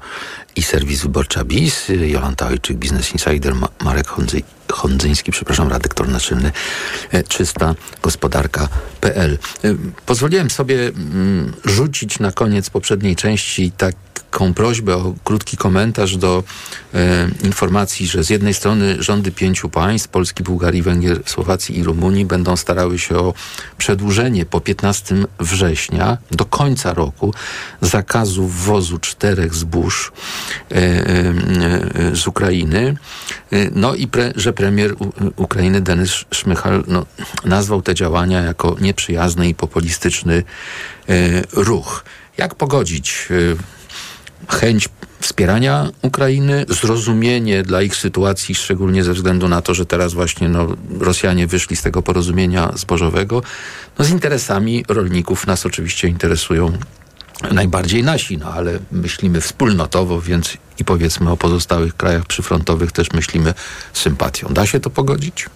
i 0.57 0.63
serwis 0.63 1.03
Wyborcza 1.03 1.45
BIS, 1.45 1.89
Jolanta 1.89 2.49
Ojczyk, 2.49 2.77
Business 2.77 3.13
Insider, 3.13 3.55
Marek 3.85 4.09
Hondzy, 4.09 4.43
Hondzyński, 4.73 5.33
przepraszam, 5.33 5.69
redaktor 5.69 6.09
naczelny 6.09 6.53
e, 7.11 7.23
czysta 7.23 7.75
gospodarka.pl. 8.03 9.39
E, 9.65 9.75
pozwoliłem 10.07 10.51
sobie 10.51 10.89
mm, 10.89 11.53
rzucić 11.65 12.19
na 12.19 12.33
koniec 12.33 12.71
poprzedniej 12.71 13.17
części 13.17 13.73
tak 13.77 14.04
taką 14.35 14.55
prośbę 14.55 14.97
o 14.97 15.15
krótki 15.25 15.57
komentarz 15.57 16.17
do 16.17 16.43
e, 16.95 17.29
informacji, 17.45 18.07
że 18.07 18.25
z 18.25 18.31
jednej 18.31 18.55
strony 18.55 19.03
rządy 19.03 19.33
pięciu 19.33 19.69
państw, 19.69 20.09
Polski, 20.09 20.43
Bułgarii, 20.43 20.83
Węgier, 20.83 21.23
Słowacji 21.27 21.79
i 21.79 21.85
Rumunii 21.85 22.25
będą 22.25 22.57
starały 22.57 22.99
się 22.99 23.17
o 23.17 23.35
przedłużenie 23.79 24.47
po 24.47 24.61
15 24.61 25.15
września 25.41 26.19
do 26.31 26.45
końca 26.45 26.95
roku 26.95 27.35
zakazu 27.81 28.47
wwozu 28.47 28.99
czterech 28.99 29.55
zbóż 29.55 30.13
e, 30.71 30.75
e, 30.75 32.17
z 32.17 32.27
Ukrainy. 32.27 32.97
E, 33.53 33.71
no 33.73 33.95
i 33.95 34.07
pre, 34.07 34.33
że 34.37 34.53
premier 34.53 34.95
U 34.99 35.13
Ukrainy 35.37 35.81
Denis 35.81 36.11
Szmychal 36.31 36.85
no, 36.87 37.07
nazwał 37.45 37.83
te 37.83 37.95
działania 37.95 38.43
jako 38.43 38.77
nieprzyjazny 38.81 39.49
i 39.49 39.55
populistyczny 39.55 40.43
e, 41.09 41.43
ruch. 41.53 42.05
Jak 42.39 42.55
pogodzić 42.55 43.29
e, 43.31 43.84
chęć 44.49 44.89
wspierania 45.21 45.91
Ukrainy, 46.03 46.65
zrozumienie 46.69 47.63
dla 47.63 47.83
ich 47.83 47.97
sytuacji, 47.97 48.55
szczególnie 48.55 49.05
ze 49.05 49.13
względu 49.13 49.49
na 49.49 49.63
to, 49.63 49.75
że 49.75 49.87
teraz 49.87 50.15
właśnie 50.15 50.49
no, 50.49 50.67
Rosjanie 51.01 51.47
wyszli 51.47 51.77
z 51.77 51.83
tego 51.83 52.03
porozumienia 52.03 52.73
zbożowego, 52.77 53.43
no, 53.99 54.05
z 54.05 54.11
interesami 54.11 54.85
rolników 54.89 55.47
nas 55.47 55.67
oczywiście 55.67 56.09
interesują 56.09 56.73
najbardziej 57.53 58.03
nasi, 58.03 58.39
no 58.39 58.53
ale 58.53 58.79
myślimy 58.93 59.41
wspólnotowo, 59.41 60.21
więc 60.21 60.57
i 60.79 60.85
powiedzmy 60.85 61.31
o 61.31 61.37
pozostałych 61.37 61.97
krajach 61.97 62.27
przyfrontowych 62.27 62.93
też 62.93 63.13
myślimy 63.13 63.55
sympatią. 63.93 64.49
Da 64.49 64.67
się 64.67 64.81
to 64.81 64.91
pogodzić? 64.91 65.47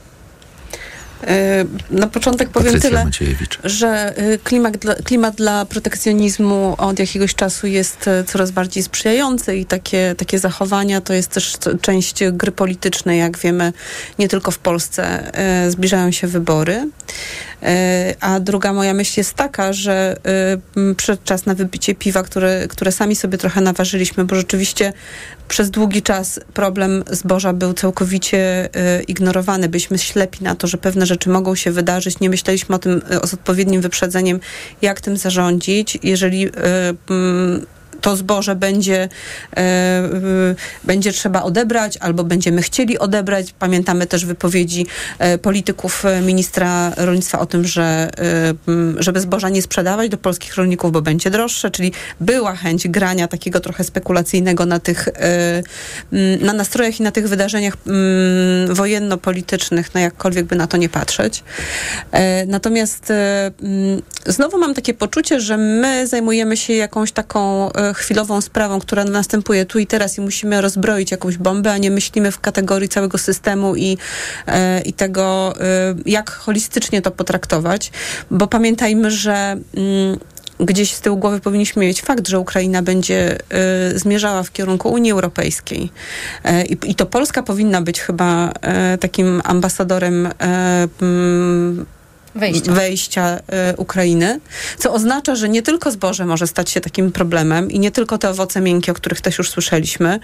E, 1.27 1.65
na 1.91 2.07
początek 2.07 2.49
powiem 2.49 2.67
Patrycja 2.67 2.91
tyle, 2.91 3.05
Maciejewicz. 3.05 3.59
że 3.65 4.17
e, 4.17 4.39
klimat 4.39 4.77
dla, 4.77 4.95
klimat 4.95 5.35
dla 5.35 5.65
protekcjonizmu 5.65 6.75
od 6.79 6.99
jakiegoś 6.99 7.35
czasu 7.35 7.67
jest 7.67 8.09
e, 8.09 8.25
coraz 8.25 8.51
bardziej 8.51 8.83
sprzyjający 8.83 9.57
i 9.57 9.67
takie, 9.67 10.15
takie 10.19 10.39
zachowania 10.39 11.01
to 11.01 11.13
jest 11.13 11.31
też 11.31 11.53
część 11.81 12.25
gry 12.33 12.53
politycznej. 12.53 13.19
Jak 13.19 13.39
wiemy, 13.39 13.73
nie 14.19 14.29
tylko 14.29 14.51
w 14.51 14.59
Polsce 14.59 15.33
zbliżają 15.69 16.11
się 16.11 16.27
wybory. 16.27 16.89
A 18.21 18.41
druga 18.41 18.73
moja 18.73 18.95
myśl 18.95 19.21
jest 19.21 19.35
taka, 19.35 19.73
że 19.73 20.17
przyszedł 20.97 21.23
czas 21.25 21.47
na 21.47 21.55
wypicie 21.55 21.95
piwa, 21.95 22.23
które, 22.23 22.69
które 22.69 22.93
sami 22.93 23.17
sobie 23.17 23.39
trochę 23.39 23.61
naważyliśmy, 23.61 24.25
bo 24.25 24.35
rzeczywiście 24.35 24.93
przez 25.49 25.71
długi 25.71 26.03
czas 26.03 26.41
problem 26.55 27.05
zboża 27.11 27.53
był 27.53 27.73
całkowicie 27.73 28.69
ignorowany. 29.09 29.69
Byliśmy 29.69 29.99
ślepi 29.99 30.45
na 30.45 30.55
to, 30.55 30.67
że 30.67 30.79
pewne 30.79 31.07
rzeczy 31.07 31.31
mogą 31.31 31.55
się 31.55 31.71
wydarzyć. 31.71 32.21
Nie 32.21 32.31
myśleliśmy 32.31 32.75
o 32.75 32.79
tym 32.79 33.03
z 33.25 33.35
odpowiednim 33.35 33.81
wyprzedzeniem, 33.81 34.41
jak 34.83 35.01
tym 35.01 35.17
zarządzić. 35.17 35.99
Jeżeli 36.03 36.47
y, 36.47 36.51
mm, 37.11 37.67
to 38.01 38.17
zboże 38.17 38.57
będzie, 38.57 39.09
e, 39.57 40.09
będzie 40.85 41.13
trzeba 41.13 41.43
odebrać, 41.43 41.97
albo 41.97 42.25
będziemy 42.25 42.63
chcieli 42.63 42.99
odebrać. 42.99 43.55
Pamiętamy 43.59 44.07
też 44.07 44.25
wypowiedzi 44.25 44.87
e, 45.19 45.39
polityków 45.39 46.05
e, 46.05 46.21
ministra 46.21 46.93
rolnictwa 46.97 47.39
o 47.39 47.47
tym, 47.47 47.65
że 47.65 48.11
żeby 48.99 49.21
zboża 49.21 49.49
nie 49.49 49.63
sprzedawać 49.63 50.11
do 50.11 50.17
polskich 50.17 50.57
rolników, 50.57 50.93
bo 50.93 51.03
będzie 51.03 51.31
droższe, 51.31 51.71
czyli 51.71 51.93
była 52.21 52.57
chęć 52.57 52.89
grania 52.89 53.29
takiego 53.29 53.61
trochę 53.61 53.85
spekulacyjnego 53.85 54.67
na 54.67 54.81
tych, 54.81 55.09
na 56.41 56.53
nastrojach 56.53 57.01
i 57.01 57.03
na 57.03 57.11
tych 57.11 57.29
wydarzeniach 57.29 57.77
wojenno-politycznych, 58.69 59.95
no 59.95 60.01
jakkolwiek 60.01 60.47
by 60.47 60.57
na 60.57 60.67
to 60.67 60.77
nie 60.77 60.89
patrzeć. 60.89 61.45
Natomiast 62.47 63.13
znowu 64.27 64.59
mam 64.59 64.75
takie 64.75 64.95
poczucie, 64.95 65.41
że 65.41 65.57
my 65.57 66.07
zajmujemy 66.07 66.57
się 66.57 66.73
jakąś 66.73 67.13
taką 67.13 67.71
chwilową 67.95 68.41
sprawą, 68.41 68.81
która 68.81 69.05
następuje 69.05 69.67
tu 69.67 69.79
i 69.79 69.87
teraz 69.87 70.19
i 70.19 70.21
musimy 70.21 70.61
rozbroić 70.61 71.11
jakąś 71.11 71.37
bombę, 71.37 71.73
a 71.73 71.79
nie 71.79 71.91
myślimy 71.91 72.33
w 72.33 72.41
kategorii 72.41 72.89
całego 72.89 73.19
systemu 73.19 73.77
i, 73.77 73.99
e, 74.47 74.81
i 74.81 74.93
tego, 74.93 75.55
e, 75.61 75.95
jak 76.07 76.31
holistycznie 76.31 77.03
to 77.03 77.11
potraktować, 77.11 77.93
bo 78.31 78.47
pamiętajmy, 78.47 79.11
że 79.11 79.57
mm, 79.77 80.19
gdzieś 80.61 80.95
z 80.95 81.01
tyłu 81.01 81.17
głowy 81.17 81.41
powinniśmy 81.41 81.83
mieć 81.83 82.03
fakt, 82.03 82.29
że 82.29 82.39
Ukraina 82.39 82.83
będzie 82.83 83.39
y, 83.95 83.99
zmierzała 83.99 84.43
w 84.43 84.53
kierunku 84.53 84.89
Unii 84.89 85.13
Europejskiej. 85.13 85.91
I 86.87 86.95
to 86.95 87.07
Polska 87.07 87.43
powinna 87.43 87.83
być 87.83 88.01
chyba 88.01 88.53
takim 89.01 89.41
ambasadorem 89.45 90.29
wejścia, 92.35 92.73
wejścia 92.73 93.39
y, 93.73 93.77
Ukrainy, 93.77 94.41
co 94.79 94.93
oznacza, 94.93 95.37
że 95.37 95.49
nie 95.49 95.63
tylko 95.63 95.91
zboże 95.91 96.27
może 96.27 96.47
stać 96.47 96.71
się 96.71 96.81
takim 96.81 97.13
problemem 97.13 97.71
i 97.71 97.79
nie 97.79 97.91
tylko 97.91 98.19
te 98.19 98.31
owoce 98.31 98.61
miękkie, 98.61 98.93
o 98.93 98.95
których 98.95 99.21
też 99.21 99.39
już 99.39 99.51
słyszeliśmy 99.51 100.21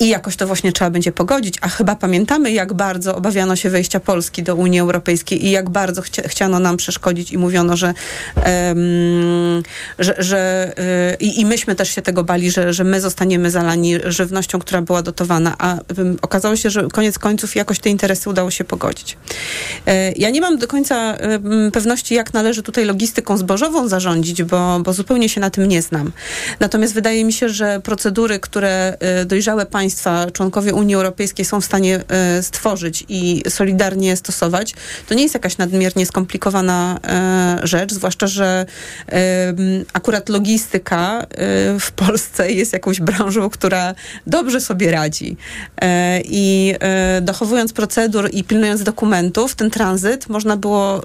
i 0.00 0.08
jakoś 0.08 0.36
to 0.36 0.46
właśnie 0.46 0.72
trzeba 0.72 0.90
będzie 0.90 1.12
pogodzić, 1.12 1.54
a 1.60 1.68
chyba 1.68 1.96
pamiętamy, 1.96 2.52
jak 2.52 2.74
bardzo 2.74 3.16
obawiano 3.16 3.56
się 3.56 3.70
wejścia 3.70 4.00
Polski 4.00 4.42
do 4.42 4.54
Unii 4.54 4.80
Europejskiej 4.80 5.46
i 5.46 5.50
jak 5.50 5.70
bardzo 5.70 6.02
chcia, 6.02 6.22
chciano 6.28 6.58
nam 6.58 6.76
przeszkodzić 6.76 7.32
i 7.32 7.38
mówiono, 7.38 7.76
że, 7.76 7.94
um, 8.36 9.62
że, 9.98 10.14
że 10.18 10.72
y, 11.12 11.24
i 11.24 11.46
myśmy 11.46 11.74
też 11.74 11.88
się 11.88 12.02
tego 12.02 12.24
bali, 12.24 12.50
że, 12.50 12.72
że 12.72 12.84
my 12.84 13.00
zostaniemy 13.00 13.50
zalani 13.50 13.94
żywnością, 14.04 14.58
która 14.58 14.82
była 14.82 15.02
dotowana, 15.02 15.54
a 15.58 15.78
um, 15.98 16.16
okazało 16.22 16.56
się, 16.56 16.70
że 16.70 16.88
koniec 16.92 17.18
końców 17.18 17.56
jakoś 17.56 17.78
te 17.78 17.90
interesy 17.90 18.30
udało 18.30 18.50
się 18.50 18.64
pogodzić. 18.64 19.16
Y, 19.88 19.90
ja 20.16 20.30
nie 20.30 20.40
mam 20.40 20.58
do 20.58 20.68
końca 20.68 21.15
pewności, 21.72 22.14
jak 22.14 22.34
należy 22.34 22.62
tutaj 22.62 22.84
logistyką 22.84 23.36
zbożową 23.36 23.88
zarządzić, 23.88 24.42
bo, 24.42 24.80
bo 24.80 24.92
zupełnie 24.92 25.28
się 25.28 25.40
na 25.40 25.50
tym 25.50 25.68
nie 25.68 25.82
znam. 25.82 26.12
Natomiast 26.60 26.94
wydaje 26.94 27.24
mi 27.24 27.32
się, 27.32 27.48
że 27.48 27.80
procedury, 27.80 28.38
które 28.40 28.96
y, 29.22 29.24
dojrzałe 29.24 29.66
państwa, 29.66 30.30
członkowie 30.30 30.74
Unii 30.74 30.94
Europejskiej 30.94 31.44
są 31.44 31.60
w 31.60 31.64
stanie 31.64 32.00
y, 32.38 32.42
stworzyć 32.42 33.04
i 33.08 33.42
solidarnie 33.48 34.16
stosować, 34.16 34.74
to 35.08 35.14
nie 35.14 35.22
jest 35.22 35.34
jakaś 35.34 35.58
nadmiernie 35.58 36.06
skomplikowana 36.06 37.00
y, 37.62 37.66
rzecz, 37.66 37.92
zwłaszcza, 37.92 38.26
że 38.26 38.66
akurat 39.92 40.28
logistyka 40.28 41.26
w 41.80 41.92
Polsce 41.92 42.52
jest 42.52 42.72
jakąś 42.72 43.00
branżą, 43.00 43.50
która 43.50 43.94
dobrze 44.26 44.60
sobie 44.60 44.90
radzi. 44.90 45.36
I 46.24 46.74
dochowując 47.22 47.72
procedur 47.72 48.28
i 48.32 48.44
pilnując 48.44 48.82
dokumentów, 48.82 49.54
ten 49.54 49.70
tranzyt 49.70 50.28
można 50.28 50.56
było 50.56 51.02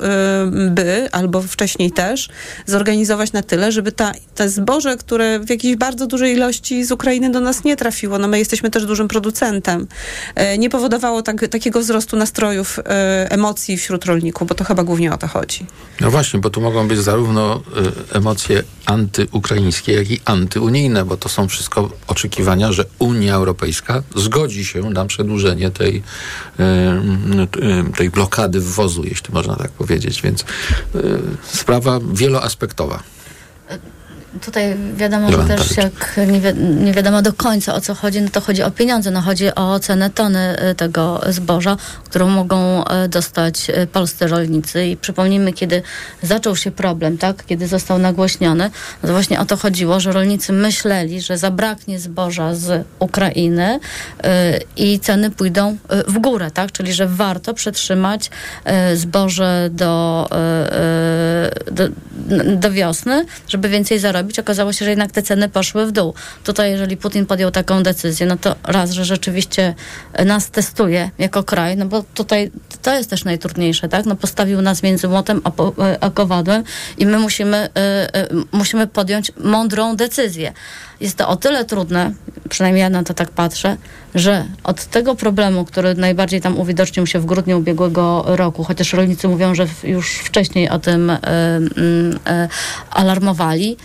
by, 0.51 1.09
albo 1.11 1.41
wcześniej 1.41 1.91
też, 1.91 2.29
zorganizować 2.65 3.31
na 3.31 3.43
tyle, 3.43 3.71
żeby 3.71 3.91
ta, 3.91 4.11
te 4.35 4.49
zboże, 4.49 4.97
które 4.97 5.39
w 5.39 5.49
jakiejś 5.49 5.75
bardzo 5.75 6.07
dużej 6.07 6.33
ilości 6.33 6.85
z 6.85 6.91
Ukrainy 6.91 7.31
do 7.31 7.39
nas 7.39 7.63
nie 7.63 7.75
trafiło, 7.75 8.17
no 8.17 8.27
my 8.27 8.39
jesteśmy 8.39 8.69
też 8.69 8.85
dużym 8.85 9.07
producentem, 9.07 9.87
e, 10.35 10.57
nie 10.57 10.69
powodowało 10.69 11.21
tak, 11.21 11.47
takiego 11.47 11.79
wzrostu 11.79 12.17
nastrojów, 12.17 12.79
e, 12.79 13.31
emocji 13.31 13.77
wśród 13.77 14.05
rolników, 14.05 14.47
bo 14.47 14.55
to 14.55 14.63
chyba 14.63 14.83
głównie 14.83 15.13
o 15.13 15.17
to 15.17 15.27
chodzi. 15.27 15.65
No 16.01 16.11
właśnie, 16.11 16.39
bo 16.39 16.49
tu 16.49 16.61
mogą 16.61 16.87
być 16.87 16.99
zarówno 16.99 17.63
e, 18.11 18.15
emocje 18.15 18.63
antyukraińskie, 18.85 19.93
jak 19.93 20.11
i 20.11 20.19
antyunijne, 20.25 21.05
bo 21.05 21.17
to 21.17 21.29
są 21.29 21.47
wszystko 21.47 21.89
oczekiwania, 22.07 22.71
że 22.71 22.85
Unia 22.99 23.35
Europejska 23.35 24.03
zgodzi 24.15 24.65
się 24.65 24.89
na 24.89 25.05
przedłużenie 25.05 25.71
tej, 25.71 26.03
tej 27.97 28.09
blokady 28.09 28.59
wwozu, 28.59 29.03
jeśli 29.03 29.33
można 29.33 29.55
tak 29.55 29.71
powiedzieć 29.71 29.90
powiedzieć, 29.91 30.21
więc 30.21 30.41
y, 30.41 30.45
sprawa 31.43 31.99
wieloaspektowa. 32.13 33.03
Tutaj 34.39 34.75
wiadomo, 34.95 35.31
że 35.31 35.37
też 35.37 35.77
jak 35.77 36.19
nie, 36.27 36.39
wi 36.39 36.59
nie, 36.59 36.93
wiadomo 36.93 37.21
do 37.21 37.33
końca 37.33 37.75
o 37.75 37.81
co 37.81 37.95
chodzi, 37.95 38.21
no 38.21 38.29
to 38.29 38.41
chodzi 38.41 38.63
o 38.63 38.71
pieniądze, 38.71 39.11
no 39.11 39.21
chodzi 39.21 39.55
o 39.55 39.79
cenę 39.79 40.09
tony 40.09 40.69
y, 40.71 40.75
tego 40.75 41.21
zboża, 41.29 41.77
którą 42.05 42.29
mogą 42.29 42.83
y, 42.83 43.07
dostać 43.07 43.69
y, 43.69 43.87
polscy 43.87 44.27
rolnicy. 44.27 44.85
I 44.85 44.97
przypomnijmy, 44.97 45.53
kiedy 45.53 45.81
zaczął 46.23 46.55
się 46.55 46.71
problem, 46.71 47.17
tak, 47.17 47.45
kiedy 47.45 47.67
został 47.67 47.99
nagłośniony, 47.99 48.71
no 49.03 49.07
to 49.07 49.13
właśnie 49.13 49.39
o 49.39 49.45
to 49.45 49.57
chodziło, 49.57 49.99
że 49.99 50.11
rolnicy 50.11 50.53
myśleli, 50.53 51.21
że 51.21 51.37
zabraknie 51.37 51.99
zboża 51.99 52.55
z 52.55 52.85
Ukrainy 52.99 53.79
i 54.77 54.99
ceny 54.99 55.31
pójdą 55.31 55.77
w 56.07 56.19
górę, 56.19 56.51
tak, 56.51 56.71
czyli 56.71 56.93
że 56.93 57.07
warto 57.07 57.53
przetrzymać 57.53 58.31
zboże 58.95 59.69
do, 59.71 60.27
do, 61.71 61.87
do 62.55 62.71
wiosny, 62.71 63.25
żeby 63.47 63.69
więcej 63.69 63.99
zarobić 63.99 64.20
robić. 64.21 64.39
Okazało 64.39 64.73
się, 64.73 64.85
że 64.85 64.91
jednak 64.91 65.11
te 65.11 65.21
ceny 65.21 65.49
poszły 65.49 65.85
w 65.85 65.91
dół. 65.91 66.13
Tutaj, 66.43 66.71
jeżeli 66.71 66.97
Putin 66.97 67.25
podjął 67.25 67.51
taką 67.51 67.83
decyzję, 67.83 68.25
no 68.25 68.37
to 68.37 68.55
raz, 68.63 68.91
że 68.91 69.05
rzeczywiście 69.05 69.75
nas 70.25 70.49
testuje 70.49 71.09
jako 71.17 71.43
kraj, 71.43 71.77
no 71.77 71.85
bo 71.85 72.03
tutaj 72.13 72.51
to 72.81 72.93
jest 72.93 73.09
też 73.09 73.25
najtrudniejsze, 73.25 73.89
tak? 73.89 74.05
No 74.05 74.15
postawił 74.15 74.61
nas 74.61 74.83
między 74.83 75.07
młotem 75.07 75.41
a, 75.43 75.51
po, 75.51 75.73
a 76.01 76.09
kowadłem 76.09 76.63
i 76.97 77.05
my 77.05 77.19
musimy, 77.19 77.69
y, 78.13 78.19
y, 78.19 78.45
musimy 78.51 78.87
podjąć 78.87 79.31
mądrą 79.43 79.95
decyzję. 79.95 80.53
Jest 81.01 81.17
to 81.17 81.27
o 81.27 81.35
tyle 81.35 81.65
trudne, 81.65 82.13
przynajmniej 82.49 82.81
ja 82.81 82.89
na 82.89 83.03
to 83.03 83.13
tak 83.13 83.29
patrzę, 83.29 83.77
że 84.15 84.45
od 84.63 84.85
tego 84.85 85.15
problemu, 85.15 85.65
który 85.65 85.95
najbardziej 85.95 86.41
tam 86.41 86.59
uwidocznił 86.59 87.07
się 87.07 87.19
w 87.19 87.25
grudniu 87.25 87.59
ubiegłego 87.59 88.23
roku, 88.27 88.63
chociaż 88.63 88.93
rolnicy 88.93 89.27
mówią, 89.27 89.55
że 89.55 89.67
już 89.83 90.15
wcześniej 90.15 90.69
o 90.69 90.79
tym 90.79 91.09
y, 91.09 91.19
alarmowali, 92.91 93.77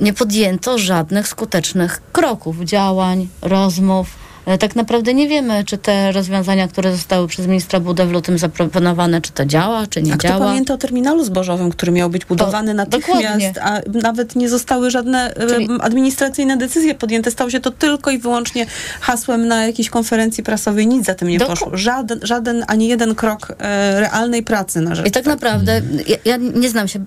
nie 0.00 0.12
podjęto 0.12 0.78
żadnych 0.78 1.28
skutecznych 1.28 2.02
kroków, 2.12 2.60
działań, 2.60 3.28
rozmów 3.42 4.23
tak 4.58 4.76
naprawdę 4.76 5.14
nie 5.14 5.28
wiemy, 5.28 5.64
czy 5.64 5.78
te 5.78 6.12
rozwiązania, 6.12 6.68
które 6.68 6.92
zostały 6.92 7.28
przez 7.28 7.46
ministra 7.46 7.80
budowy 7.80 8.10
w 8.10 8.12
lutym 8.12 8.38
zaproponowane, 8.38 9.20
czy 9.20 9.32
to 9.32 9.44
działa, 9.46 9.86
czy 9.86 10.02
nie 10.02 10.14
a 10.14 10.16
działa. 10.16 10.34
A 10.34 10.38
kto 10.38 10.46
pamięta 10.46 10.74
o 10.74 10.78
terminalu 10.78 11.24
zbożowym, 11.24 11.70
który 11.70 11.92
miał 11.92 12.10
być 12.10 12.24
budowany 12.24 12.70
to, 12.70 12.76
natychmiast, 12.76 13.22
dokładnie. 13.22 13.52
a 13.62 13.80
nawet 14.02 14.36
nie 14.36 14.48
zostały 14.48 14.90
żadne 14.90 15.34
e, 15.34 15.46
Czyli... 15.46 15.68
administracyjne 15.80 16.56
decyzje 16.56 16.94
podjęte. 16.94 17.30
Stało 17.30 17.50
się 17.50 17.60
to 17.60 17.70
tylko 17.70 18.10
i 18.10 18.18
wyłącznie 18.18 18.66
hasłem 19.00 19.48
na 19.48 19.66
jakiejś 19.66 19.90
konferencji 19.90 20.44
prasowej. 20.44 20.86
Nic 20.86 21.06
za 21.06 21.14
tym 21.14 21.28
nie 21.28 21.40
poszło. 21.40 21.76
Żaden, 21.76 22.20
żaden, 22.22 22.64
ani 22.68 22.88
jeden 22.88 23.14
krok 23.14 23.56
e, 23.58 24.00
realnej 24.00 24.42
pracy 24.42 24.80
na 24.80 24.94
rzecz. 24.94 25.06
I 25.06 25.10
tak 25.10 25.26
naprawdę, 25.26 25.82
ja, 26.06 26.16
ja, 26.24 26.36
nie 26.36 26.68
znam 26.68 26.88
się, 26.88 27.04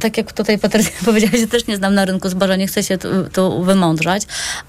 tak 0.00 0.16
jak 0.18 0.32
tutaj 0.32 0.58
Patrycja 0.58 0.92
powiedziała, 1.04 1.38
że 1.38 1.46
też 1.46 1.66
nie 1.66 1.76
znam 1.76 1.94
na 1.94 2.04
rynku 2.04 2.28
zboża, 2.28 2.56
nie 2.56 2.66
chcę 2.66 2.82
się 2.82 2.98
tu, 2.98 3.08
tu 3.32 3.62
wymądrzać, 3.62 4.22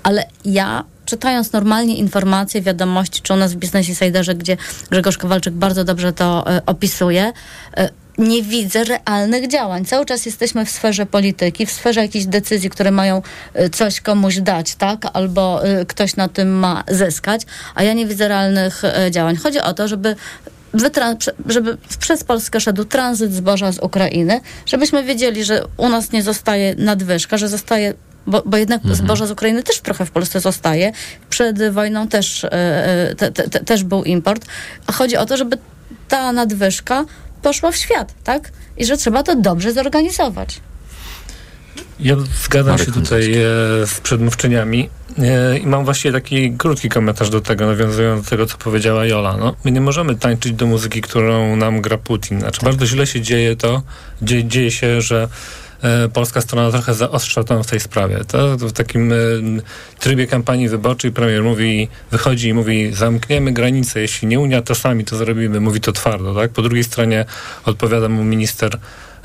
ale 0.03 0.27
ja 0.45 0.83
czytając 1.05 1.51
normalnie 1.51 1.97
informacje, 1.97 2.61
wiadomości, 2.61 3.21
czy 3.21 3.33
u 3.33 3.35
nas 3.35 3.53
w 3.53 3.57
Business 3.57 3.89
Insiderze, 3.89 4.35
gdzie 4.35 4.57
Grzegorz 4.89 5.17
Kowalczyk 5.17 5.53
bardzo 5.53 5.83
dobrze 5.83 6.13
to 6.13 6.57
y, 6.57 6.65
opisuje, 6.65 7.33
y, 7.79 7.89
nie 8.17 8.43
widzę 8.43 8.83
realnych 8.83 9.47
działań. 9.47 9.85
Cały 9.85 10.05
czas 10.05 10.25
jesteśmy 10.25 10.65
w 10.65 10.69
sferze 10.69 11.05
polityki, 11.05 11.65
w 11.65 11.71
sferze 11.71 12.01
jakichś 12.01 12.25
decyzji, 12.25 12.69
które 12.69 12.91
mają 12.91 13.21
e, 13.53 13.69
coś 13.69 14.01
komuś 14.01 14.37
dać, 14.37 14.75
tak? 14.75 15.07
Albo 15.13 15.61
ktoś 15.87 16.15
na 16.15 16.27
tym 16.27 16.59
ma 16.59 16.83
zyskać, 16.87 17.41
a 17.75 17.83
ja 17.83 17.93
nie 17.93 18.05
widzę 18.05 18.27
realnych 18.27 18.81
działań. 19.11 19.35
Chodzi 19.35 19.59
o 19.59 19.73
to, 19.73 19.87
żeby 19.87 20.15
żeby 21.45 21.77
przez 21.99 22.23
Polskę 22.23 22.59
szedł 22.59 22.85
tranzyt 22.85 23.33
zboża 23.33 23.71
z 23.71 23.79
Ukrainy, 23.79 24.41
żebyśmy 24.65 25.03
wiedzieli, 25.03 25.43
że 25.43 25.63
u 25.77 25.89
nas 25.89 26.11
nie 26.11 26.23
zostaje 26.23 26.75
nadwyżka, 26.77 27.37
że 27.37 27.47
zostaje 27.47 27.93
bo, 28.27 28.43
bo 28.45 28.57
jednak 28.57 28.81
mhm. 28.81 28.95
zboża 28.95 29.25
z 29.27 29.31
Ukrainy 29.31 29.63
też 29.63 29.81
trochę 29.81 30.05
w 30.05 30.11
Polsce 30.11 30.39
zostaje. 30.39 30.91
Przed 31.29 31.69
wojną 31.71 32.07
też, 32.07 32.43
e, 32.43 32.51
e, 32.51 33.15
te, 33.15 33.31
te, 33.31 33.49
te, 33.49 33.59
też 33.59 33.83
był 33.83 34.03
import. 34.03 34.45
A 34.87 34.91
chodzi 34.91 35.17
o 35.17 35.25
to, 35.25 35.37
żeby 35.37 35.57
ta 36.07 36.31
nadwyżka 36.31 37.05
poszła 37.41 37.71
w 37.71 37.75
świat, 37.75 38.13
tak? 38.23 38.51
I 38.77 38.85
że 38.85 38.97
trzeba 38.97 39.23
to 39.23 39.35
dobrze 39.35 39.73
zorganizować. 39.73 40.61
Ja 41.99 42.15
zgadzam 42.43 42.71
Marek 42.71 42.85
się 42.85 42.91
tutaj 42.91 43.33
e, 43.33 43.45
z 43.87 43.99
przedmówczyniami 44.03 44.89
e, 45.17 45.57
i 45.57 45.67
mam 45.67 45.85
właściwie 45.85 46.11
taki 46.11 46.53
krótki 46.57 46.89
komentarz 46.89 47.29
do 47.29 47.41
tego, 47.41 47.65
nawiązując 47.65 48.23
do 48.23 48.29
tego, 48.29 48.45
co 48.45 48.57
powiedziała 48.57 49.05
Jola. 49.05 49.37
No, 49.37 49.55
my 49.65 49.71
nie 49.71 49.81
możemy 49.81 50.15
tańczyć 50.15 50.53
do 50.53 50.65
muzyki, 50.65 51.01
którą 51.01 51.55
nam 51.55 51.81
gra 51.81 51.97
Putin. 51.97 52.39
Znaczy, 52.39 52.59
tak. 52.59 52.69
bardzo 52.69 52.85
źle 52.85 53.07
się 53.07 53.21
dzieje 53.21 53.55
to, 53.55 53.81
dzieje, 54.21 54.45
dzieje 54.45 54.71
się, 54.71 55.01
że 55.01 55.27
polska 56.13 56.41
strona 56.41 56.71
trochę 56.71 56.93
zaostrza 56.93 57.43
tą 57.43 57.63
w 57.63 57.67
tej 57.67 57.79
sprawie. 57.79 58.19
To 58.27 58.57
w 58.57 58.71
takim 58.71 59.13
e, 59.13 59.15
trybie 59.99 60.27
kampanii 60.27 60.69
wyborczej 60.69 61.11
premier 61.11 61.43
mówi, 61.43 61.87
wychodzi 62.11 62.47
i 62.47 62.53
mówi 62.53 62.93
zamkniemy 62.93 63.51
granice, 63.51 64.01
jeśli 64.01 64.27
nie 64.27 64.39
Unia, 64.39 64.61
to 64.61 64.75
sami 64.75 65.05
to 65.05 65.15
zrobimy. 65.17 65.59
Mówi 65.59 65.81
to 65.81 65.91
twardo, 65.91 66.35
tak? 66.35 66.51
Po 66.51 66.61
drugiej 66.61 66.83
stronie 66.83 67.25
odpowiada 67.65 68.09
mu 68.09 68.23
minister 68.23 68.77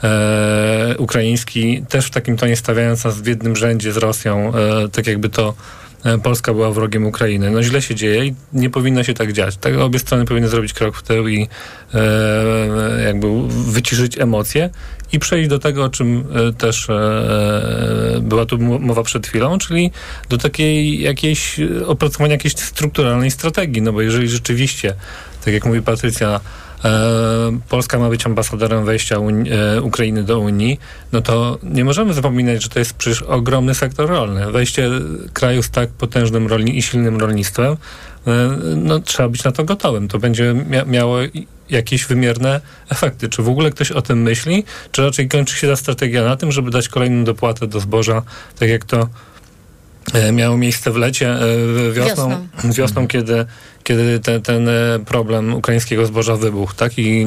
e, 0.02 0.94
ukraiński, 0.98 1.84
też 1.88 2.06
w 2.06 2.10
takim 2.10 2.36
tonie 2.36 2.56
stawiając 2.56 3.04
nas 3.04 3.20
w 3.20 3.26
jednym 3.26 3.56
rzędzie 3.56 3.92
z 3.92 3.96
Rosją, 3.96 4.52
e, 4.54 4.88
tak 4.88 5.06
jakby 5.06 5.28
to 5.28 5.54
e, 6.04 6.18
Polska 6.18 6.52
była 6.52 6.70
wrogiem 6.70 7.06
Ukrainy. 7.06 7.50
No 7.50 7.62
źle 7.62 7.82
się 7.82 7.94
dzieje 7.94 8.26
i 8.26 8.34
nie 8.52 8.70
powinno 8.70 9.04
się 9.04 9.14
tak 9.14 9.32
dziać. 9.32 9.56
Tak, 9.56 9.74
obie 9.76 9.98
strony 9.98 10.24
powinny 10.24 10.48
zrobić 10.48 10.72
krok 10.72 10.96
w 10.96 11.02
tył 11.02 11.28
i 11.28 11.48
e, 11.94 13.02
jakby 13.04 13.26
wyciszyć 13.48 14.18
emocje 14.18 14.70
i 15.12 15.18
przejść 15.18 15.48
do 15.48 15.58
tego, 15.58 15.84
o 15.84 15.88
czym 15.88 16.24
e, 16.48 16.52
też 16.52 16.90
e, 16.90 16.94
e, 18.16 18.20
była 18.20 18.46
tu 18.46 18.58
mowa 18.58 19.02
przed 19.02 19.26
chwilą, 19.26 19.58
czyli 19.58 19.90
do 20.28 20.38
takiej 20.38 21.00
jakiejś 21.00 21.60
opracowania 21.86 22.32
jakiejś 22.32 22.56
strukturalnej 22.56 23.30
strategii, 23.30 23.82
no 23.82 23.92
bo 23.92 24.02
jeżeli 24.02 24.28
rzeczywiście, 24.28 24.94
tak 25.44 25.54
jak 25.54 25.66
mówi 25.66 25.82
Patrycja, 25.82 26.40
Polska 27.68 27.98
ma 27.98 28.08
być 28.08 28.26
ambasadorem 28.26 28.84
wejścia 28.84 29.18
Unii, 29.18 29.50
Ukrainy 29.82 30.22
do 30.22 30.40
Unii, 30.40 30.80
no 31.12 31.20
to 31.20 31.58
nie 31.62 31.84
możemy 31.84 32.14
zapominać, 32.14 32.62
że 32.62 32.68
to 32.68 32.78
jest 32.78 32.92
przecież 32.92 33.22
ogromny 33.22 33.74
sektor 33.74 34.08
rolny. 34.08 34.52
Wejście 34.52 34.90
kraju 35.32 35.62
z 35.62 35.70
tak 35.70 35.90
potężnym 35.90 36.46
rolni 36.46 36.78
i 36.78 36.82
silnym 36.82 37.20
rolnictwem, 37.20 37.76
no 38.76 38.98
trzeba 38.98 39.28
być 39.28 39.44
na 39.44 39.52
to 39.52 39.64
gotowym. 39.64 40.08
To 40.08 40.18
będzie 40.18 40.54
mia 40.68 40.84
miało 40.84 41.18
jakieś 41.70 42.04
wymierne 42.04 42.60
efekty. 42.88 43.28
Czy 43.28 43.42
w 43.42 43.48
ogóle 43.48 43.70
ktoś 43.70 43.90
o 43.90 44.02
tym 44.02 44.22
myśli, 44.22 44.64
czy 44.92 45.02
raczej 45.02 45.28
kończy 45.28 45.56
się 45.56 45.68
ta 45.68 45.76
strategia 45.76 46.24
na 46.24 46.36
tym, 46.36 46.52
żeby 46.52 46.70
dać 46.70 46.88
kolejną 46.88 47.24
dopłatę 47.24 47.66
do 47.66 47.80
zboża, 47.80 48.22
tak 48.58 48.68
jak 48.68 48.84
to 48.84 49.08
e, 50.12 50.32
miało 50.32 50.56
miejsce 50.56 50.90
w 50.90 50.96
lecie, 50.96 51.30
e, 51.30 51.92
wiosną, 51.92 52.46
wiosną, 52.54 52.72
wiosną 52.72 53.06
kiedy 53.06 53.46
kiedy 53.84 54.20
te, 54.20 54.40
ten 54.40 54.68
e, 54.68 54.72
problem 55.06 55.54
ukraińskiego 55.54 56.06
zboża 56.06 56.36
wybuchł, 56.36 56.74
tak? 56.74 56.98
I 56.98 57.26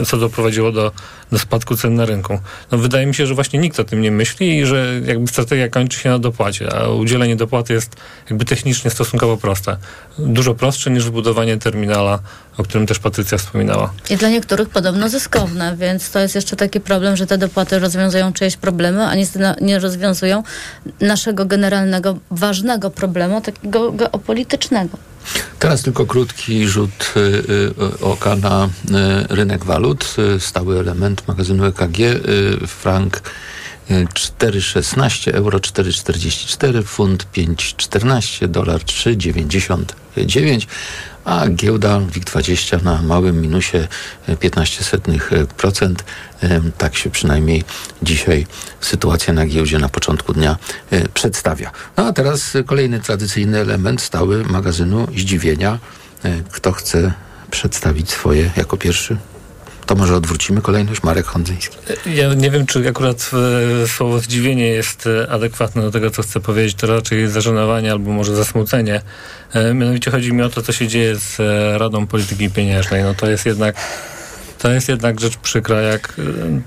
e, 0.00 0.04
co 0.06 0.16
doprowadziło 0.16 0.72
do, 0.72 0.92
do 1.32 1.38
spadku 1.38 1.76
cen 1.76 1.94
na 1.94 2.04
rynku. 2.04 2.38
No, 2.72 2.78
wydaje 2.78 3.06
mi 3.06 3.14
się, 3.14 3.26
że 3.26 3.34
właśnie 3.34 3.58
nikt 3.58 3.80
o 3.80 3.84
tym 3.84 4.00
nie 4.00 4.10
myśli 4.10 4.58
i 4.58 4.66
że 4.66 5.00
jakby 5.06 5.28
strategia 5.28 5.68
kończy 5.68 6.00
się 6.00 6.10
na 6.10 6.18
dopłacie, 6.18 6.72
a 6.74 6.88
udzielenie 6.88 7.36
dopłaty 7.36 7.72
jest 7.72 7.96
jakby 8.30 8.44
technicznie 8.44 8.90
stosunkowo 8.90 9.36
proste. 9.36 9.76
Dużo 10.18 10.54
prostsze 10.54 10.90
niż 10.90 11.04
wybudowanie 11.04 11.58
terminala, 11.58 12.18
o 12.56 12.62
którym 12.62 12.86
też 12.86 12.98
Patrycja 12.98 13.38
wspominała. 13.38 13.92
I 14.10 14.16
dla 14.16 14.28
niektórych 14.28 14.68
podobno 14.68 15.08
zyskowne, 15.08 15.76
więc 15.76 16.10
to 16.10 16.18
jest 16.18 16.34
jeszcze 16.34 16.56
taki 16.56 16.80
problem, 16.80 17.16
że 17.16 17.26
te 17.26 17.38
dopłaty 17.38 17.78
rozwiązują 17.78 18.32
czyjeś 18.32 18.56
problemy, 18.56 19.04
a 19.04 19.14
niestety 19.14 19.64
nie 19.64 19.78
rozwiązują 19.78 20.42
naszego 21.00 21.46
generalnego, 21.46 22.18
ważnego 22.30 22.90
problemu, 22.90 23.40
takiego 23.40 23.92
geopolitycznego. 23.92 25.11
Teraz 25.58 25.82
tylko 25.82 26.06
krótki 26.06 26.68
rzut 26.68 27.14
y, 27.16 27.20
y, 27.20 28.00
oka 28.00 28.36
na 28.36 28.64
y, 28.64 29.34
rynek 29.34 29.64
walut. 29.64 30.16
Stały 30.38 30.78
element 30.80 31.28
magazynu 31.28 31.64
EKG, 31.64 31.98
frank 32.66 33.22
4,16, 33.90 35.34
euro 35.34 35.58
4,44, 35.58 36.82
funt 36.82 37.26
5,14, 37.34 38.48
dolar 38.48 38.80
3,99 38.80 40.66
a 41.24 41.48
giełda 41.48 41.98
WIG20 41.98 42.82
na 42.82 43.02
małym 43.02 43.40
minusie 43.40 43.88
0,15%. 44.28 45.94
Tak 46.78 46.96
się 46.96 47.10
przynajmniej 47.10 47.64
dzisiaj 48.02 48.46
sytuacja 48.80 49.32
na 49.34 49.46
giełdzie 49.46 49.78
na 49.78 49.88
początku 49.88 50.32
dnia 50.32 50.56
e, 50.90 51.08
przedstawia. 51.08 51.70
No 51.96 52.06
a 52.06 52.12
teraz 52.12 52.56
kolejny 52.66 53.00
tradycyjny 53.00 53.58
element 53.58 54.00
stały 54.00 54.44
magazynu 54.44 55.06
zdziwienia. 55.16 55.78
E, 56.24 56.42
kto 56.52 56.72
chce 56.72 57.12
przedstawić 57.50 58.10
swoje 58.10 58.50
jako 58.56 58.76
pierwszy? 58.76 59.16
To 59.86 59.94
może 59.94 60.16
odwrócimy 60.16 60.62
kolejność. 60.62 61.02
Marek 61.02 61.26
Hondzyński. 61.26 61.76
Ja 62.06 62.34
nie 62.34 62.50
wiem, 62.50 62.66
czy 62.66 62.88
akurat 62.88 63.30
e, 63.82 63.88
słowo 63.88 64.18
zdziwienie 64.18 64.68
jest 64.68 65.06
e, 65.06 65.30
adekwatne 65.30 65.82
do 65.82 65.90
tego, 65.90 66.10
co 66.10 66.22
chcę 66.22 66.40
powiedzieć. 66.40 66.74
To 66.74 66.86
raczej 66.86 67.28
zażenowanie 67.28 67.92
albo 67.92 68.10
może 68.10 68.36
zasmucenie. 68.36 69.00
E, 69.52 69.74
mianowicie 69.74 70.10
chodzi 70.10 70.32
mi 70.32 70.42
o 70.42 70.48
to, 70.48 70.62
co 70.62 70.72
się 70.72 70.88
dzieje 70.88 71.16
z 71.16 71.38
Radą 71.80 72.06
Polityki 72.06 72.50
Pieniężnej. 72.50 73.02
No 73.02 73.14
to 73.14 73.30
jest 73.30 73.46
jednak 73.46 73.76
to 74.58 74.70
jest 74.70 74.88
jednak 74.88 75.20
rzecz 75.20 75.36
przykra, 75.36 75.80
jak 75.80 76.14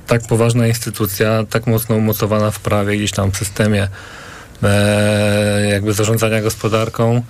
tak 0.07 0.27
poważna 0.27 0.67
instytucja, 0.67 1.43
tak 1.49 1.67
mocno 1.67 1.95
umocowana 1.95 2.51
w 2.51 2.59
prawie, 2.59 2.97
gdzieś 2.97 3.11
tam 3.11 3.31
w 3.31 3.37
systemie 3.37 3.87
jakby 5.69 5.93
zarządzania 5.93 6.41
gospodarką, 6.41 7.23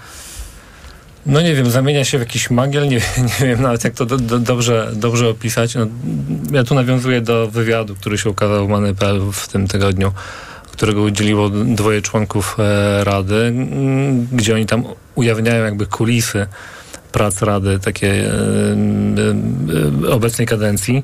no 1.25 1.41
nie 1.41 1.55
wiem, 1.55 1.71
zamienia 1.71 2.05
się 2.05 2.17
w 2.17 2.21
jakiś 2.21 2.49
magiel, 2.49 2.87
nie, 2.87 3.01
nie 3.39 3.47
wiem 3.47 3.61
nawet 3.61 3.83
jak 3.83 3.93
to 3.93 4.05
do, 4.05 4.17
do, 4.17 4.39
dobrze, 4.39 4.91
dobrze 4.95 5.29
opisać. 5.29 5.75
No, 5.75 5.87
ja 6.51 6.63
tu 6.63 6.75
nawiązuję 6.75 7.21
do 7.21 7.47
wywiadu, 7.47 7.95
który 7.95 8.17
się 8.17 8.29
ukazał 8.29 8.67
w 8.67 8.69
Many.pl 8.69 9.21
w 9.31 9.47
tym 9.47 9.67
tygodniu, 9.67 10.11
którego 10.71 11.01
udzieliło 11.01 11.49
dwoje 11.49 12.01
członków 12.01 12.57
e, 12.59 13.03
Rady, 13.03 13.53
gdzie 14.31 14.55
oni 14.55 14.65
tam 14.65 14.83
ujawniają 15.15 15.65
jakby 15.65 15.85
kulisy 15.85 16.47
prac 17.11 17.41
Rady, 17.41 17.79
takie 17.79 18.11
e, 18.11 18.31
e, 20.07 20.13
obecnej 20.13 20.47
kadencji. 20.47 21.03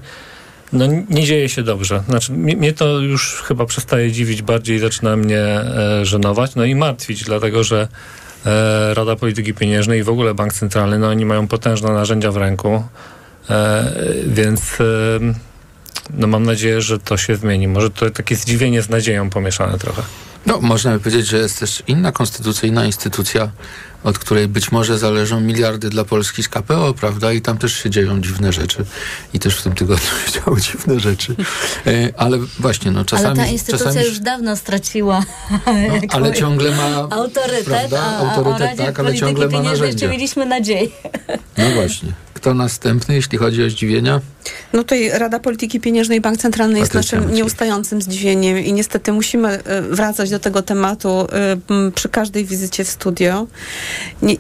No 0.73 0.85
nie 1.09 1.23
dzieje 1.23 1.49
się 1.49 1.63
dobrze. 1.63 2.03
Znaczy, 2.09 2.31
mnie 2.31 2.73
to 2.73 2.99
już 2.99 3.41
chyba 3.41 3.65
przestaje 3.65 4.11
dziwić, 4.11 4.41
bardziej 4.41 4.79
zaczyna 4.79 5.15
mnie 5.15 5.39
e, 5.39 6.05
żenować, 6.05 6.55
no 6.55 6.65
i 6.65 6.75
martwić, 6.75 7.23
dlatego 7.23 7.63
że 7.63 7.87
Rada 8.93 9.15
Polityki 9.15 9.53
Pieniężnej 9.53 9.99
i 9.99 10.03
w 10.03 10.09
ogóle 10.09 10.33
Bank 10.33 10.53
Centralny, 10.53 10.99
no 10.99 11.07
oni 11.07 11.25
mają 11.25 11.47
potężne 11.47 11.89
narzędzia 11.89 12.31
w 12.31 12.37
ręku, 12.37 12.83
e, 13.49 13.93
więc 14.25 14.81
e, 14.81 14.83
no 16.13 16.27
mam 16.27 16.43
nadzieję, 16.43 16.81
że 16.81 16.99
to 16.99 17.17
się 17.17 17.35
zmieni. 17.35 17.67
Może 17.67 17.89
to 17.89 18.09
takie 18.09 18.35
zdziwienie 18.35 18.81
z 18.81 18.89
nadzieją 18.89 19.29
pomieszane 19.29 19.77
trochę. 19.77 20.01
No, 20.45 20.61
można 20.61 20.91
by 20.91 20.99
powiedzieć, 20.99 21.27
że 21.27 21.37
jest 21.37 21.59
też 21.59 21.83
inna 21.87 22.11
konstytucyjna 22.11 22.85
instytucja, 22.85 23.51
od 24.03 24.19
której 24.19 24.47
być 24.47 24.71
może 24.71 24.97
zależą 24.97 25.39
miliardy 25.39 25.89
dla 25.89 26.05
Polski 26.05 26.43
z 26.43 26.49
KPO, 26.49 26.93
prawda? 26.93 27.33
I 27.33 27.41
tam 27.41 27.57
też 27.57 27.73
się 27.83 27.89
dzieją 27.89 28.21
dziwne 28.21 28.53
rzeczy. 28.53 28.85
I 29.33 29.39
też 29.39 29.55
w 29.55 29.63
tym 29.63 29.75
tygodniu 29.75 30.07
się 30.25 30.39
działy 30.39 30.61
dziwne 30.61 30.99
rzeczy. 30.99 31.35
E, 31.87 32.13
ale 32.17 32.37
właśnie, 32.59 32.91
no 32.91 33.05
czasami... 33.05 33.27
Ale 33.27 33.35
ta 33.35 33.45
instytucja 33.45 33.85
czasami... 33.85 34.05
już 34.05 34.19
dawno 34.19 34.55
straciła 34.55 35.23
no, 35.51 35.59
ale 36.15 36.33
ciągle 36.33 36.71
ma... 36.71 37.07
Autorytet, 37.09 37.65
prawda? 37.65 38.01
a, 38.01 38.35
autorytet 38.35 38.79
a 38.79 38.85
tak, 38.85 38.99
ale 38.99 39.15
ciągle 39.15 39.47
ma 39.47 39.61
narzędzia. 39.61 40.07
mieliśmy 40.07 40.45
nadzieję. 40.45 40.89
No 41.57 41.69
właśnie. 41.69 42.13
Kto 42.41 42.53
następny, 42.53 43.15
jeśli 43.15 43.37
chodzi 43.37 43.63
o 43.63 43.69
zdziwienia? 43.69 44.21
No 44.73 44.79
tutaj 44.79 45.09
Rada 45.09 45.39
Polityki 45.39 45.79
Pieniężnej 45.79 46.21
Bank 46.21 46.37
Centralny 46.37 46.79
jest 46.79 46.93
naszym 46.93 47.33
nieustającym 47.33 48.01
zdziwieniem 48.01 48.59
i 48.59 48.73
niestety 48.73 49.11
musimy 49.11 49.49
e, 49.49 49.81
wracać 49.81 50.29
do 50.29 50.39
tego 50.39 50.61
tematu 50.61 51.09
e, 51.09 51.91
przy 51.91 52.09
każdej 52.09 52.45
wizycie 52.45 52.83
w 52.83 52.89
studio. 52.89 53.47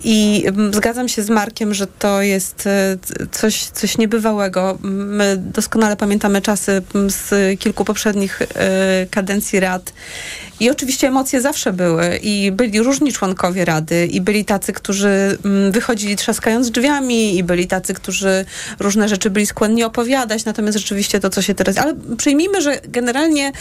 I 0.03 0.45
zgadzam 0.71 1.09
się 1.09 1.23
z 1.23 1.29
Markiem, 1.29 1.73
że 1.73 1.87
to 1.87 2.21
jest 2.21 2.67
e, 2.67 2.97
coś, 3.31 3.63
coś 3.63 3.97
niebywałego. 3.97 4.77
My 4.83 5.37
doskonale 5.37 5.97
pamiętamy 5.97 6.41
czasy 6.41 6.81
z 7.07 7.59
kilku 7.59 7.85
poprzednich 7.85 8.39
kadencji 9.11 9.59
rad 9.59 9.93
i 10.61 10.69
oczywiście 10.69 11.07
emocje 11.07 11.41
zawsze 11.41 11.73
były. 11.73 12.17
I 12.17 12.51
byli 12.51 12.81
różni 12.81 13.13
członkowie 13.13 13.65
Rady. 13.65 14.05
I 14.05 14.21
byli 14.21 14.45
tacy, 14.45 14.73
którzy 14.73 15.37
wychodzili 15.71 16.15
trzaskając 16.15 16.71
drzwiami. 16.71 17.37
I 17.37 17.43
byli 17.43 17.67
tacy, 17.67 17.93
którzy 17.93 18.45
różne 18.79 19.09
rzeczy 19.09 19.29
byli 19.29 19.45
skłonni 19.45 19.83
opowiadać, 19.83 20.45
natomiast 20.45 20.77
rzeczywiście 20.77 21.19
to, 21.19 21.29
co 21.29 21.41
się 21.41 21.53
teraz... 21.53 21.77
Ale 21.77 21.95
przyjmijmy, 22.17 22.61
że 22.61 22.81
generalnie 22.83 23.51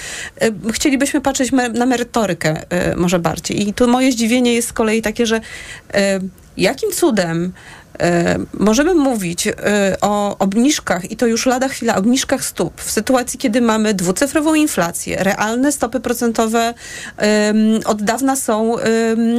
y, 0.43 0.73
chcielibyśmy 0.73 1.21
patrzeć 1.21 1.51
na 1.75 1.87
merytorykę 1.87 2.63
y, 2.93 2.97
może 2.97 3.19
bardziej. 3.19 3.69
I 3.69 3.75
tu 3.75 3.89
moje 3.89 4.13
zdziwienie 4.13 4.55
jest 4.55 4.69
z 4.69 4.73
kolei 4.73 5.03
takie, 5.03 5.27
że 5.27 5.37
y, 5.37 5.41
jakim 6.57 6.91
cudem 6.91 7.53
możemy 8.53 8.95
mówić 8.95 9.47
e, 9.47 9.53
o 10.01 10.39
obniżkach 10.39 11.11
i 11.11 11.17
to 11.17 11.27
już 11.27 11.47
lada 11.47 11.69
chwila, 11.69 11.97
obniżkach 11.97 12.45
stóp 12.45 12.81
w 12.81 12.91
sytuacji, 12.91 13.39
kiedy 13.39 13.61
mamy 13.61 13.95
dwucyfrową 13.95 14.55
inflację, 14.55 15.17
realne 15.21 15.73
stopy 15.73 16.01
procentowe 16.01 16.75
od 17.85 18.03
dawna 18.03 18.37
są 18.37 18.77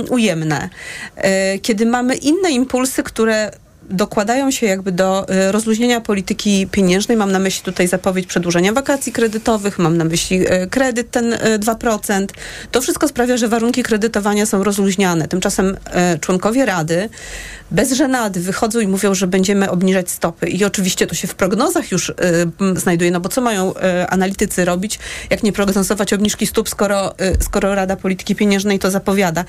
ujemne, 0.09 0.69
e, 1.15 1.59
kiedy 1.59 1.85
mamy 1.85 2.15
inne 2.15 2.51
impulsy, 2.51 3.03
które 3.03 3.51
dokładają 3.91 4.51
się 4.51 4.65
jakby 4.65 4.91
do 4.91 5.25
y, 5.29 5.51
rozluźnienia 5.51 6.01
polityki 6.01 6.67
pieniężnej. 6.67 7.17
Mam 7.17 7.31
na 7.31 7.39
myśli 7.39 7.63
tutaj 7.63 7.87
zapowiedź 7.87 8.27
przedłużenia 8.27 8.73
wakacji 8.73 9.11
kredytowych, 9.11 9.79
mam 9.79 9.97
na 9.97 10.03
myśli 10.03 10.51
y, 10.53 10.67
kredyt 10.67 11.11
ten 11.11 11.33
2%. 11.59 12.23
Y, 12.23 12.27
to 12.71 12.81
wszystko 12.81 13.07
sprawia, 13.07 13.37
że 13.37 13.47
warunki 13.47 13.83
kredytowania 13.83 14.45
są 14.45 14.63
rozluźniane. 14.63 15.27
Tymczasem 15.27 15.77
członkowie 16.21 16.65
Rady 16.65 17.09
bez 17.71 17.91
żenady 17.91 18.39
wychodzą 18.39 18.79
i 18.79 18.87
mówią, 18.87 19.15
że 19.15 19.27
będziemy 19.27 19.69
obniżać 19.69 20.11
stopy. 20.11 20.47
I 20.47 20.65
oczywiście 20.65 21.07
to 21.07 21.15
się 21.15 21.27
w 21.27 21.35
prognozach 21.35 21.91
już 21.91 22.13
znajduje, 22.75 23.11
no 23.11 23.19
bo 23.19 23.29
co 23.29 23.41
mają 23.41 23.73
analitycy 24.09 24.65
robić, 24.65 24.99
jak 25.29 25.43
nie 25.43 25.51
prognozować 25.51 26.13
obniżki 26.13 26.47
stóp, 26.47 26.69
skoro, 26.69 27.15
skoro 27.39 27.75
Rada 27.75 27.95
Polityki 27.95 28.35
Pieniężnej 28.35 28.79
to 28.79 28.91
zapowiada. 28.91 29.45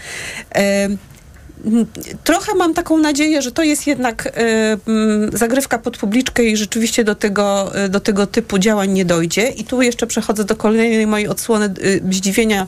Trochę 2.25 2.55
mam 2.55 2.75
taką 2.75 2.99
nadzieję, 2.99 3.43
że 3.43 3.53
to 3.53 3.63
jest 3.63 3.87
jednak 3.87 4.27
y, 4.27 5.39
zagrywka 5.39 5.79
pod 5.79 5.97
publiczkę 5.97 6.45
i 6.45 6.57
rzeczywiście 6.57 7.05
do 7.05 7.15
tego, 7.15 7.73
y, 7.85 7.89
do 7.89 8.01
tego 8.01 8.27
typu 8.27 8.59
działań 8.59 8.91
nie 8.91 9.05
dojdzie. 9.05 9.49
I 9.49 9.65
tu 9.65 9.83
jeszcze 9.83 10.07
przechodzę 10.07 10.45
do 10.45 10.57
kolejnej 10.57 11.07
mojej 11.07 11.29
odsłony 11.29 11.75
y, 11.85 12.03
zdziwienia. 12.11 12.67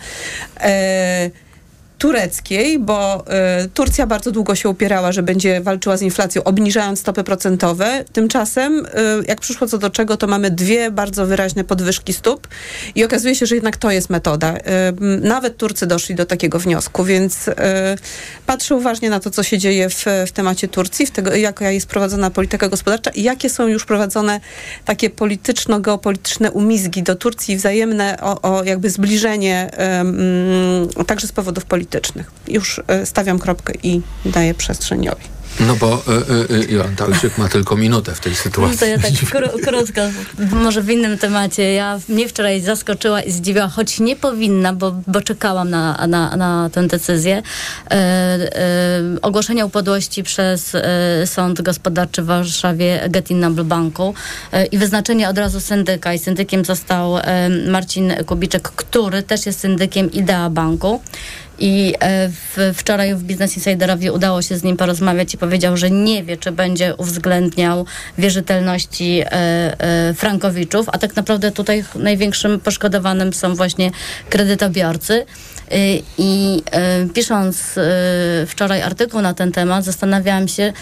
Tureckiej, 2.05 2.79
bo 2.79 3.25
y, 3.65 3.69
Turcja 3.69 4.07
bardzo 4.07 4.31
długo 4.31 4.55
się 4.55 4.69
upierała, 4.69 5.13
że 5.13 5.23
będzie 5.23 5.61
walczyła 5.61 5.97
z 5.97 6.03
inflacją, 6.03 6.45
obniżając 6.45 7.01
stopy 7.01 7.25
procentowe. 7.25 8.05
Tymczasem, 8.13 8.87
y, 8.87 8.89
jak 9.29 9.41
przyszło 9.41 9.67
co 9.67 9.79
do 9.79 9.91
czego, 9.91 10.17
to 10.17 10.27
mamy 10.27 10.51
dwie 10.51 10.91
bardzo 10.91 11.27
wyraźne 11.27 11.65
podwyżki 11.65 12.13
stóp 12.13 12.49
i 12.95 13.05
okazuje 13.05 13.35
się, 13.35 13.47
że 13.47 13.55
jednak 13.55 13.77
to 13.77 13.91
jest 13.91 14.11
metoda. 14.11 14.57
Y, 14.57 14.61
nawet 15.21 15.57
Turcy 15.57 15.87
doszli 15.87 16.15
do 16.15 16.27
takiego 16.27 16.59
wniosku, 16.59 17.05
więc 17.05 17.49
y, 17.49 17.55
patrzę 18.47 18.75
uważnie 18.75 19.11
na 19.11 19.21
to, 19.21 19.31
co 19.31 19.43
się 19.43 19.59
dzieje 19.59 19.89
w, 19.89 20.05
w 20.27 20.33
temacie 20.33 20.69
Turcji, 20.69 21.07
w 21.07 21.11
tego, 21.11 21.35
jaka 21.35 21.71
jest 21.71 21.87
prowadzona 21.87 22.31
polityka 22.31 22.69
gospodarcza 22.69 23.11
i 23.11 23.23
jakie 23.23 23.51
są 23.51 23.67
już 23.67 23.85
prowadzone 23.85 24.41
takie 24.85 25.11
polityczno-geopolityczne 25.11 26.51
umizgi 26.51 27.03
do 27.03 27.15
Turcji, 27.15 27.57
wzajemne 27.57 28.17
o, 28.21 28.43
o 28.43 28.65
jakby 28.65 28.91
zbliżenie 28.91 29.71
także 31.07 31.27
z 31.27 31.33
powodów 31.33 31.65
politycznych 31.65 31.94
politycznych. 31.95 32.31
Już 32.49 32.81
e, 32.87 33.07
stawiam 33.07 33.39
kropkę 33.39 33.73
i 33.83 34.01
daję 34.25 34.55
przestrzeniowi. 34.55 35.35
No 35.61 35.77
bo 35.77 36.03
y, 36.51 36.55
y, 36.55 36.73
Jolanta 36.73 37.07
ma 37.39 37.49
tylko 37.49 37.77
minutę 37.77 38.15
w 38.15 38.21
tej 38.21 38.35
sytuacji. 38.35 38.75
No 38.75 38.81
to 38.81 38.87
ja 38.87 38.99
tak 38.99 39.13
krótko, 39.63 40.01
może 40.57 40.83
w 40.83 40.91
innym 40.91 41.19
temacie. 41.19 41.73
Ja 41.73 42.01
mnie 42.09 42.29
wczoraj 42.29 42.61
zaskoczyła 42.61 43.23
i 43.23 43.31
zdziwiła, 43.31 43.69
choć 43.69 44.01
nie 44.01 44.17
powinna, 44.17 44.73
bo, 44.73 44.95
bo 45.07 45.21
czekałam 45.21 45.71
na, 45.71 46.07
na, 46.07 46.37
na 46.37 46.71
tę 46.73 46.87
decyzję. 46.87 47.43
E, 47.91 47.95
e, 47.95 48.41
ogłoszenia 49.23 49.67
upadłości 49.67 50.23
przez 50.23 50.75
e, 50.75 51.27
Sąd 51.27 51.63
Gospodarczy 51.63 52.23
w 52.23 52.27
Warszawie 52.27 53.01
Getin 53.09 53.55
Banku 53.65 54.15
e, 54.53 54.67
i 54.67 54.79
wyznaczenie 54.79 55.29
od 55.29 55.39
razu 55.39 55.61
syndyka. 55.61 56.15
I 56.15 56.19
syndykiem 56.19 56.65
został 56.65 57.19
e, 57.19 57.49
Marcin 57.49 58.13
Kubiczek, 58.27 58.63
który 58.63 59.23
też 59.23 59.47
jest 59.47 59.61
syndykiem 59.61 60.13
Idea 60.13 60.51
Banku. 60.51 61.01
I 61.59 61.95
e, 62.01 62.29
w, 62.29 62.73
wczoraj 62.75 63.15
w 63.15 63.23
Business 63.23 63.57
Insiderowi 63.57 64.11
udało 64.11 64.43
się 64.43 64.59
z 64.59 64.63
nim 64.63 64.77
porozmawiać 64.77 65.35
i 65.35 65.39
powiedział, 65.39 65.77
że 65.77 65.91
nie 65.91 66.25
wie, 66.25 66.37
czy 66.37 66.53
będzie 66.53 66.95
uwzględniał 66.97 67.87
wierzytelności 68.19 69.21
e, 69.21 69.31
e, 69.31 70.15
frankowiczów, 70.15 70.87
a 70.93 70.99
tak 70.99 71.17
naprawdę 71.17 71.51
tutaj 71.51 71.85
największym 71.95 72.61
poszkodowanym 72.61 73.33
są 73.33 73.55
właśnie 73.55 73.91
kredytobiorcy. 74.31 75.27
E, 75.71 75.77
I 76.19 76.63
e, 76.71 77.07
pisząc 77.07 77.79
e, 77.79 78.47
wczoraj 78.47 78.83
artykuł 78.83 79.21
na 79.21 79.35
ten 79.35 79.53
temat, 79.53 79.85
zastanawiałam 79.85 80.49
się, 80.49 80.73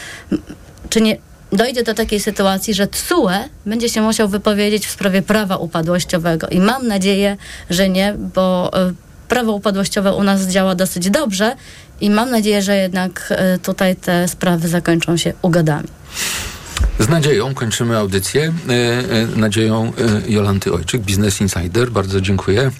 czy 0.91 1.01
nie 1.01 1.17
dojdzie 1.53 1.83
do 1.83 1.95
takiej 1.95 2.21
sytuacji, 2.21 2.75
że 2.75 2.87
TSUE 2.87 3.49
będzie 3.67 3.89
się 3.89 4.03
musiał 4.03 4.29
wypowiedzieć 4.29 4.87
w 4.87 4.91
sprawie 4.91 5.23
prawa 5.23 5.57
upadłościowego. 5.57 6.49
I 6.49 6.61
mam 6.61 6.89
nadzieję, 6.89 7.37
że 7.71 7.89
nie, 7.89 8.15
bo 8.35 8.71
prawo 9.33 9.53
upadłościowe 9.53 10.13
u 10.13 10.23
nas 10.23 10.47
działa 10.47 10.75
dosyć 10.75 11.11
dobrze 11.11 11.57
i 12.01 12.11
mam 12.11 12.31
nadzieję, 12.31 12.63
że 12.63 12.77
jednak 12.77 13.29
e, 13.31 13.59
tutaj 13.59 13.97
te 13.97 14.29
sprawy 14.29 14.69
zakończą 14.69 15.17
się 15.17 15.33
ugodami. 15.43 15.89
Z 16.99 17.09
nadzieją 17.09 17.55
kończymy 17.55 17.97
audycję. 17.97 18.53
E, 18.69 18.73
e, 18.73 19.27
nadzieją 19.37 19.93
Jolanty 20.29 20.73
Ojczyk, 20.73 21.03
Business 21.03 21.41
Insider. 21.41 21.91
Bardzo 21.91 22.21
dziękuję. 22.21 22.71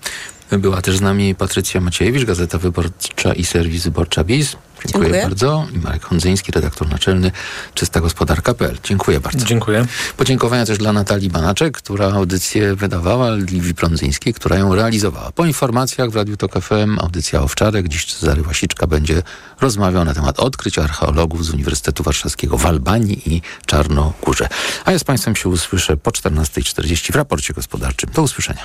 Była 0.51 0.83
też 0.83 0.97
z 0.97 1.01
nami 1.01 1.35
Patrycja 1.35 1.81
Maciejewicz, 1.81 2.25
Gazeta 2.25 2.59
Wyborcza 2.59 3.33
i 3.33 3.45
Serwis 3.45 3.85
Wyborcza 3.85 4.25
BIS. 4.25 4.57
Dziękuję, 4.87 5.05
Dziękuję, 5.05 5.23
bardzo. 5.23 5.67
Marek 5.83 6.05
Hondzyński, 6.05 6.53
redaktor 6.53 6.89
naczelny 6.89 7.31
czystagospodarka.pl. 7.75 8.79
Dziękuję 8.85 9.21
bardzo. 9.21 9.47
Dziękuję. 9.47 9.87
Podziękowania 10.17 10.67
też 10.67 10.79
dla 10.79 10.93
Natalii 10.93 11.31
Banaczek, 11.31 11.77
która 11.77 12.13
audycję 12.13 12.75
wydawała, 12.75 13.37
Liwi 13.37 13.75
Prądzyńskiej, 13.75 14.35
która 14.35 14.59
ją 14.59 14.75
realizowała. 14.75 15.33
Po 15.33 15.47
informacjach 15.47 16.11
w 16.11 16.17
Radiu 16.17 16.37
Tok 16.37 16.61
FM 16.61 16.99
audycja 16.99 17.43
Owczarek. 17.43 17.89
Dziś 17.89 18.15
Cezary 18.15 18.43
Łasiczka 18.43 18.87
będzie 18.87 19.23
rozmawiał 19.61 20.05
na 20.05 20.15
temat 20.15 20.41
odkryć 20.41 20.79
archeologów 20.79 21.45
z 21.45 21.51
Uniwersytetu 21.51 22.03
Warszawskiego 22.03 22.59
w 22.59 22.67
Albanii 22.67 23.35
i 23.35 23.43
Czarnogórze. 23.67 24.49
A 24.85 24.93
ja 24.93 24.99
z 24.99 25.05
Państwem 25.05 25.37
się 25.37 25.49
usłyszę 25.49 25.97
po 25.97 26.11
14.40 26.11 27.13
w 27.13 27.17
raporcie 27.17 27.55
gospodarczym. 27.55 28.11
Do 28.15 28.23
usłyszenia. 28.23 28.63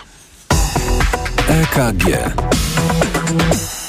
EKG. 1.49 2.03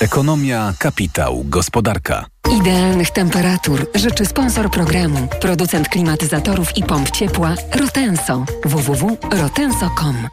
Ekonomia, 0.01 0.73
kapitał, 0.79 1.45
gospodarka. 1.45 2.25
Idealnych 2.61 3.11
temperatur 3.11 3.87
życzy 3.95 4.27
sponsor 4.27 4.71
programu, 4.71 5.29
producent 5.41 5.89
klimatyzatorów 5.89 6.77
i 6.77 6.83
pomp 6.83 7.11
ciepła 7.11 7.55
Rotenso. 7.81 8.45
www.rotenso.com 8.65 10.29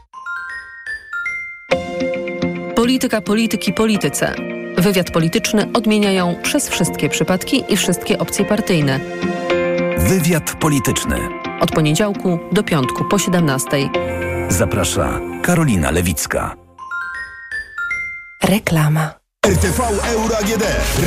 Polityka, 2.75 3.21
polityki, 3.21 3.73
polityce. 3.73 4.35
Wywiad 4.77 5.11
polityczny 5.11 5.69
odmieniają 5.73 6.35
przez 6.43 6.69
wszystkie 6.69 7.09
przypadki 7.09 7.63
i 7.69 7.77
wszystkie 7.77 8.19
opcje 8.19 8.45
partyjne. 8.45 8.99
Wywiad 9.97 10.55
polityczny. 10.59 11.17
Od 11.61 11.71
poniedziałku 11.71 12.39
do 12.51 12.63
piątku 12.63 13.05
po 13.05 13.19
17. 13.19 13.89
Zaprasza 14.49 15.19
Karolina 15.43 15.91
Lewicka. 15.91 16.64
Reklama. 18.43 19.13
RTV 19.47 19.83
Euro 20.03 20.37
AGD. 20.37 20.63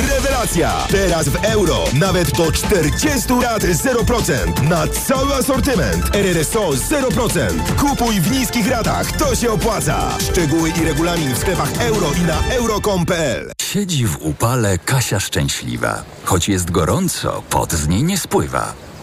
Rewelacja! 0.09 0.71
Teraz 0.91 1.29
w 1.29 1.45
euro. 1.45 1.83
Nawet 1.99 2.31
do 2.31 2.51
40 2.51 3.33
lat 3.41 3.63
0%. 3.63 4.69
Na 4.69 4.87
cały 4.87 5.33
asortyment. 5.35 6.15
RRSO 6.15 6.69
0%. 6.69 7.75
Kupuj 7.77 8.21
w 8.21 8.31
niskich 8.31 8.67
ratach. 8.67 9.11
To 9.11 9.35
się 9.35 9.51
opłaca. 9.51 10.17
Szczegóły 10.19 10.69
i 10.69 10.85
regulamin 10.85 11.33
w 11.33 11.37
sklepach 11.37 11.81
euro 11.81 12.07
i 12.13 12.21
na 12.21 12.55
euro.com.pl 12.55 13.51
Siedzi 13.61 14.05
w 14.05 14.17
upale 14.21 14.77
Kasia 14.77 15.19
szczęśliwa. 15.19 16.03
Choć 16.23 16.49
jest 16.49 16.71
gorąco, 16.71 17.43
pot 17.49 17.73
z 17.73 17.87
niej 17.87 18.03
nie 18.03 18.17
spływa. 18.17 18.73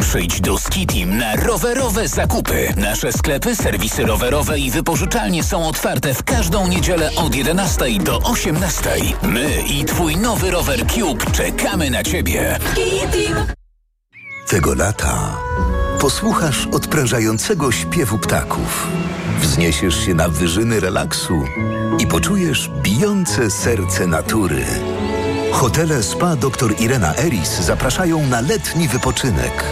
Przyjdź 0.00 0.40
do 0.40 0.58
Skitim 0.58 1.18
na 1.18 1.36
rowerowe 1.36 2.08
zakupy. 2.08 2.74
Nasze 2.76 3.12
sklepy, 3.12 3.56
serwisy 3.56 4.02
rowerowe 4.02 4.58
i 4.58 4.70
wypożyczalnie 4.70 5.44
są 5.44 5.68
otwarte 5.68 6.14
w 6.14 6.22
każdą 6.22 6.68
niedzielę 6.68 7.10
od 7.16 7.34
11 7.34 7.84
do 8.04 8.18
18. 8.18 8.90
My 9.22 9.62
i 9.68 9.84
Twój 9.84 10.16
nowy 10.16 10.50
rower 10.50 10.86
Cube 10.86 11.24
czekamy 11.32 11.90
na 11.90 12.02
Ciebie. 12.02 12.58
Tego 14.48 14.74
lata 14.74 15.36
posłuchasz 16.00 16.66
odprężającego 16.72 17.72
śpiewu 17.72 18.18
ptaków. 18.18 18.86
Wzniesiesz 19.40 20.06
się 20.06 20.14
na 20.14 20.28
wyżyny 20.28 20.80
relaksu 20.80 21.44
i 21.98 22.06
poczujesz 22.06 22.70
bijące 22.82 23.50
serce 23.50 24.06
natury. 24.06 24.64
Hotele 25.52 26.02
Spa 26.02 26.36
dr 26.36 26.80
Irena 26.80 27.14
Eris 27.16 27.60
zapraszają 27.60 28.26
na 28.26 28.40
letni 28.40 28.88
wypoczynek. 28.88 29.64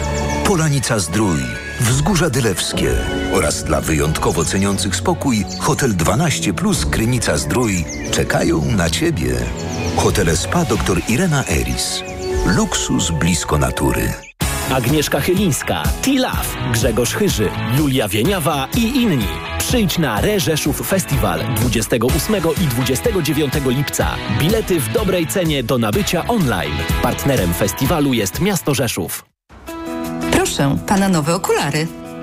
Polanica 0.47 0.99
Zdrój, 0.99 1.41
Wzgórza 1.81 2.31
Dylewskie 2.31 2.95
oraz 3.33 3.65
dla 3.65 3.81
wyjątkowo 3.81 4.45
ceniących 4.45 4.97
spokój 4.97 5.45
Hotel 5.61 5.97
12 5.97 6.53
Plus 6.55 6.87
Krynica 6.87 7.37
Zdrój 7.37 7.85
czekają 8.11 8.65
na 8.65 8.91
Ciebie. 8.91 9.37
Hotele 9.97 10.37
Spa 10.37 10.65
dr 10.65 11.01
Irena 11.09 11.45
Eris. 11.47 12.03
Luksus 12.47 13.11
blisko 13.11 13.59
natury. 13.59 14.28
Agnieszka 14.73 15.21
Chylińska, 15.21 15.83
T-Love, 16.03 16.73
Grzegorz 16.73 17.15
Chyży, 17.15 17.51
Julia 17.79 18.09
Wieniawa 18.09 18.69
i 18.77 18.81
inni. 18.81 19.27
Przyjdź 19.59 19.99
na 19.99 20.21
Reżeszów 20.21 20.89
Festiwal 20.89 21.41
28 21.57 22.37
i 22.63 22.67
29 22.67 23.53
lipca. 23.67 24.15
Bilety 24.41 24.81
w 24.81 24.93
dobrej 24.93 25.27
cenie 25.27 25.63
do 25.63 25.79
nabycia 25.79 26.27
online. 26.27 26.77
Partnerem 27.03 27.55
festiwalu 27.55 28.13
jest 28.13 28.41
Miasto 28.41 28.75
Rzeszów. 28.75 29.25
Proszę, 30.33 30.77
pana 30.87 31.09
nowe 31.09 31.35
okulary. 31.35 31.87